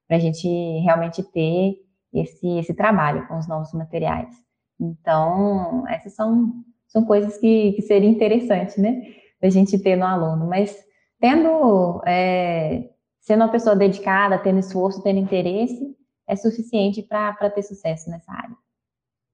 para 0.05 0.17
a 0.17 0.19
gente 0.19 0.45
realmente 0.79 1.23
ter 1.23 1.75
esse, 2.13 2.59
esse 2.59 2.73
trabalho 2.73 3.25
com 3.29 3.37
os 3.37 3.47
novos 3.47 3.71
materiais. 3.71 4.35
Então, 4.77 5.87
essas 5.87 6.13
são, 6.13 6.51
são 6.85 7.05
coisas 7.05 7.37
que, 7.37 7.71
que 7.71 7.81
seria 7.81 8.09
interessante, 8.09 8.81
né, 8.81 9.01
a 9.41 9.49
gente 9.49 9.79
ter 9.79 9.95
no 9.95 10.05
aluno, 10.05 10.47
mas 10.47 10.77
tendo 11.19 12.01
é, 12.05 12.89
sendo 13.23 13.41
uma 13.41 13.51
pessoa 13.51 13.73
dedicada, 13.73 14.37
tendo 14.37 14.59
esforço, 14.59 15.01
tendo 15.01 15.17
interesse, 15.17 15.97
é 16.27 16.35
suficiente 16.35 17.01
para 17.01 17.49
ter 17.49 17.63
sucesso 17.63 18.09
nessa 18.09 18.31
área. 18.31 18.55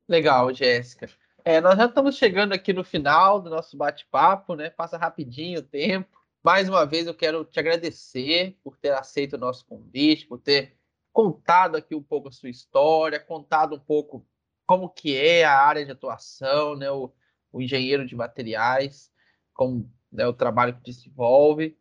Legal, 0.07 0.53
Jéssica. 0.53 1.09
É, 1.43 1.59
nós 1.59 1.75
já 1.75 1.85
estamos 1.85 2.15
chegando 2.15 2.53
aqui 2.53 2.71
no 2.71 2.83
final 2.83 3.41
do 3.41 3.49
nosso 3.49 3.75
bate-papo, 3.75 4.53
né? 4.55 4.69
Passa 4.69 4.95
rapidinho 4.95 5.59
o 5.59 5.63
tempo. 5.63 6.07
Mais 6.43 6.69
uma 6.69 6.85
vez 6.85 7.07
eu 7.07 7.15
quero 7.15 7.43
te 7.43 7.59
agradecer 7.59 8.57
por 8.63 8.77
ter 8.77 8.93
aceito 8.93 9.33
o 9.33 9.39
nosso 9.39 9.65
convite, 9.65 10.27
por 10.27 10.39
ter 10.39 10.77
contado 11.11 11.75
aqui 11.75 11.95
um 11.95 12.03
pouco 12.03 12.27
a 12.27 12.31
sua 12.31 12.49
história, 12.49 13.19
contado 13.19 13.75
um 13.75 13.79
pouco 13.79 14.25
como 14.67 14.87
que 14.87 15.17
é 15.17 15.43
a 15.43 15.59
área 15.59 15.83
de 15.83 15.91
atuação, 15.91 16.75
né? 16.75 16.91
O, 16.91 17.11
o 17.51 17.59
engenheiro 17.59 18.05
de 18.05 18.15
materiais, 18.15 19.11
como 19.51 19.91
né, 20.11 20.27
o 20.27 20.33
trabalho 20.33 20.75
que 20.75 20.83
desenvolve. 20.83 21.75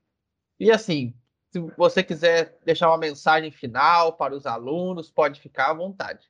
E 0.59 0.71
assim, 0.71 1.15
Se 1.51 1.61
você 1.77 2.03
quiser 2.03 2.59
deixar 2.65 2.89
uma 2.89 2.99
mensagem 2.99 3.51
final 3.51 4.13
para 4.13 4.35
os 4.35 4.47
alunos, 4.47 5.11
pode 5.11 5.41
ficar 5.41 5.71
à 5.71 5.75
vontade. 5.75 6.27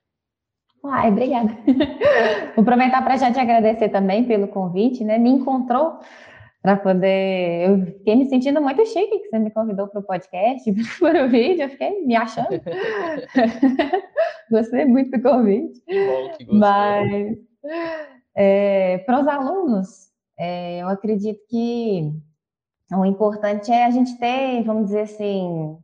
Ai, 0.85 1.09
obrigada. 1.09 1.57
Vou 2.55 2.61
aproveitar 2.61 3.03
para 3.03 3.17
já 3.17 3.31
te 3.31 3.39
agradecer 3.39 3.89
também 3.89 4.23
pelo 4.23 4.47
convite, 4.47 5.03
né? 5.03 5.17
Me 5.17 5.29
encontrou 5.29 5.99
para 6.61 6.77
poder. 6.77 7.69
Eu 7.69 7.85
fiquei 7.97 8.15
me 8.15 8.25
sentindo 8.25 8.61
muito 8.61 8.85
chique 8.85 9.19
que 9.19 9.29
você 9.29 9.39
me 9.39 9.51
convidou 9.51 9.87
para 9.87 9.99
o 9.99 10.03
podcast, 10.03 10.71
para 10.99 11.25
o 11.25 11.29
vídeo, 11.29 11.63
eu 11.63 11.69
fiquei 11.69 12.05
me 12.05 12.15
achando. 12.15 12.47
Gostei 14.49 14.85
muito 14.85 15.11
do 15.11 15.21
convite. 15.21 15.81
Que 15.85 16.07
bom 16.07 16.29
que 16.37 16.45
gostou. 16.45 16.59
Mas 16.59 17.37
é, 18.35 18.99
para 18.99 19.21
os 19.21 19.27
alunos, 19.27 20.09
é, 20.37 20.81
eu 20.81 20.87
acredito 20.87 21.39
que 21.49 22.13
o 22.91 23.05
importante 23.05 23.71
é 23.71 23.85
a 23.85 23.91
gente 23.91 24.17
ter, 24.17 24.63
vamos 24.63 24.85
dizer 24.85 25.01
assim, 25.01 25.77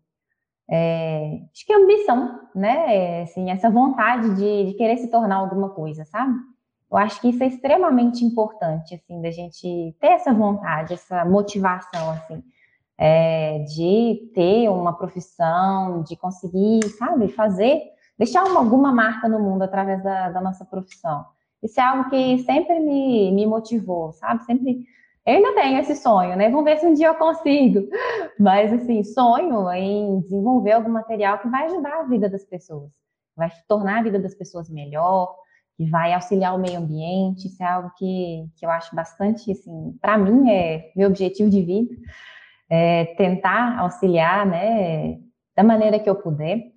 é, 0.69 1.41
acho 1.53 1.65
que 1.65 1.73
ambição, 1.73 2.39
né? 2.55 2.95
É, 2.95 3.21
assim, 3.23 3.51
essa 3.51 3.69
vontade 3.69 4.35
de, 4.35 4.71
de, 4.71 4.73
querer 4.73 4.97
se 4.97 5.09
tornar 5.09 5.35
alguma 5.35 5.69
coisa, 5.69 6.05
sabe? 6.05 6.33
Eu 6.91 6.97
acho 6.97 7.21
que 7.21 7.29
isso 7.29 7.43
é 7.43 7.47
extremamente 7.47 8.23
importante, 8.23 8.95
assim, 8.95 9.21
da 9.21 9.29
gente 9.31 9.95
ter 9.99 10.07
essa 10.07 10.33
vontade, 10.33 10.93
essa 10.93 11.25
motivação, 11.25 12.11
assim, 12.11 12.43
é, 12.97 13.59
de 13.59 14.31
ter 14.33 14.69
uma 14.69 14.97
profissão, 14.97 16.03
de 16.03 16.15
conseguir, 16.15 16.87
sabe, 16.97 17.27
fazer, 17.29 17.81
deixar 18.17 18.43
uma, 18.45 18.59
alguma 18.59 18.91
marca 18.91 19.27
no 19.27 19.39
mundo 19.39 19.63
através 19.63 20.03
da, 20.03 20.29
da 20.29 20.41
nossa 20.41 20.65
profissão. 20.65 21.25
Isso 21.61 21.79
é 21.79 21.83
algo 21.83 22.09
que 22.09 22.39
sempre 22.39 22.79
me, 22.79 23.31
me 23.31 23.45
motivou, 23.45 24.11
sabe? 24.13 24.43
Sempre 24.45 24.85
eu 25.25 25.35
ainda 25.35 25.53
tenho 25.55 25.79
esse 25.79 25.95
sonho, 25.95 26.35
né? 26.35 26.49
Vamos 26.49 26.65
ver 26.65 26.77
se 26.77 26.85
um 26.85 26.93
dia 26.93 27.07
eu 27.07 27.15
consigo. 27.15 27.87
Mas, 28.39 28.71
assim, 28.71 29.03
sonho 29.03 29.71
em 29.71 30.21
desenvolver 30.21 30.73
algum 30.73 30.91
material 30.91 31.39
que 31.39 31.49
vai 31.49 31.65
ajudar 31.65 32.01
a 32.01 32.03
vida 32.03 32.29
das 32.29 32.45
pessoas, 32.45 32.91
vai 33.35 33.49
tornar 33.67 33.99
a 33.99 34.03
vida 34.03 34.19
das 34.19 34.35
pessoas 34.35 34.69
melhor, 34.69 35.35
que 35.77 35.89
vai 35.89 36.13
auxiliar 36.13 36.55
o 36.55 36.59
meio 36.59 36.79
ambiente. 36.79 37.47
Isso 37.47 37.61
é 37.63 37.65
algo 37.65 37.91
que, 37.97 38.47
que 38.55 38.65
eu 38.65 38.69
acho 38.69 38.95
bastante, 38.95 39.51
assim, 39.51 39.97
para 40.01 40.17
mim 40.17 40.49
é 40.49 40.91
meu 40.95 41.09
objetivo 41.09 41.49
de 41.49 41.61
vida, 41.61 41.95
é 42.69 43.05
tentar 43.15 43.79
auxiliar, 43.79 44.45
né, 44.45 45.19
da 45.55 45.63
maneira 45.63 45.99
que 45.99 46.09
eu 46.09 46.15
puder 46.15 46.71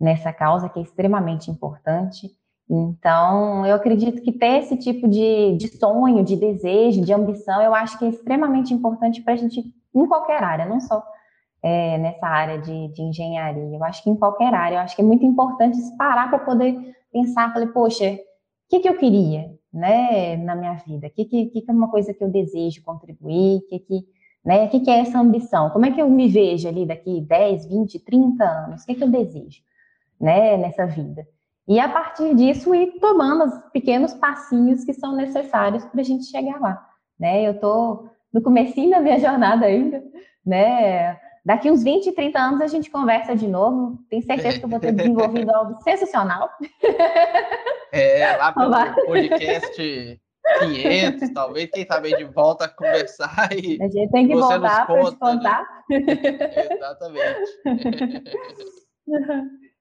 nessa 0.00 0.32
causa 0.32 0.68
que 0.68 0.78
é 0.78 0.82
extremamente 0.82 1.50
importante. 1.50 2.30
Então, 2.68 3.66
eu 3.66 3.74
acredito 3.74 4.22
que 4.22 4.32
ter 4.32 4.60
esse 4.60 4.76
tipo 4.76 5.08
de, 5.08 5.56
de 5.56 5.68
sonho, 5.76 6.24
de 6.24 6.36
desejo, 6.36 7.04
de 7.04 7.12
ambição, 7.12 7.60
eu 7.60 7.74
acho 7.74 7.98
que 7.98 8.04
é 8.04 8.08
extremamente 8.08 8.72
importante 8.72 9.20
para 9.20 9.34
a 9.34 9.36
gente, 9.36 9.62
em 9.94 10.06
qualquer 10.06 10.42
área, 10.42 10.64
não 10.64 10.80
só 10.80 11.04
é, 11.62 11.98
nessa 11.98 12.26
área 12.26 12.58
de, 12.58 12.88
de, 12.88 13.02
engenharia. 13.02 13.76
Eu 13.76 13.84
acho 13.84 14.02
que 14.02 14.10
em 14.10 14.16
qualquer 14.16 14.52
área, 14.54 14.76
eu 14.76 14.80
acho 14.80 14.96
que 14.96 15.02
é 15.02 15.04
muito 15.04 15.24
importante 15.24 15.78
parar 15.96 16.28
para 16.28 16.38
poder 16.38 16.96
pensar, 17.12 17.52
falei, 17.52 17.68
poxa, 17.68 18.12
o 18.12 18.18
que, 18.68 18.80
que 18.80 18.88
eu 18.88 18.96
queria, 18.96 19.54
né, 19.72 20.36
na 20.36 20.56
minha 20.56 20.74
vida? 20.74 21.06
O 21.06 21.10
que, 21.10 21.24
que, 21.24 21.46
que, 21.46 21.64
é 21.68 21.72
uma 21.72 21.90
coisa 21.90 22.12
que 22.14 22.24
eu 22.24 22.28
desejo 22.28 22.82
contribuir? 22.82 23.58
O 23.58 23.68
que, 23.68 23.78
que, 23.80 24.06
né, 24.44 24.66
que, 24.68 24.80
que 24.80 24.90
é 24.90 25.00
essa 25.00 25.18
ambição? 25.18 25.70
Como 25.70 25.86
é 25.86 25.92
que 25.92 26.00
eu 26.00 26.08
me 26.08 26.26
vejo 26.28 26.66
ali 26.68 26.86
daqui 26.86 27.20
10, 27.20 27.66
20, 27.66 27.98
30 28.00 28.44
anos? 28.44 28.82
O 28.82 28.86
que, 28.86 28.94
que 28.94 29.04
eu 29.04 29.10
desejo, 29.10 29.62
né, 30.18 30.56
nessa 30.56 30.86
vida? 30.86 31.26
E 31.68 31.78
a 31.78 31.88
partir 31.88 32.34
disso 32.34 32.74
ir 32.74 32.98
tomando 33.00 33.44
os 33.44 33.70
pequenos 33.72 34.12
passinhos 34.14 34.84
que 34.84 34.92
são 34.92 35.14
necessários 35.14 35.84
para 35.84 36.00
a 36.00 36.04
gente 36.04 36.24
chegar 36.24 36.60
lá, 36.60 36.84
né? 37.18 37.46
Eu 37.46 37.52
estou 37.52 38.10
no 38.32 38.42
comecinho 38.42 38.90
da 38.90 39.00
minha 39.00 39.18
jornada 39.20 39.66
ainda, 39.66 40.02
né? 40.44 41.18
Daqui 41.44 41.70
uns 41.70 41.82
20, 41.82 42.12
30 42.12 42.38
anos 42.38 42.60
a 42.60 42.68
gente 42.68 42.90
conversa 42.90 43.34
de 43.34 43.48
novo. 43.48 43.98
Tenho 44.08 44.22
certeza 44.22 44.58
que 44.58 44.64
eu 44.64 44.68
vou 44.68 44.78
ter 44.78 44.92
desenvolvido 44.92 45.50
algo 45.54 45.80
sensacional. 45.82 46.48
É, 47.92 48.36
lá 48.36 48.52
para 48.52 48.92
o 48.92 49.06
podcast 49.06 50.20
500, 50.60 51.30
talvez, 51.34 51.70
quem 51.70 51.84
sabe 51.84 52.16
de 52.16 52.24
volta 52.24 52.66
a 52.66 52.68
conversar 52.68 53.48
e 53.52 53.78
A 53.82 53.88
gente 53.88 54.10
tem 54.10 54.28
que 54.28 54.34
voltar 54.34 54.86
para 54.86 55.10
te 55.10 55.16
contar. 55.16 55.66
Né? 55.90 56.04
Exatamente. 56.70 57.52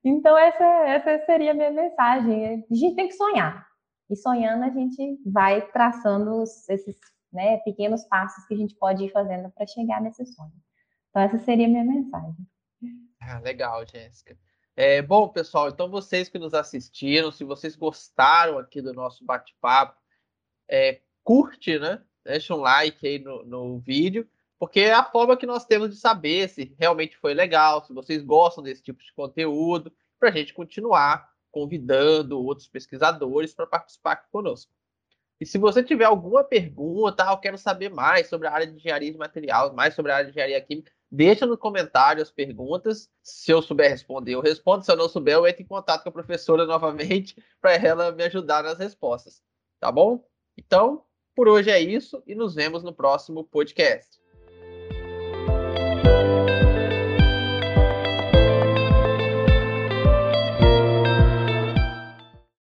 Então, 0.03 0.37
essa, 0.37 0.63
essa 0.63 1.25
seria 1.25 1.51
a 1.51 1.53
minha 1.53 1.71
mensagem. 1.71 2.65
A 2.69 2.73
gente 2.73 2.95
tem 2.95 3.07
que 3.07 3.13
sonhar. 3.13 3.67
E 4.09 4.15
sonhando, 4.15 4.63
a 4.65 4.69
gente 4.69 5.19
vai 5.25 5.61
traçando 5.71 6.43
esses 6.43 6.99
né, 7.31 7.57
pequenos 7.59 8.03
passos 8.05 8.45
que 8.45 8.53
a 8.53 8.57
gente 8.57 8.75
pode 8.75 9.05
ir 9.05 9.11
fazendo 9.11 9.49
para 9.51 9.65
chegar 9.67 10.01
nesse 10.01 10.25
sonho. 10.25 10.51
Então, 11.09 11.21
essa 11.21 11.39
seria 11.39 11.65
a 11.65 11.69
minha 11.69 11.83
mensagem. 11.83 12.47
Ah, 13.21 13.39
legal, 13.39 13.85
Jéssica. 13.85 14.37
É, 14.75 15.01
bom, 15.01 15.27
pessoal, 15.27 15.69
então 15.69 15.89
vocês 15.89 16.29
que 16.29 16.39
nos 16.39 16.53
assistiram, 16.53 17.31
se 17.31 17.43
vocês 17.43 17.75
gostaram 17.75 18.57
aqui 18.57 18.81
do 18.81 18.93
nosso 18.93 19.23
bate-papo, 19.23 19.99
é, 20.67 21.01
curte, 21.23 21.77
né? 21.77 22.01
Deixa 22.23 22.55
um 22.55 22.57
like 22.57 23.05
aí 23.05 23.19
no, 23.19 23.43
no 23.43 23.79
vídeo 23.79 24.27
porque 24.61 24.81
é 24.81 24.93
a 24.93 25.03
forma 25.03 25.35
que 25.35 25.47
nós 25.47 25.65
temos 25.65 25.89
de 25.89 25.95
saber 25.95 26.47
se 26.47 26.71
realmente 26.77 27.17
foi 27.17 27.33
legal, 27.33 27.83
se 27.83 27.91
vocês 27.91 28.23
gostam 28.23 28.63
desse 28.63 28.83
tipo 28.83 29.03
de 29.03 29.11
conteúdo, 29.11 29.91
para 30.19 30.29
a 30.29 30.31
gente 30.31 30.53
continuar 30.53 31.31
convidando 31.49 32.39
outros 32.39 32.67
pesquisadores 32.67 33.55
para 33.55 33.65
participar 33.65 34.11
aqui 34.11 34.29
conosco. 34.31 34.71
E 35.39 35.47
se 35.47 35.57
você 35.57 35.81
tiver 35.81 36.05
alguma 36.05 36.43
pergunta, 36.43 37.27
ah, 37.27 37.33
eu 37.33 37.39
quero 37.39 37.57
saber 37.57 37.89
mais 37.89 38.29
sobre 38.29 38.47
a 38.47 38.51
área 38.51 38.67
de 38.67 38.75
engenharia 38.75 39.11
de 39.11 39.17
material, 39.17 39.73
mais 39.73 39.95
sobre 39.95 40.11
a 40.11 40.17
área 40.17 40.25
de 40.25 40.31
engenharia 40.31 40.61
química, 40.61 40.91
deixa 41.09 41.47
no 41.47 41.57
comentário 41.57 42.21
as 42.21 42.29
perguntas. 42.29 43.09
Se 43.23 43.51
eu 43.51 43.63
souber 43.63 43.89
responder, 43.89 44.35
eu 44.35 44.41
respondo. 44.41 44.85
Se 44.85 44.91
eu 44.91 44.95
não 44.95 45.09
souber, 45.09 45.37
eu 45.37 45.47
entro 45.47 45.63
em 45.63 45.65
contato 45.65 46.03
com 46.03 46.09
a 46.09 46.11
professora 46.11 46.67
novamente 46.67 47.35
para 47.59 47.73
ela 47.73 48.11
me 48.11 48.23
ajudar 48.25 48.61
nas 48.61 48.77
respostas. 48.77 49.41
Tá 49.79 49.91
bom? 49.91 50.23
Então, 50.55 51.03
por 51.33 51.47
hoje 51.47 51.71
é 51.71 51.79
isso 51.79 52.21
e 52.27 52.35
nos 52.35 52.53
vemos 52.53 52.83
no 52.83 52.93
próximo 52.93 53.43
podcast. 53.43 54.20